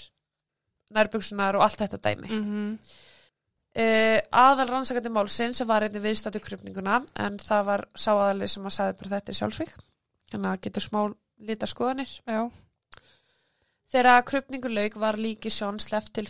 nærbuksunar 0.93 1.57
og 1.57 1.65
allt 1.67 1.81
þetta 1.81 2.01
dæmi. 2.09 2.29
mhm, 2.29 2.79
Uh, 3.73 4.19
aðal 4.37 4.67
rannsakandi 4.69 5.09
málsinn 5.09 5.55
sem 5.57 5.65
var 5.65 5.87
einnig 5.87 6.03
viðstættu 6.05 6.43
krupninguna 6.45 6.99
en 7.25 7.39
það 7.41 7.63
var 7.71 7.83
sá 7.97 8.11
aðali 8.13 8.45
sem 8.53 8.67
að 8.69 8.75
sagði 8.77 8.99
bara 8.99 9.13
þetta 9.15 9.33
er 9.33 9.39
sjálfsvík 9.39 9.73
þannig 10.29 10.49
að 10.51 10.61
getur 10.67 10.85
smá 10.85 10.99
lita 11.49 11.69
skoðanir 11.71 12.13
já, 12.21 12.43
þegar 13.95 14.29
krupningu 14.29 14.69
lauk 14.75 15.01
var 15.01 15.17
líki 15.17 15.49
Sjón 15.49 15.81
sleppt 15.81 16.13
til 16.21 16.29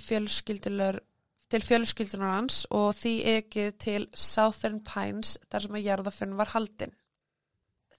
fjölskyldunar 1.67 2.31
hans 2.31 2.63
og 2.71 2.95
því 3.03 3.19
ekið 3.35 3.71
til 3.89 4.07
Southern 4.15 4.79
Pines 4.87 5.35
þar 5.51 5.67
sem 5.67 5.83
að 5.83 5.87
jarðafönn 5.91 6.39
var 6.39 6.55
haldin 6.55 6.95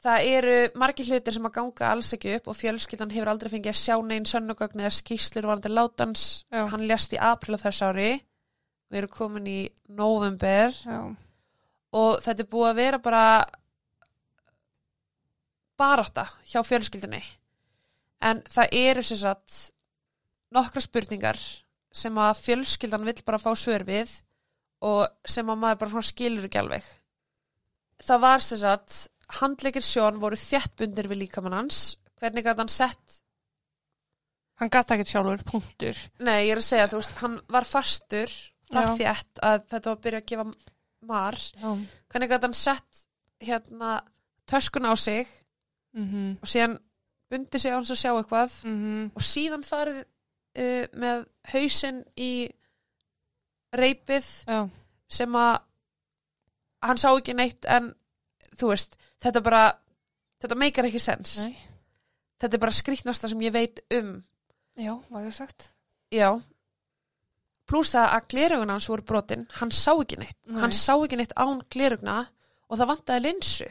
Það 0.03 0.25
eru 0.27 0.57
margir 0.75 1.07
hlutir 1.07 1.35
sem 1.35 1.45
að 1.47 1.55
ganga 1.55 1.89
alls 1.93 2.09
ekki 2.15 2.33
upp 2.37 2.47
og 2.51 2.57
fjölskyldan 2.59 3.11
hefur 3.11 3.29
aldrei 3.31 3.51
fengið 3.53 3.71
að 3.71 3.77
sjá 3.79 3.95
neginn 4.03 4.27
sönnugögn 4.27 4.81
eða 4.83 4.97
skýslur 4.97 5.47
varandi 5.47 5.71
látans. 5.71 6.23
Já. 6.51 6.65
hann 6.67 6.83
lést 6.89 7.15
í 7.15 7.19
april 7.23 7.55
á 7.55 7.63
þess 7.63 7.85
ári 7.87 8.09
við 8.93 9.01
erum 9.01 9.13
komin 9.13 9.49
í 9.49 9.59
november 9.97 10.73
já, 10.77 10.99
og 11.97 12.21
þetta 12.21 12.43
er 12.43 12.49
búið 12.49 12.69
að 12.69 12.79
vera 12.79 12.99
bara 13.01 13.25
barátta 15.77 16.27
hjá 16.49 16.61
fjölskyldunni. 16.65 17.21
En 18.23 18.41
það 18.49 18.75
eru 18.79 19.03
sem 19.03 19.19
sagt 19.19 19.57
nokkra 20.53 20.83
spurningar 20.85 21.39
sem 21.93 22.17
að 22.17 22.43
fjölskyldan 22.45 23.05
vill 23.05 23.19
bara 23.25 23.41
fá 23.41 23.51
svör 23.57 23.85
við 23.87 24.13
og 24.85 25.07
sem 25.29 25.49
að 25.49 25.59
maður 25.63 25.81
bara 25.83 26.05
skilur 26.05 26.47
ekki 26.47 26.61
alveg. 26.61 26.85
Það 28.03 28.23
var 28.23 28.45
sem 28.45 28.61
sagt 28.61 28.95
handleikir 29.39 29.85
sjón 29.85 30.21
voru 30.21 30.37
þéttbundir 30.37 31.09
við 31.09 31.23
líkamann 31.25 31.57
hans. 31.57 31.97
Hvernig 32.21 32.45
gæti 32.45 32.61
hann 32.61 32.71
sett 32.71 33.23
hann 34.61 34.71
gata 34.71 34.95
ekkert 34.95 35.11
sjálfur, 35.11 35.43
punktur. 35.47 35.99
Nei 36.23 36.47
ég 36.47 36.55
er 36.55 36.61
að 36.61 36.67
segja 36.67 36.89
þú 36.91 36.99
veist 37.01 37.21
hann 37.23 37.37
var 37.51 37.67
fastur 37.67 38.33
þétt 38.73 39.41
að 39.43 39.59
þetta 39.71 39.89
var 39.89 39.97
að 39.97 40.03
byrja 40.05 40.21
að 40.21 40.29
gefa 40.31 40.45
mar. 41.03 41.37
Já, 41.37 41.69
hvernig 42.11 42.31
gæti 42.31 42.47
hann 42.47 42.57
sett 42.57 43.03
hérna 43.43 43.91
töskun 44.49 44.87
á 44.87 44.93
sig 44.95 45.27
mhm, 45.97 46.37
og 46.41 46.47
síðan 46.49 46.77
bundi 47.31 47.59
sig 47.59 47.73
á 47.73 47.77
hans 47.77 47.91
að 47.91 48.01
sjá 48.01 48.11
eitthvað 48.13 48.55
mhm. 48.67 49.11
og 49.15 49.25
síðan 49.25 49.65
farið 49.67 49.99
uh, 50.03 50.85
með 50.93 51.25
hausinn 51.53 52.03
í 52.19 52.33
reipið 53.73 54.29
já, 54.47 54.59
sem 55.09 55.35
að 55.35 55.53
hann 56.83 56.99
sá 57.01 57.09
ekki 57.11 57.35
neitt 57.35 57.65
en 57.71 57.93
þú 58.59 58.73
veist, 58.73 58.97
þetta 59.23 59.41
bara 59.43 59.63
þetta 60.43 60.59
meikar 60.59 60.89
ekki 60.89 61.01
sens. 61.01 61.37
Nei, 61.41 61.55
þetta 62.41 62.57
er 62.57 62.63
bara 62.65 62.75
skrýtnasta 62.75 63.31
sem 63.31 63.45
ég 63.45 63.55
veit 63.55 63.81
um. 63.97 64.17
Já, 64.77 64.93
var 65.09 65.25
ég 65.25 65.35
sagt. 65.35 65.71
Já 66.13 66.35
pluss 67.69 67.93
að 67.95 68.09
að 68.17 68.27
glerugun 68.33 68.73
hans 68.73 68.89
voru 68.91 69.05
brotin 69.07 69.45
hann 69.59 69.71
sá 69.71 69.91
ekki 69.93 70.17
neitt, 70.19 70.37
Nei. 70.45 70.59
hann 70.61 70.73
sá 70.75 70.93
ekki 70.97 71.19
neitt 71.19 71.35
án 71.39 71.61
glerugna 71.73 72.17
og 72.69 72.79
það 72.79 72.89
vantaði 72.91 73.23
linsu 73.27 73.69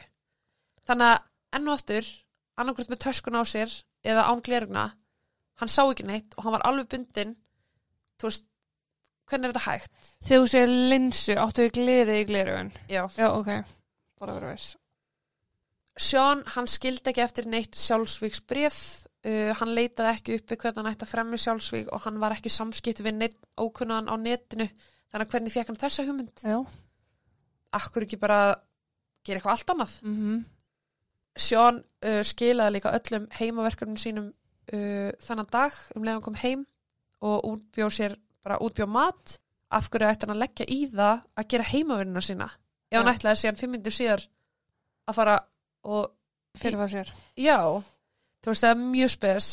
þannig 0.89 1.11
að 1.13 1.59
enn 1.59 1.69
og 1.69 1.75
aftur 1.77 2.09
annarkvæmt 2.63 2.93
með 2.93 3.03
töskun 3.07 3.37
á 3.39 3.43
sér 3.49 3.75
eða 4.07 4.25
án 4.31 4.43
glerugna 4.45 4.87
hann 5.61 5.71
sá 5.73 5.83
ekki 5.85 6.07
neitt 6.09 6.35
og 6.37 6.47
hann 6.47 6.57
var 6.57 6.65
alveg 6.71 6.89
bundinn 6.95 7.37
þú 8.21 8.29
veist, 8.31 8.49
hvernig 9.29 9.49
er 9.49 9.55
þetta 9.55 9.67
hægt? 9.71 10.11
þegar 10.25 10.43
þú 10.45 10.51
segir 10.55 10.75
linsu, 10.93 11.37
áttu 11.39 11.67
við 11.67 11.75
glerið 11.79 12.21
í 12.23 12.29
glerugun 12.33 12.73
Já. 12.89 13.03
já, 13.19 13.29
ok, 13.31 13.51
bara 14.23 14.39
vera 14.39 14.55
veist 14.55 14.79
Sean, 16.01 16.41
hann 16.55 16.69
skildi 16.71 17.11
ekki 17.13 17.21
eftir 17.25 17.47
neitt 17.53 17.77
sjálfsvíksbref 17.77 18.77
uh, 19.29 19.51
hann 19.59 19.75
leitaði 19.77 20.15
ekki 20.17 20.37
uppi 20.41 20.57
hvernig 20.57 20.81
hann 20.81 20.91
ætti 20.95 21.05
að 21.07 21.11
fremja 21.13 21.41
sjálfsvík 21.45 21.91
og 21.93 22.01
hann 22.07 22.21
var 22.23 22.33
ekki 22.37 22.53
samskipti 22.53 23.05
við 23.05 23.19
neitt 23.19 23.39
ókunnan 23.61 24.09
á 24.09 24.17
netinu. 24.17 24.69
Þannig 25.13 25.27
að 25.29 25.35
hvernig 25.37 25.53
fekk 25.53 25.69
hann 25.73 25.81
þessa 25.83 26.07
hugmynd? 26.09 26.45
já, 26.49 26.59
Akkur 27.77 28.05
ekki 28.07 28.19
bara 28.21 28.41
gera 29.25 29.39
eitthvað 29.41 29.53
allt 29.59 29.71
annað? 29.75 29.99
mhm, 30.09 30.41
Sean 31.37 31.79
uh, 32.05 32.23
skilaði 32.29 32.75
líka 32.79 32.93
öllum 32.97 33.29
heimaverkefnum 33.39 34.01
sínum 34.01 34.27
uh, 34.73 35.13
þannig 35.25 35.53
dag 35.55 35.79
um 35.97 36.05
leiðan 36.05 36.25
kom 36.25 36.35
heim 36.41 36.67
og 37.25 37.47
útbjóð 37.53 37.95
sér 37.97 38.17
bara 38.45 38.59
útbjóð 38.65 38.91
mat. 38.93 39.39
Af 39.73 39.87
hverju 39.89 40.09
ætti 40.11 40.27
hann 40.27 40.35
að 40.35 40.43
leggja 40.43 40.67
í 40.69 40.81
það 40.93 41.23
að 41.41 41.47
gera 41.55 41.69
heimavinnuna 41.71 42.21
sína? 42.25 42.49
Ef 42.93 42.99
hann 43.01 43.13
ætlaði 43.15 43.41
síðan 43.41 43.61
fimm 43.61 43.73
myndir 43.77 43.95
síðar 43.97 44.25
að 45.09 45.17
fara 45.17 45.37
fyrir 46.59 46.81
það 46.81 46.95
sér. 46.95 47.13
Já, 47.41 47.59
þú 48.43 48.53
veist 48.53 48.67
það 48.67 48.75
er 48.75 48.83
mjög 48.83 49.15
spes. 49.17 49.53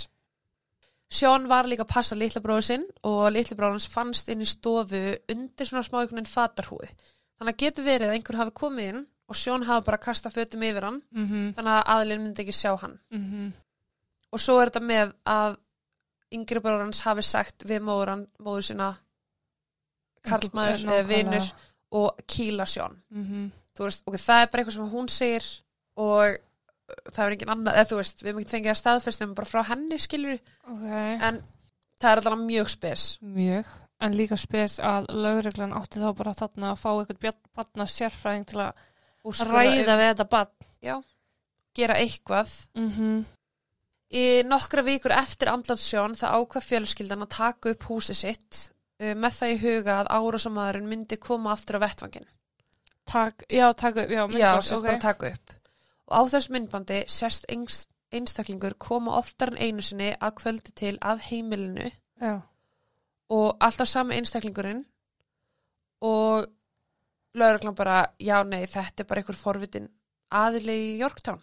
Sean 1.10 1.48
var 1.50 1.66
líka 1.66 1.88
að 1.88 1.94
passa 1.96 2.18
litla 2.18 2.42
bróðu 2.44 2.66
sinn 2.68 2.84
og 3.08 3.32
litla 3.34 3.58
bróðu 3.58 3.80
hans 3.80 3.88
fannst 3.90 4.30
inn 4.30 4.44
í 4.46 4.50
stofu 4.50 5.02
undir 5.34 5.70
svona 5.70 5.86
smá 5.86 6.02
einhvern 6.02 6.20
veginn 6.20 6.30
fatarhúi. 6.30 6.90
Þannig 7.40 7.56
að 7.56 7.64
getur 7.64 7.88
verið 7.88 8.12
að 8.12 8.18
einhver 8.18 8.38
hafi 8.44 8.54
komið 8.60 8.92
inn 8.92 9.08
og 9.30 9.38
Sean 9.38 9.66
hafi 9.66 9.86
bara 9.88 10.02
kastað 10.02 10.36
fötum 10.38 10.66
yfir 10.66 10.86
hann 10.86 11.02
mhm, 11.14 11.50
þannig 11.58 11.74
að 11.76 11.90
aðlinn 11.96 12.24
myndi 12.26 12.46
ekki 12.46 12.56
sjá 12.60 12.76
hann. 12.82 13.00
Mhm, 13.14 13.50
og 14.34 14.44
svo 14.44 14.60
er 14.60 14.70
þetta 14.70 14.86
með 14.86 15.14
að 15.34 15.58
yngri 16.38 16.62
bróður 16.62 16.86
hans 16.86 17.02
hafi 17.06 17.26
sagt 17.26 17.66
við 17.70 17.82
móður, 17.86 18.14
hann, 18.14 18.26
móður 18.44 18.68
sína 18.70 18.90
karlmaður 20.26 20.86
eða 20.94 21.08
vinur 21.10 21.50
og 22.00 22.22
kýla 22.30 22.68
sjón 22.70 23.00
mhm, 23.10 23.48
þú 23.74 23.88
veist, 23.88 24.04
ok, 24.06 24.18
það 24.22 24.44
er 24.44 24.52
bara 24.52 24.64
eitthvað 24.64 24.78
sem 24.78 24.92
hún 24.92 25.10
segir 25.14 25.48
og 26.00 26.38
uh, 26.38 27.00
það 27.12 27.24
er 27.26 27.36
engin 27.36 27.54
annað, 27.56 27.80
eða 27.80 27.90
þú 27.92 28.00
veist, 28.00 28.24
við 28.24 28.32
erum 28.32 28.42
ekki 28.44 28.56
fengið 28.56 28.74
að 28.74 28.80
staðfestum 28.82 29.36
bara 29.38 29.52
frá 29.52 29.62
henni 29.70 30.00
skilur 30.02 30.40
ok, 30.40 30.86
en 30.90 31.42
það 32.00 32.12
er 32.12 32.22
alltaf 32.22 32.40
mjög 32.46 32.72
spes. 32.76 33.08
Mjög. 33.22 33.74
En 34.00 34.16
líka 34.16 34.38
spes 34.40 34.78
að 34.80 35.10
lögreglan 35.12 35.76
átti 35.76 36.00
þá 36.00 36.14
bara 36.16 36.36
þarna 36.40 36.72
að 36.72 36.80
fá 36.80 36.90
eitthvað 36.94 37.42
barna 37.58 37.88
sérfræðing 37.92 38.48
til 38.48 38.62
að 38.64 38.86
Úrskurða 39.28 39.66
ræða 39.66 39.82
um, 39.84 40.00
við 40.00 40.08
þetta 40.14 40.28
barn. 40.32 40.54
Já, 40.80 40.96
gera 41.76 41.98
eitthvað. 42.00 42.54
Mhm, 42.80 43.18
í 44.16 44.26
nokkra 44.48 44.84
vikur 44.88 45.14
eftir 45.14 45.52
andlatsjón 45.52 46.16
það 46.18 46.40
ákvað 46.40 46.68
fjölskyldan 46.70 47.26
að 47.28 47.34
taka 47.36 47.74
upp 47.76 47.88
húsi 47.92 48.16
sitt 48.18 48.62
uh, 49.04 49.14
með 49.14 49.36
það 49.38 49.52
í 49.54 49.60
huga 49.66 49.98
að 50.02 50.12
árásamæðurinn 50.16 50.90
myndi 50.90 51.20
koma 51.22 51.54
aftur 51.54 51.78
á 51.78 51.84
vettvangin 51.86 52.26
tak, 53.10 53.46
já, 53.50 53.68
takk 53.74 54.04
upp 54.04 54.10
já, 54.14 54.22
Já, 54.22 54.26
myndband, 54.30 54.66
sérst 54.66 54.82
ok. 54.82 54.88
bara 54.88 55.04
taka 55.04 55.32
upp. 55.34 55.54
Og 56.10 56.16
á 56.18 56.22
þess 56.34 56.50
myndbandi 56.50 57.04
sérst 57.08 57.46
einst, 57.54 57.90
einstaklingur 58.12 58.74
koma 58.82 59.18
oftar 59.20 59.52
en 59.54 59.60
einu 59.62 59.82
sinni 59.86 60.12
að 60.18 60.36
kvöldi 60.42 60.74
til 60.74 60.96
að 61.06 61.20
heimilinu 61.30 61.92
já, 62.22 62.40
og 63.30 63.58
alltaf 63.62 63.88
sami 63.88 64.16
einstaklingurinn 64.18 64.86
og 66.02 66.48
lögreglan 67.38 67.76
bara, 67.78 68.00
já 68.20 68.40
nei, 68.44 68.64
þetta 68.66 69.04
er 69.04 69.08
bara 69.12 69.22
einhver 69.22 69.38
forvitin 69.38 69.90
aðili 70.34 70.74
í 70.96 71.00
Yorktown 71.04 71.38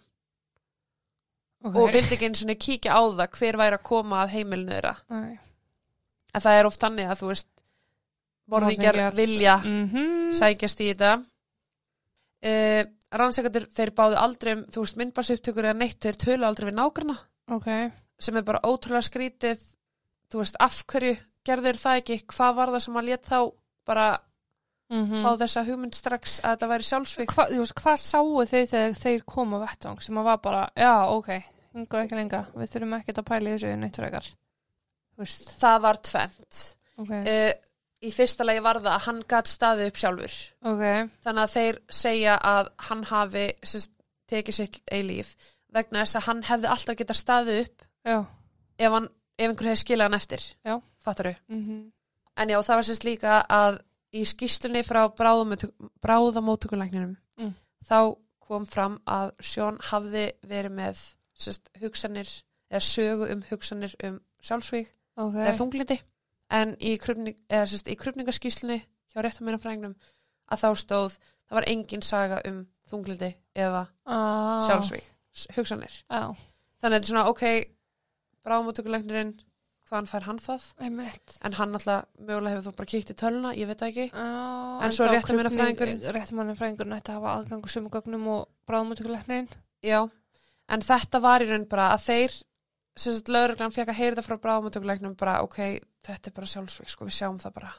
ok 1.63 1.75
og 1.79 1.93
vildi 1.95 2.17
ekki 2.17 2.27
einu 2.27 2.35
sinni 2.41 2.55
kíkja 2.59 2.93
á 2.99 3.01
það 3.07 3.37
hver 3.39 3.57
væri 3.63 3.77
að 3.79 3.85
koma 3.87 4.19
að 4.25 4.33
heimilinu 4.35 4.71
þeirra. 4.75 4.95
Nei. 5.09 5.37
en 6.35 6.41
það 6.43 6.59
er 6.59 6.69
oft 6.69 6.83
þannig 6.83 7.07
að 7.13 7.21
þú 7.23 7.31
veist 7.31 7.49
Morðingjar. 8.47 8.99
vilja 9.15 9.55
Mhm. 9.63 10.31
sækjast 10.37 10.79
í 10.83 10.91
þetta 10.93 11.13
uh, 12.43 12.83
rannsekandur 13.13 13.67
þeir 13.71 13.93
báðu 13.95 14.19
aldrei 14.19 14.53
um 14.57 14.65
þú 14.73 14.83
veist 14.83 14.99
myndbarsuptökur 14.99 15.69
eða 15.69 15.79
neitt 15.79 15.99
þeir 16.03 16.19
tölu 16.23 16.47
aldrei 16.47 16.69
við 16.69 16.77
nágrana 16.79 17.17
Ok, 17.55 17.67
sem 18.19 18.35
er 18.35 18.43
bara 18.47 18.63
ótrúlega 18.67 19.07
skrítið 19.07 19.61
þú 20.31 20.41
veist 20.41 20.57
af 20.59 20.81
hverju 20.91 21.15
gerður 21.47 21.79
það 21.79 22.01
ekki? 22.01 22.17
Hvað 22.33 22.57
var 22.57 22.73
það 22.73 22.83
sem 22.85 22.97
að 22.99 23.07
lét 23.07 23.29
þá 23.29 23.39
bara 23.87 24.07
mm 24.91 25.23
fá 25.23 25.31
þessa 25.39 25.63
hugmynd 25.67 25.95
strax 25.95 26.39
að 26.41 26.53
þetta 26.55 26.67
væri 26.71 26.87
sjálfsvík 26.87 27.33
Hva, 27.35 27.45
þú 27.51 27.61
veist, 27.61 27.77
hvað 27.81 27.97
sáu 28.03 28.27
þau 28.51 28.65
þegar 28.71 28.99
þeir 29.01 29.23
komu 29.27 29.59
á 29.59 29.63
vettvang 29.65 30.03
sem 30.03 30.19
að 30.19 30.27
var 30.29 30.41
bara, 30.43 30.61
já, 30.75 30.93
ok, 31.11 31.29
hingað 31.75 32.03
ekki 32.05 32.19
lenga, 32.19 32.41
við 32.55 32.71
þurfum 32.73 32.97
ekkert 32.99 33.21
að 33.21 33.27
pæla 33.27 33.49
í 33.49 33.55
þessu 33.55 33.73
neitt 33.81 33.99
frekar. 33.99 34.29
Það 35.57 35.79
var 35.87 35.99
tvent 36.07 36.61
ok, 37.01 37.11
uh, 37.11 37.51
í 38.03 38.11
fyrsta 38.13 38.45
lagi 38.45 38.61
var 38.65 38.79
það 38.81 38.93
að 38.93 39.05
hann 39.07 39.21
gat 39.27 39.47
staðið 39.49 39.87
upp 39.91 39.97
sjálfur. 40.01 40.35
Ok, 40.71 40.83
þannig 41.25 41.43
að 41.43 41.53
þeir 41.55 41.79
segja 41.89 42.35
að 42.51 42.69
hann 42.89 43.03
hafi 43.09 43.45
sérst, 43.63 43.91
tekið 44.29 44.53
sitt 44.59 44.79
eilíf 44.91 45.35
vegna 45.73 46.03
þess 46.03 46.15
að 46.19 46.25
hann 46.27 46.41
hefði 46.43 46.67
alltaf 46.73 46.97
getað 46.99 47.15
staðið 47.21 47.59
upp 47.63 47.85
já, 48.07 48.17
ef, 48.79 48.91
hann, 48.91 49.07
ef 49.37 49.49
einhver 49.49 49.69
hefði 49.71 49.81
skilað 49.83 50.07
hann 50.09 50.17
eftir. 50.19 50.43
Já. 50.67 50.75
fattaru 51.03 51.33
mhm, 51.47 51.77
en 52.37 52.49
já 52.53 52.57
það 52.61 52.75
var 52.79 52.87
sérst 52.87 53.05
líka 53.07 53.37
að 53.49 53.79
í 54.13 54.23
skýstunni 54.27 54.83
frá 54.87 55.01
bráðamótökulækninum 56.03 57.15
Mm. 57.37 57.53
þá 57.85 58.15
kom 58.47 58.65
fram 58.65 58.95
að 59.05 59.31
Sjón 59.45 59.77
hafði 59.91 60.31
verið 60.47 60.71
með 60.73 61.01
sérst, 61.37 61.67
hugsanir 61.81 62.29
eða 62.71 62.81
sögu 62.81 63.27
um 63.31 63.43
hugsanir 63.51 63.93
um 64.03 64.15
sjálfsvík 64.41 64.89
ok, 65.17 65.35
eða 65.35 65.53
þunglindi 65.59 65.99
en 66.51 66.75
í, 66.79 66.97
krupning, 67.01 67.35
eða, 67.49 67.65
sérst, 67.67 67.87
í 67.91 67.95
krupningaskýslunni 67.99 68.79
hjá 69.13 69.21
réttamennafræðingnum 69.25 69.95
að 70.51 70.61
þá 70.63 70.67
stóð 70.83 71.17
það 71.47 71.57
var 71.59 71.67
engin 71.67 72.01
saga 72.05 72.41
um 72.47 72.61
þunglindi 72.91 73.33
eða 73.55 73.87
ah, 74.05 74.61
sjálfsvík, 74.67 75.03
hugsanir. 75.57 75.91
Já, 76.07 76.21
þannig 76.79 76.87
að 76.87 76.93
þetta 76.93 77.03
er 77.03 77.11
svona 77.11 77.27
ok 77.31 77.43
bráðamótökulæknirinn 78.47 79.33
hvaðan 79.87 80.09
fær 80.11 80.25
hann 80.27 80.39
það? 80.43 80.63
En 81.47 81.55
hann 81.55 81.75
alltaf 81.77 82.07
mögulega 82.19 82.57
hefur 82.57 82.65
þú 82.67 82.73
bara 82.79 82.89
kíkt 82.91 83.11
í 83.13 83.15
töluna, 83.21 83.53
ég 83.55 83.69
veit 83.69 83.83
ekki. 83.87 84.07
Ah, 84.13 84.81
En 84.83 84.91
svo 84.95 85.07
þá 85.07 85.13
réttarmeinafræðingurinn- 85.15 86.01
krufning- 86.01 86.15
Réttarmeinafræðingurinn 86.17 86.97
ætti 86.97 87.13
að 87.13 87.19
hafa 87.21 87.35
aðgangu 87.39 87.71
sumu 87.71 87.89
gögnum 87.93 88.27
og 88.33 88.47
bráðmötugulegnin. 88.67 89.47
já, 89.83 90.09
en 90.69 90.81
þetta 90.81 91.21
var 91.21 91.41
í 91.41 91.49
raun 91.49 91.65
bara 91.67 91.91
að 91.95 92.03
þeir 92.07 92.43
sem 92.97 93.13
sagt 93.13 93.29
lögreglan 93.33 93.71
fekk 93.75 93.91
að 93.93 93.99
heyra 93.99 94.15
þetta 94.15 94.25
frá 94.27 94.37
bráðamótökulæknum 94.45 95.15
bara 95.19 95.39
ok, 95.45 95.57
þetta 96.07 96.29
er 96.31 96.35
bara 96.37 96.49
sjálfsvík 96.53 96.89
sko, 96.89 97.05
við 97.05 97.17
sjáum 97.19 97.39
það 97.41 97.53
bara 97.59 97.73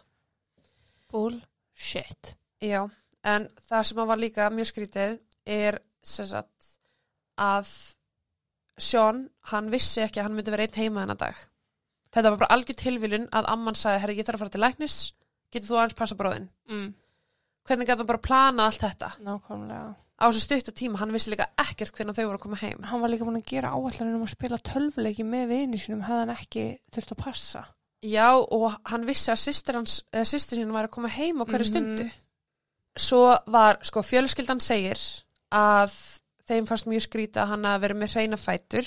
Bullshit. 1.11 2.35
já, 2.61 2.83
en 3.25 3.47
það 3.69 3.83
sem 3.89 4.01
var 4.11 4.21
líka 4.21 4.49
mjög 4.53 4.69
skrítið 4.73 5.19
er 5.49 5.79
sem 6.03 6.27
sagt 6.27 6.75
að 7.39 7.71
Sean, 8.79 9.25
hann 9.51 9.71
vissi 9.73 10.05
ekki 10.05 10.21
að 10.21 10.29
hann 10.29 10.37
myndi 10.39 10.53
vera 10.55 10.63
einn 10.69 10.77
heima 10.79 11.03
þennan 11.03 11.19
dag 11.19 11.39
þetta 12.15 12.31
var 12.31 12.39
bara 12.45 12.55
algjör 12.55 12.77
tilviljun 12.79 13.25
að 13.35 13.49
amman 13.51 13.75
sagði, 13.79 14.03
herri, 14.05 14.17
ég 14.21 14.27
þarf 14.29 14.39
að 14.39 14.45
fara 14.45 14.55
til 14.55 14.63
læknis 14.63 14.99
getur 15.53 15.69
þú 15.73 15.79
aðeins 15.81 15.99
passa 15.99 16.19
bróðin 16.19 16.49
Mm. 16.69 16.93
hvernig 17.67 17.89
gæti 17.89 17.99
hann 18.03 18.07
bara 18.13 18.23
plana 18.29 18.67
allt 18.69 18.83
þetta 18.85 19.09
Nákvæmlega. 19.25 19.95
Á 20.19 20.25
þessu 20.27 20.41
stuttu 20.43 20.73
tíma, 20.75 20.99
hann 20.99 21.13
vissi 21.15 21.31
líka 21.31 21.47
ekkert 21.63 21.93
hvernig 21.95 22.17
þau 22.17 22.25
voru 22.27 22.39
að 22.39 22.45
koma 22.47 22.57
heim 22.63 22.83
Hann 22.83 23.01
var 23.01 23.11
líka 23.13 23.25
búin 23.25 23.39
að 23.39 23.47
gera 23.53 23.71
áallanum 23.71 24.25
að 24.27 24.33
spila 24.35 24.59
tölvuleiki 24.59 25.25
með 25.25 25.49
vini 25.49 25.79
sinum 25.79 26.03
hefði 26.03 26.19
hann 26.25 26.35
ekki 26.35 26.65
þurft 26.95 27.13
að 27.15 27.23
passa. 27.25 27.65
Já, 28.03 28.29
og 28.39 28.77
hann 28.87 29.07
vissi 29.07 29.31
að 29.31 29.41
sýstir 29.43 30.59
sín 30.59 30.73
var 30.75 30.87
að 30.89 30.95
koma 30.95 31.09
heim 31.09 31.41
á 31.43 31.45
hverju 31.47 31.65
Mhm. 31.67 31.71
stundu. 31.71 32.11
Svo 32.99 33.37
var, 33.47 33.79
sko, 33.83 34.03
fjölskyldan 34.03 34.61
segir 34.61 34.99
að 35.53 35.93
þeim 36.49 36.67
fannst 36.67 36.87
mjög 36.87 37.07
skrýta 37.07 37.43
að 37.45 37.49
hann 37.55 37.63
að 37.65 37.81
vera 37.81 37.95
með 37.95 38.15
hreina 38.15 38.37
fætur 38.37 38.87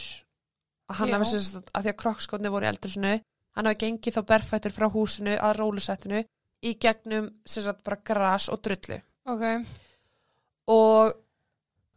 að 0.90 0.96
hann 1.00 1.08
Já. 1.10 1.14
hafi 1.18 1.26
sérst 1.32 1.70
að 1.74 1.84
því 1.86 1.90
að 1.94 2.00
krokkskotni 2.02 2.50
voru 2.52 2.66
í 2.66 2.72
eldursinu, 2.72 3.22
hann 3.56 3.66
hafi 3.66 3.80
gengið 3.86 4.18
þá 4.18 4.22
berfætur 4.26 4.72
frá 4.76 4.88
húsinu 4.92 5.38
að 5.40 5.56
rólusettinu 5.62 6.24
í 6.64 6.74
gegnum 6.78 7.30
sérst 7.46 7.84
bara 7.84 7.98
gras 8.04 8.50
og 8.50 8.62
drullu. 8.62 9.02
Ok. 9.26 9.66
Og 10.70 11.14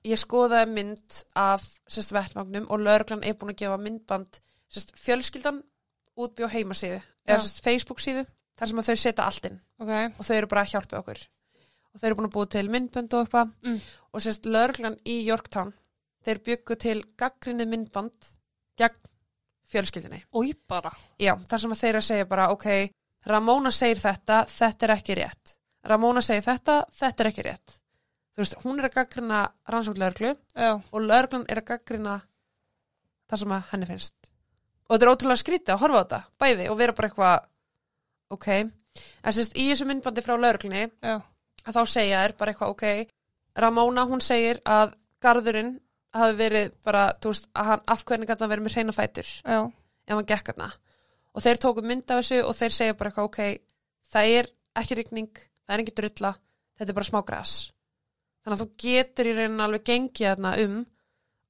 ég 0.04 0.20
skoðaði 0.20 0.70
mynd 0.72 1.20
af 1.38 1.64
sérst 1.88 2.12
vettvagnum 2.14 2.66
og 2.72 2.82
lögreglan 2.84 3.24
er 3.24 3.36
búin 3.38 3.54
að 3.54 3.62
gefa 3.62 3.78
myndband 3.80 4.40
sérst 4.72 4.92
fjölskyldan 5.00 5.62
útbjó 6.20 6.48
heimasíðu, 6.52 7.00
eða 7.26 7.40
sérst 7.42 7.62
Facebook 7.64 8.02
síðu 8.02 8.24
þar 8.58 8.70
sem 8.70 8.80
að 8.82 8.90
þau 8.90 8.98
setja 9.02 9.24
allt 9.26 9.48
inn. 9.48 9.60
Ok. 9.82 9.92
og 10.18 10.26
þau 10.26 10.34
eru 10.36 10.50
bara 10.50 10.64
að 10.64 10.74
hjálpa 10.74 11.00
okkur. 11.00 11.22
Og 11.94 12.00
þau 12.00 12.06
eru 12.08 12.18
búin 12.18 12.28
að 12.28 12.34
búa 12.36 12.50
til 12.50 12.68
myndbönd 12.70 13.14
og 13.16 13.24
eitthvað. 13.24 13.54
Mm. 13.66 13.80
og 14.12 14.22
sérst 14.22 14.46
lögreglan 14.46 14.98
í 15.04 15.16
Yorktown 15.26 15.72
þeir 16.24 16.40
byggu 16.46 16.76
til 16.80 16.98
gaggrinni 17.18 17.66
myndband 17.68 18.28
gegn 18.78 19.00
fjölskyldinni 19.70 20.22
Og 20.32 20.52
bara. 20.68 20.92
já, 21.18 21.34
þar 21.48 21.60
sem 21.60 21.72
að 21.72 21.80
þeir 21.80 21.96
að 21.96 22.06
segja 22.08 22.28
bara 22.28 22.50
ok, 22.52 22.66
Ramóna 23.26 23.70
segir 23.72 23.98
þetta, 24.02 24.44
þetta 24.46 24.86
er 24.86 24.92
ekki 24.98 25.14
rétt. 25.16 25.56
Ramóna 25.84 26.20
segir 26.20 26.44
þetta, 26.44 26.84
þetta 26.92 27.24
er 27.24 27.30
ekki 27.30 27.44
rétt 27.46 27.80
þú 28.34 28.42
veist, 28.42 28.56
hún 28.64 28.80
er 28.80 28.88
að 28.88 28.96
gaggrina 28.98 29.40
rannsóknlörglu 29.70 30.34
Já. 30.34 30.70
og 30.90 31.00
lögreglan 31.00 31.46
er 31.48 31.60
að 31.62 31.68
gaggrina 31.70 32.14
það 33.30 33.42
sem 33.42 33.54
að 33.56 33.68
henni 33.72 33.90
finnst 33.90 34.30
og 34.84 34.94
þetta 34.94 35.06
er 35.06 35.12
ótrúlega 35.12 35.42
skrítið 35.42 35.74
að 35.74 35.82
horfa 35.84 36.00
á 36.00 36.02
þetta 36.04 36.20
bæði 36.42 36.66
og 36.70 36.80
vera 36.80 36.96
bara 36.96 37.10
eitthvað 37.10 37.46
ok, 38.34 38.48
en 39.24 39.36
sérst 39.36 39.56
í 39.56 39.68
þessu 39.70 39.88
myndbandi 39.88 40.24
frá 40.24 40.34
lögreglunni 40.34 40.84
Já. 41.02 41.16
að 41.64 41.78
þá 41.78 41.82
segja 41.94 42.24
þér 42.24 42.36
bara 42.40 42.54
eitthvað 42.54 42.74
ok 42.74 43.14
Ramóna 43.64 44.06
hún 44.10 44.22
segir 44.24 44.60
að 44.66 44.96
garðurinn 45.22 45.76
hafi 46.14 46.34
verið 46.38 46.72
bara, 46.84 47.08
þú 47.22 47.30
veist, 47.32 47.46
að 47.54 47.68
hann 47.70 47.84
afhvernig 47.94 48.30
gæti 48.30 48.44
hann 48.44 48.50
verið 48.50 48.66
með 48.66 48.76
hreina 48.78 48.94
fætur 48.94 49.30
Já. 49.42 49.60
ef 50.06 50.14
hann 50.14 50.30
gekk 50.30 50.52
hann 50.54 50.74
og 51.34 51.42
þeir 51.42 51.60
tóku 51.62 51.82
mynd 51.82 52.10
af 52.10 52.22
þessu 52.22 52.42
og 52.46 52.54
þeir 52.58 52.74
segja 52.74 52.98
bara 52.98 53.10
eitthvað 53.10 53.30
ok, 53.30 53.40
það 54.10 54.34
er 54.38 54.50
ekki 54.78 54.98
rigning 54.98 55.32
það 55.34 55.74
er 55.76 55.84
ekki 55.84 55.96
drulla, 55.98 56.34
þetta 56.78 56.92
er 56.92 56.98
bara 56.98 57.08
smá 57.08 57.22
gras 57.26 57.54
þannig 58.44 58.58
að 58.58 58.62
þú 58.62 58.68
getur 58.84 59.30
í 59.30 59.32
rauninni 59.38 59.64
alveg 59.64 59.84
gengið 59.88 60.28
þarna 60.28 60.52
um 60.64 60.76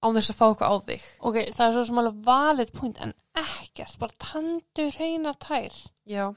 án 0.05 0.16
þess 0.18 0.30
að 0.30 0.38
fá 0.38 0.47
eitthvað 0.47 0.70
á 0.70 0.76
þig 0.88 1.05
Ok, 1.20 1.36
það 1.57 1.66
er 1.66 1.74
svo 1.74 1.84
sem 1.88 2.01
alveg 2.03 2.22
valið 2.28 2.72
point 2.78 3.01
en 3.05 3.14
ekkert, 3.34 3.99
bara 3.99 4.18
tandur 4.22 4.95
hreinar 4.95 5.38
tær. 5.42 5.74
Já. 6.07 6.28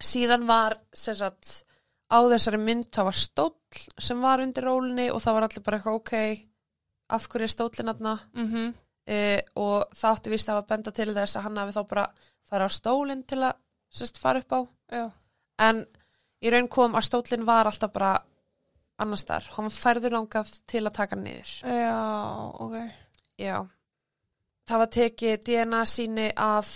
Síðan 0.00 0.46
var 0.48 0.78
sem 0.96 1.16
sagt, 1.18 1.64
á 2.10 2.18
þessari 2.30 2.60
mynd 2.60 2.88
það 2.94 3.08
var 3.10 3.18
stóll 3.18 3.82
sem 3.98 4.22
var 4.22 4.42
undir 4.44 4.66
rólinni 4.66 5.10
og 5.12 5.20
það 5.22 5.36
var 5.36 5.46
allir 5.48 5.64
bara 5.66 5.78
eitthvað 5.80 5.98
ok 6.00 6.14
af 7.14 7.28
hverju 7.28 7.46
er 7.48 7.52
stóllin 7.52 7.92
aðna 7.92 8.14
Mm 8.32 8.46
-hmm. 8.50 8.74
e, 9.06 9.42
og 9.56 9.84
það 9.94 10.10
átti 10.10 10.30
vist 10.30 10.48
að 10.48 10.54
hafa 10.54 10.66
benda 10.68 10.90
til 10.90 11.14
þess 11.14 11.36
að 11.36 11.42
hann 11.42 11.56
hafi 11.56 11.72
þá 11.72 11.88
bara 11.88 12.06
fara 12.48 12.64
á 12.64 12.70
stólinn 12.70 13.22
til 13.22 13.38
að 13.38 13.52
sérst, 13.92 14.18
fara 14.18 14.38
upp 14.38 14.52
á 14.52 14.60
Já. 14.92 15.10
en 15.58 15.86
í 16.42 16.50
raun 16.50 16.68
kom 16.68 16.94
að 16.94 17.04
stóllin 17.04 17.46
var 17.46 17.66
alltaf 17.66 17.92
bara 17.92 18.18
annars 18.98 19.24
þar, 19.26 19.48
hann 19.56 19.70
færður 19.74 20.14
langað 20.18 20.52
til 20.70 20.84
að 20.86 20.92
taka 20.94 21.16
niður 21.16 21.50
Já, 21.66 21.96
ok. 22.60 22.76
Já. 23.38 23.56
Það 24.68 24.78
var 24.78 24.90
tekið 24.96 25.42
DNA 25.44 25.80
síni 25.84 26.28
af 26.36 26.68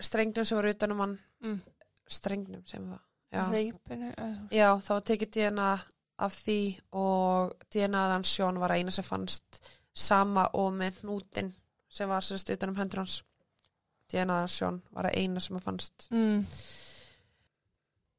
strengnum 0.00 0.44
sem 0.44 0.58
var 0.58 0.68
utanum 0.74 1.00
hann 1.04 1.18
Mm. 1.42 1.60
strengnum 2.08 2.64
sem 2.66 2.84
það 2.90 3.00
Já. 3.32 3.50
Reipinu. 3.52 4.12
Já, 4.50 4.68
það 4.80 4.88
var 4.94 5.00
tekið 5.10 5.30
DNA 5.34 5.70
af 6.18 6.32
því 6.46 6.58
og 6.92 7.52
DNA 7.74 8.04
þann 8.12 8.24
sjón 8.24 8.58
var 8.62 8.70
eina 8.72 8.90
sem 8.90 9.04
fannst 9.04 9.60
sama 9.94 10.46
og 10.54 10.72
með 10.72 11.00
hnútin 11.02 11.50
sem 11.88 12.08
var 12.08 12.20
sérst 12.24 12.48
utanum 12.54 12.76
hendur 12.76 12.98
hans 13.02 13.22
DNA 14.12 14.38
þann 14.44 14.54
sjón 14.54 14.80
var 14.92 15.10
eina 15.12 15.40
sem 15.40 15.58
fannst 15.60 16.08
Mm. 16.10 16.46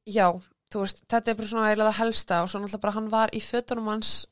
Já, 0.06 0.30
þú 0.72 0.82
veist, 0.84 1.04
þetta 1.08 1.30
er 1.32 1.34
bara 1.38 1.48
svona 1.48 1.68
eiginlega 1.70 1.92
það 1.92 2.00
helsta 2.02 2.42
og 2.42 2.48
svo 2.50 2.60
náttúrulega 2.60 2.80
bara 2.84 2.96
hann 2.98 3.08
var 3.10 3.30
í 3.32 3.40
fötunum 3.40 3.88
hans 3.92 4.26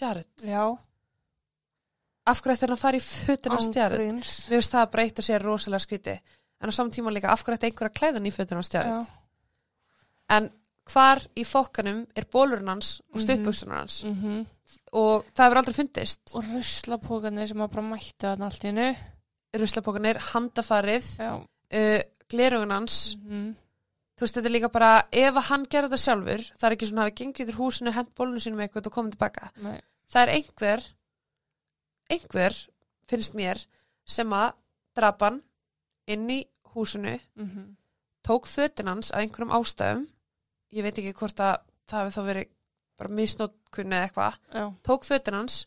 Jared. 0.00 0.26
Já. 0.44 0.64
Af 2.26 2.40
hverju 2.40 2.56
ætti 2.56 2.66
hann 2.66 2.76
að 2.76 2.80
fara 2.82 2.96
í 2.98 3.04
fötunum 3.04 3.58
hans 3.58 3.76
Jared? 3.76 4.00
Mér 4.00 4.24
finnst 4.56 4.72
það 4.74 4.82
að 4.86 4.92
breyta 4.96 5.22
sér 5.22 5.44
rosalega 5.44 5.84
skríti 5.84 6.14
en 6.64 6.70
á 6.70 6.72
saman 6.72 6.92
tíma 6.94 7.12
líka 7.12 7.28
af 7.32 7.44
hverju 7.44 7.58
ætti 7.58 7.68
einhver 7.70 7.90
að 7.90 7.96
klæða 7.98 8.18
hann 8.20 8.28
í 8.30 8.34
fötunum 8.34 8.62
hans 8.62 8.72
Jared? 8.74 8.92
Já. 8.92 9.20
En 10.36 10.50
hvar 10.92 11.22
í 11.36 11.44
fokkanum 11.48 12.04
er 12.16 12.26
bólurinn 12.32 12.68
hans 12.68 13.00
og 13.10 13.16
Mhm. 13.20 13.24
stuttbuksunar 13.26 13.78
hans 13.84 14.02
Mm 14.04 14.46
og 14.94 15.24
það 15.34 15.44
hefur 15.44 15.58
aldrei 15.58 15.74
fundist. 15.74 16.20
Og 16.34 16.44
ruslapókarnir 16.44 17.48
sem 17.48 17.58
að 17.58 17.70
bara 17.70 17.82
mættu 17.82 18.14
þarna 18.26 18.44
allt 18.46 18.62
í 18.64 18.68
innu. 18.68 18.96
Ruslapókanir, 19.54 20.16
handafarið, 20.32 21.20
uh, 21.20 22.00
glerugun 22.30 22.70
hans, 22.70 23.16
Mm 23.16 23.56
þú 24.14 24.24
veist 24.26 24.38
þetta 24.38 24.50
er 24.50 24.54
líka 24.54 24.70
bara 24.74 24.90
ef 25.10 25.34
að 25.40 25.48
hann 25.50 25.64
gerði 25.70 25.90
þetta 25.92 26.04
sjálfur, 26.04 26.44
það 26.58 26.68
er 26.68 26.76
ekki 26.76 26.88
svona 26.90 27.02
að 27.04 27.08
hafi 27.10 27.18
gengið 27.22 27.50
til 27.50 27.58
húsinu, 27.58 27.94
hent 27.96 28.12
bólunu 28.14 28.42
sínum 28.42 28.62
eitthvað 28.64 28.90
og 28.90 28.96
komið 28.98 29.16
tilbaka. 29.16 29.50
Nei. 29.64 29.78
Það 30.12 30.22
er 30.22 30.32
einhver, 30.36 30.84
einhver, 32.14 32.58
finnst 33.10 33.34
mér, 33.38 33.62
sem 34.06 34.32
að 34.36 34.52
drapa 34.94 35.30
hann 35.30 35.40
inn 36.10 36.28
í 36.30 36.40
húsinu 36.74 37.14
mhm, 37.38 37.70
tók 38.26 38.48
fötin 38.50 38.90
hans 38.90 39.10
af 39.12 39.22
einhverjum 39.22 39.54
ástæðum 39.56 40.04
ég 40.74 40.84
veit 40.86 40.98
ekki 41.00 41.14
hvort 41.16 41.40
að 41.40 41.56
það 41.90 42.00
hefði 42.02 42.14
þá 42.16 42.28
verið 42.28 42.50
bara 42.98 43.14
misnótkunni 43.18 43.96
eða 43.98 44.08
eitthvað 44.08 44.78
tók 44.86 45.06
fötin 45.08 45.38
hans 45.38 45.58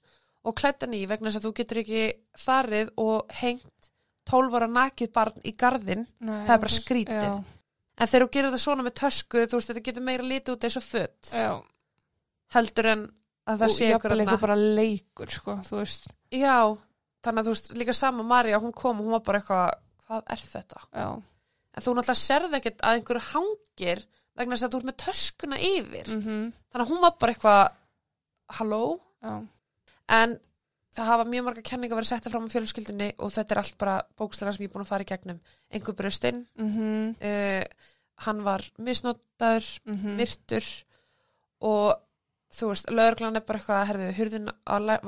og 0.47 0.55
klætt 0.59 0.85
hann 0.85 0.95
í 0.95 1.03
vegna 1.09 1.29
þess 1.31 1.41
að 1.41 1.47
þú 1.47 1.53
getur 1.59 1.81
ekki 1.83 2.03
farið 2.39 2.93
og 3.03 3.35
hengt 3.41 3.91
12 4.27 4.57
ára 4.59 4.67
nakið 4.71 5.11
barn 5.15 5.45
í 5.47 5.53
garðin 5.55 6.05
nei, 6.19 6.41
Það 6.47 6.53
er 6.55 6.63
bara 6.63 6.75
skrítið. 6.75 7.27
já, 7.27 7.56
en 7.97 8.07
þegar 8.07 8.25
þú 8.27 8.31
gerir 8.35 8.49
þetta 8.51 8.63
svona 8.63 8.83
með 8.87 8.95
tösku 9.01 9.43
þú 9.47 9.57
veist 9.59 9.71
þetta 9.71 9.85
getur 9.89 10.05
meira 10.07 10.23
litið 10.23 10.53
út 10.55 10.63
eins 10.67 10.77
og 10.77 10.83
fött 10.87 11.31
heldur 12.55 12.85
en 12.93 13.05
að 13.47 13.61
það 13.63 13.73
sé 13.77 13.87
einhver 13.87 14.11
eitthvað 14.11 14.27
þarna- 14.27 14.41
bara 14.43 14.55
leikur 14.55 15.29
sko, 15.31 15.55
þú 15.67 15.79
veist, 15.81 16.07
já, 16.31 16.57
þannig 17.23 17.39
að 17.41 17.47
þú 17.47 17.53
veist 17.55 17.69
líka 17.79 17.93
sama 17.95 18.23
Marja, 18.27 18.59
hún 18.59 18.73
kom 18.75 18.99
og 18.99 19.05
hún 19.07 19.15
var 19.17 19.23
bara 19.27 19.39
eitthvað 19.41 19.71
hvað 20.07 20.23
er 20.35 20.43
þetta? 20.53 20.81
já, 20.93 21.07
En 21.77 21.83
þú 21.85 21.91
náttúrulega 21.93 22.17
serði 22.17 22.57
ekkert 22.57 22.79
að 22.81 22.95
einhverju 22.97 23.25
hangir 23.31 23.99
vegna 24.37 24.55
þess 24.55 24.65
að 24.65 24.71
þú 24.73 24.77
ert 24.79 24.87
með 24.87 24.95
töskuna 25.03 25.57
yfir. 25.61 26.07
Mhm, 26.09 26.53
þannig 26.73 26.85
að 26.87 26.89
hún 26.89 27.01
var 27.03 27.11
bara 27.19 27.33
eitthvað 27.33 27.71
halló? 28.57 28.99
já, 29.23 29.47
En 30.09 30.39
það 30.97 31.11
hafa 31.11 31.27
mjög 31.29 31.45
marga 31.45 31.63
kenninga 31.69 31.97
verið 31.97 32.09
setta 32.09 32.31
fram 32.33 32.47
á 32.49 32.53
fjölskyldinni 32.53 33.11
og 33.21 33.31
þetta 33.35 33.53
er 33.53 33.61
allt 33.61 33.77
bara 33.81 33.99
bókstæðar 34.17 34.55
sem 34.55 34.65
ég 34.65 34.71
er 34.71 34.73
búin 34.73 34.85
að 34.85 34.91
fara 34.91 35.05
í 35.05 35.09
gegnum. 35.11 35.39
Engur 35.77 35.95
bröstinn, 35.97 36.43
mhm, 36.57 37.13
uh, 37.21 37.93
hann 38.25 38.43
var 38.45 38.65
misnotaður, 38.81 39.69
mhm, 39.85 40.17
myrtur 40.17 40.67
og 41.67 41.97
þú 42.57 42.71
veist, 42.71 42.89
lögreglan 42.89 43.37
er 43.37 43.45
bara 43.45 43.59
eitthvað, 43.59 43.85
herðu, 43.91 44.09
hurðin 44.17 44.51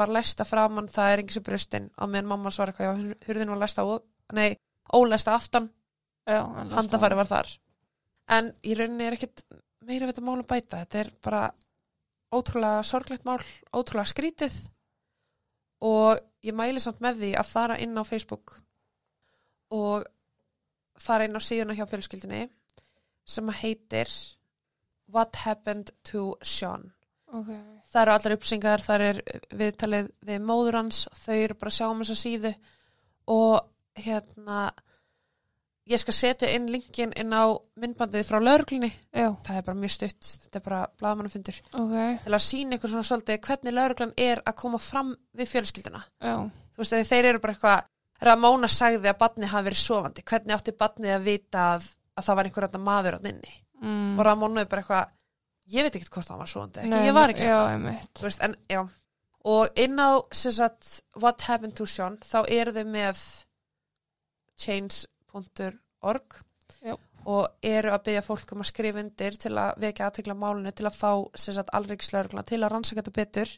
var 0.01 0.13
læsta 0.13 0.45
framann, 0.45 0.91
það 0.91 1.13
er 1.13 1.23
engis 1.23 1.41
bröstinn 1.45 1.89
á 1.97 2.03
meðan 2.05 2.29
mamma 2.29 2.51
var 2.53 2.73
eitthvað, 2.73 2.89
já, 2.89 3.19
hurðin 3.29 3.53
var 3.53 3.61
læsta, 3.63 3.85
ó, 3.87 3.97
nei, 4.35 4.49
ólæsta 4.93 5.33
aftan, 5.33 5.69
handafæri 6.27 7.17
var 7.17 7.29
þar. 7.29 7.53
En 8.29 8.51
í 8.61 8.75
rauninni 8.77 9.07
er 9.07 9.15
ekkit 9.17 9.45
meira 9.87 10.05
við 10.05 10.11
þetta 10.11 10.25
mál 10.27 10.35
að 10.41 10.49
bæta, 10.51 10.83
þetta 10.83 10.99
er 10.99 11.13
bara 11.25 11.45
ótrúlega 12.35 12.83
sorglegt 12.85 13.25
mál, 13.25 13.39
ótrúlega 13.73 14.11
skrítið 14.11 14.59
og 15.85 16.19
ég 16.43 16.55
mæli 16.55 16.81
samt 16.83 17.01
með 17.03 17.23
því 17.23 17.31
að 17.39 17.51
fara 17.51 17.77
inn 17.83 17.97
á 17.99 18.03
Facebook 18.07 18.55
og 19.75 20.07
fara 20.99 21.27
inn 21.27 21.37
á 21.37 21.41
síðuna 21.43 21.75
hjá 21.77 21.85
fjölskyldinni 21.87 22.47
sem 23.29 23.49
heitir 23.61 24.11
What 25.09 25.35
Happened 25.45 25.91
to 26.03 26.35
Sean. 26.43 26.91
Ok, 27.29 27.49
það 27.91 28.01
eru 28.01 28.13
allar 28.13 28.35
uppsingar, 28.35 28.81
það 28.81 29.03
er 29.05 29.19
viðtalið 29.53 30.11
við 30.25 30.45
móður 30.45 30.79
hans, 30.79 31.03
þau 31.13 31.35
eru 31.35 31.57
bara 31.61 31.71
að 31.71 31.77
sjá 31.77 31.85
um 31.89 32.01
þessa 32.01 32.17
síðu 32.17 32.53
og 33.29 33.99
hérna 33.99 34.61
ég 35.89 36.01
skal 36.01 36.15
setja 36.15 36.49
inn 36.53 36.67
linkin 36.71 37.13
inn 37.17 37.33
á 37.33 37.49
myndbandið 37.79 38.27
frá 38.27 38.39
lögreglunni. 38.41 38.91
Já, 39.09 39.29
það 39.45 39.59
er 39.59 39.67
bara 39.67 39.81
mjög 39.83 39.93
stutt, 39.95 40.31
þetta 40.45 40.59
er 40.59 40.65
bara 40.65 40.81
blaðmannafundur 41.01 41.61
ok, 41.81 41.95
til 42.25 42.33
að 42.33 42.43
sína 42.45 42.77
ykkur 42.77 42.93
svona 42.93 43.09
svolítið 43.09 43.39
hvernig 43.47 43.77
lögreglan 43.77 44.13
er 44.17 44.43
að 44.45 44.59
koma 44.63 44.81
fram 44.83 45.15
við 45.37 45.53
fjölskylduna. 45.53 46.03
Já, 46.21 46.35
þú 46.75 46.83
veist, 46.83 46.99
þeir 47.13 47.31
eru 47.33 47.41
bara 47.45 47.57
eitthvað 47.57 47.87
Ramóna 48.19 48.67
sagði 48.67 49.07
að 49.07 49.21
badni 49.21 49.47
hafi 49.47 49.69
verið 49.69 49.79
sofandi. 49.79 50.23
Hvernig 50.27 50.55
átti 50.57 50.75
badni 50.75 51.13
að 51.15 51.25
vita 51.29 51.65
að, 51.77 51.85
að 52.19 52.25
það 52.27 52.37
var 52.39 52.49
einhver 52.49 52.65
annar 52.67 52.81
maður 52.83 53.15
á 53.15 53.19
inni? 53.31 53.53
Mm. 53.79 54.19
og 54.19 54.25
Ramóna 54.27 54.65
er 54.65 54.67
bara 54.67 54.83
eitthvað 54.83 55.13
ég 55.71 55.85
veit 55.85 55.95
ekkert 55.95 56.15
hvort 56.15 56.29
það 56.29 56.41
var 56.41 56.49
sofandi, 56.51 56.81
ekki, 56.81 56.91
Nei, 56.91 57.05
ég 57.07 57.15
var 57.15 57.33
ekki. 57.33 57.45
já, 57.47 57.59
veist, 58.23 58.41
en, 58.43 58.55
já. 58.69 58.81
og 59.53 59.79
inn 59.79 60.01
á 60.01 60.09
sagt, 60.35 60.89
What 61.15 61.45
Happened 61.47 61.77
to 61.77 61.87
Sean 61.87 62.17
þá 62.25 62.41
eru 62.49 62.73
þau 62.75 62.83
með 62.89 63.21
change.org 64.59 65.18
Já. 66.85 66.95
og 67.25 67.47
eru 67.65 67.89
að 67.91 68.03
byggja 68.05 68.21
fólk 68.25 68.51
um 68.53 68.61
að 68.63 68.69
skrifa 68.71 69.01
undir 69.03 69.37
til 69.41 69.53
að 69.57 69.79
vekja 69.81 70.07
aðtegla 70.09 70.35
málinu 70.37 70.71
til 70.71 70.85
að 70.85 70.97
fá 70.99 71.11
alríkislauruglan 71.73 72.45
til 72.47 72.59
að 72.63 72.71
rannsaka 72.75 73.01
þetta 73.01 73.15
betur 73.17 73.53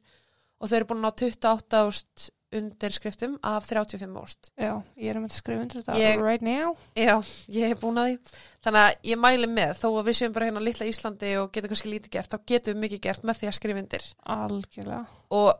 og 0.62 0.70
þau 0.70 0.78
eru 0.78 0.88
búin 0.92 1.02
að 1.02 1.08
ná 1.08 1.12
28 1.12 1.82
ást 1.88 2.30
undir 2.52 2.92
skriftum 2.92 3.38
af 3.48 3.64
35 3.70 4.18
ást 4.20 4.50
já, 4.60 4.74
ég 5.00 5.10
er 5.14 5.18
um 5.22 5.28
að 5.28 5.36
skrifa 5.38 5.62
undir 5.64 5.80
þetta 5.82 5.96
Ég- 6.00 6.24
right 6.24 6.42
now, 6.44 6.74
Já, 6.96 7.16
ég 7.48 7.68
hef 7.72 7.80
búin 7.80 7.96
að 8.02 8.10
því. 8.10 8.34
Þannig 8.66 8.82
að 8.82 9.08
ég 9.12 9.22
mæli 9.24 9.48
með, 9.48 9.72
þó 9.80 9.88
að 9.92 10.08
við 10.10 10.18
séum 10.20 10.34
bara 10.36 10.46
hérna 10.50 10.60
á 10.60 10.68
litla 10.68 10.88
Íslandi 10.92 11.32
og 11.40 11.52
getum 11.56 11.72
kannski 11.72 11.92
lítið 11.94 12.12
gert, 12.18 12.32
þá 12.34 12.40
getum 12.52 12.74
við 12.76 12.82
mikið 12.86 13.02
gert 13.08 13.24
með 13.24 13.40
því 13.40 13.48
að 13.52 13.56
skrifa 13.60 13.84
undir. 13.86 14.08
algjörlega, 14.36 15.06
og 15.32 15.54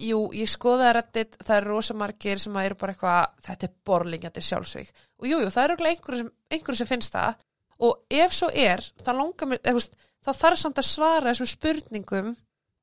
jú, 0.00 0.20
ég 0.36 0.48
skoðaði 0.50 0.92
reddit, 0.96 1.36
það 1.44 1.56
eru 1.56 1.74
rosa 1.74 1.96
margir 1.98 2.40
sem 2.40 2.56
eru 2.62 2.76
bara 2.80 2.94
eitthvað, 2.94 3.38
þetta 3.46 3.66
er 3.66 3.74
borlingjandi 3.86 4.42
sjálfsvík 4.44 4.92
og 5.20 5.28
jú, 5.28 5.40
jú, 5.42 5.50
það 5.52 5.66
eru 5.66 5.88
einhverju 5.90 6.20
sem, 6.22 6.30
einhverju 6.56 6.80
sem 6.80 6.88
finnst 6.88 7.16
það. 7.16 7.46
Og 7.80 8.16
ef 8.20 8.34
svo 8.36 8.50
er, 8.52 8.82
það 9.00 9.18
langar 9.20 9.48
mér 9.48 9.60
eða, 9.70 9.84
það 10.26 10.40
þarf 10.42 10.60
samt 10.60 10.80
að 10.80 10.88
svara 10.88 11.30
þessum 11.30 11.48
spurningum 11.48 12.34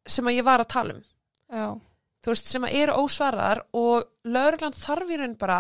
sem 0.10 0.30
að 0.30 0.40
ég 0.40 0.48
var 0.48 0.64
að 0.64 0.72
tala 0.74 0.96
um. 0.96 1.04
Já, 1.54 1.68
þú 2.26 2.34
veist, 2.34 2.50
sem 2.52 2.68
að 2.68 2.78
eru 2.82 2.96
ósvaraðar 3.04 3.64
og 3.78 4.08
lögreglan 4.28 4.78
þarf 4.78 5.14
í 5.14 5.20
raun 5.22 5.38
bara 5.40 5.60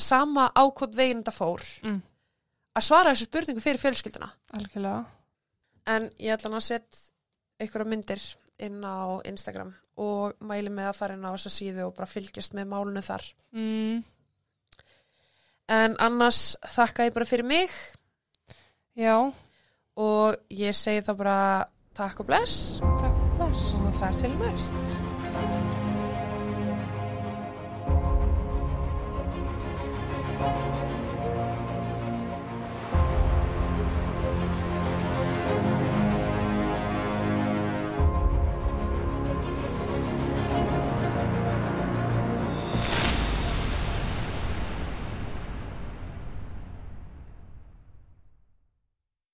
sama 0.00 0.48
ákvot 0.56 0.96
veginn 0.96 1.20
þetta 1.20 1.36
fór 1.36 1.64
mm. 1.84 1.98
að 2.78 2.86
svara 2.86 3.12
þessu 3.12 3.28
spurningu 3.28 3.64
fyrir 3.64 3.82
fjölskylduna. 3.82 4.30
Algjörlega, 4.56 5.04
En 5.90 6.10
ég 6.20 6.34
ætla 6.34 6.50
hann 6.50 6.60
að 6.60 6.66
setja 6.68 7.00
einhverja 7.60 7.88
myndir 7.88 8.24
inn 8.60 8.80
á 8.84 9.20
Instagram 9.28 9.72
og 10.00 10.36
mæli 10.46 10.72
með 10.72 10.90
að 10.90 10.98
fara 11.00 11.16
inn 11.16 11.26
á 11.28 11.34
þessa 11.34 11.52
síðu 11.54 11.86
og 11.88 11.94
bara 11.98 12.10
fylgjast 12.10 12.56
með 12.56 12.70
málunu 12.72 13.02
þar 13.04 13.26
mm. 13.56 14.00
en 15.76 15.96
annars 16.06 16.42
þakka 16.76 17.08
ég 17.08 17.16
bara 17.16 17.28
fyrir 17.28 17.48
mig 17.50 17.74
já 18.98 19.16
og 20.00 20.56
ég 20.56 20.76
segi 20.76 21.04
þá 21.04 21.12
bara 21.18 21.38
takk 21.96 22.24
og 22.24 22.30
bless, 22.30 22.78
takk 22.80 23.16
og, 23.16 23.32
bless. 23.40 23.74
og 23.80 23.96
þar 24.00 24.20
til 24.24 24.36
næst 24.40 24.98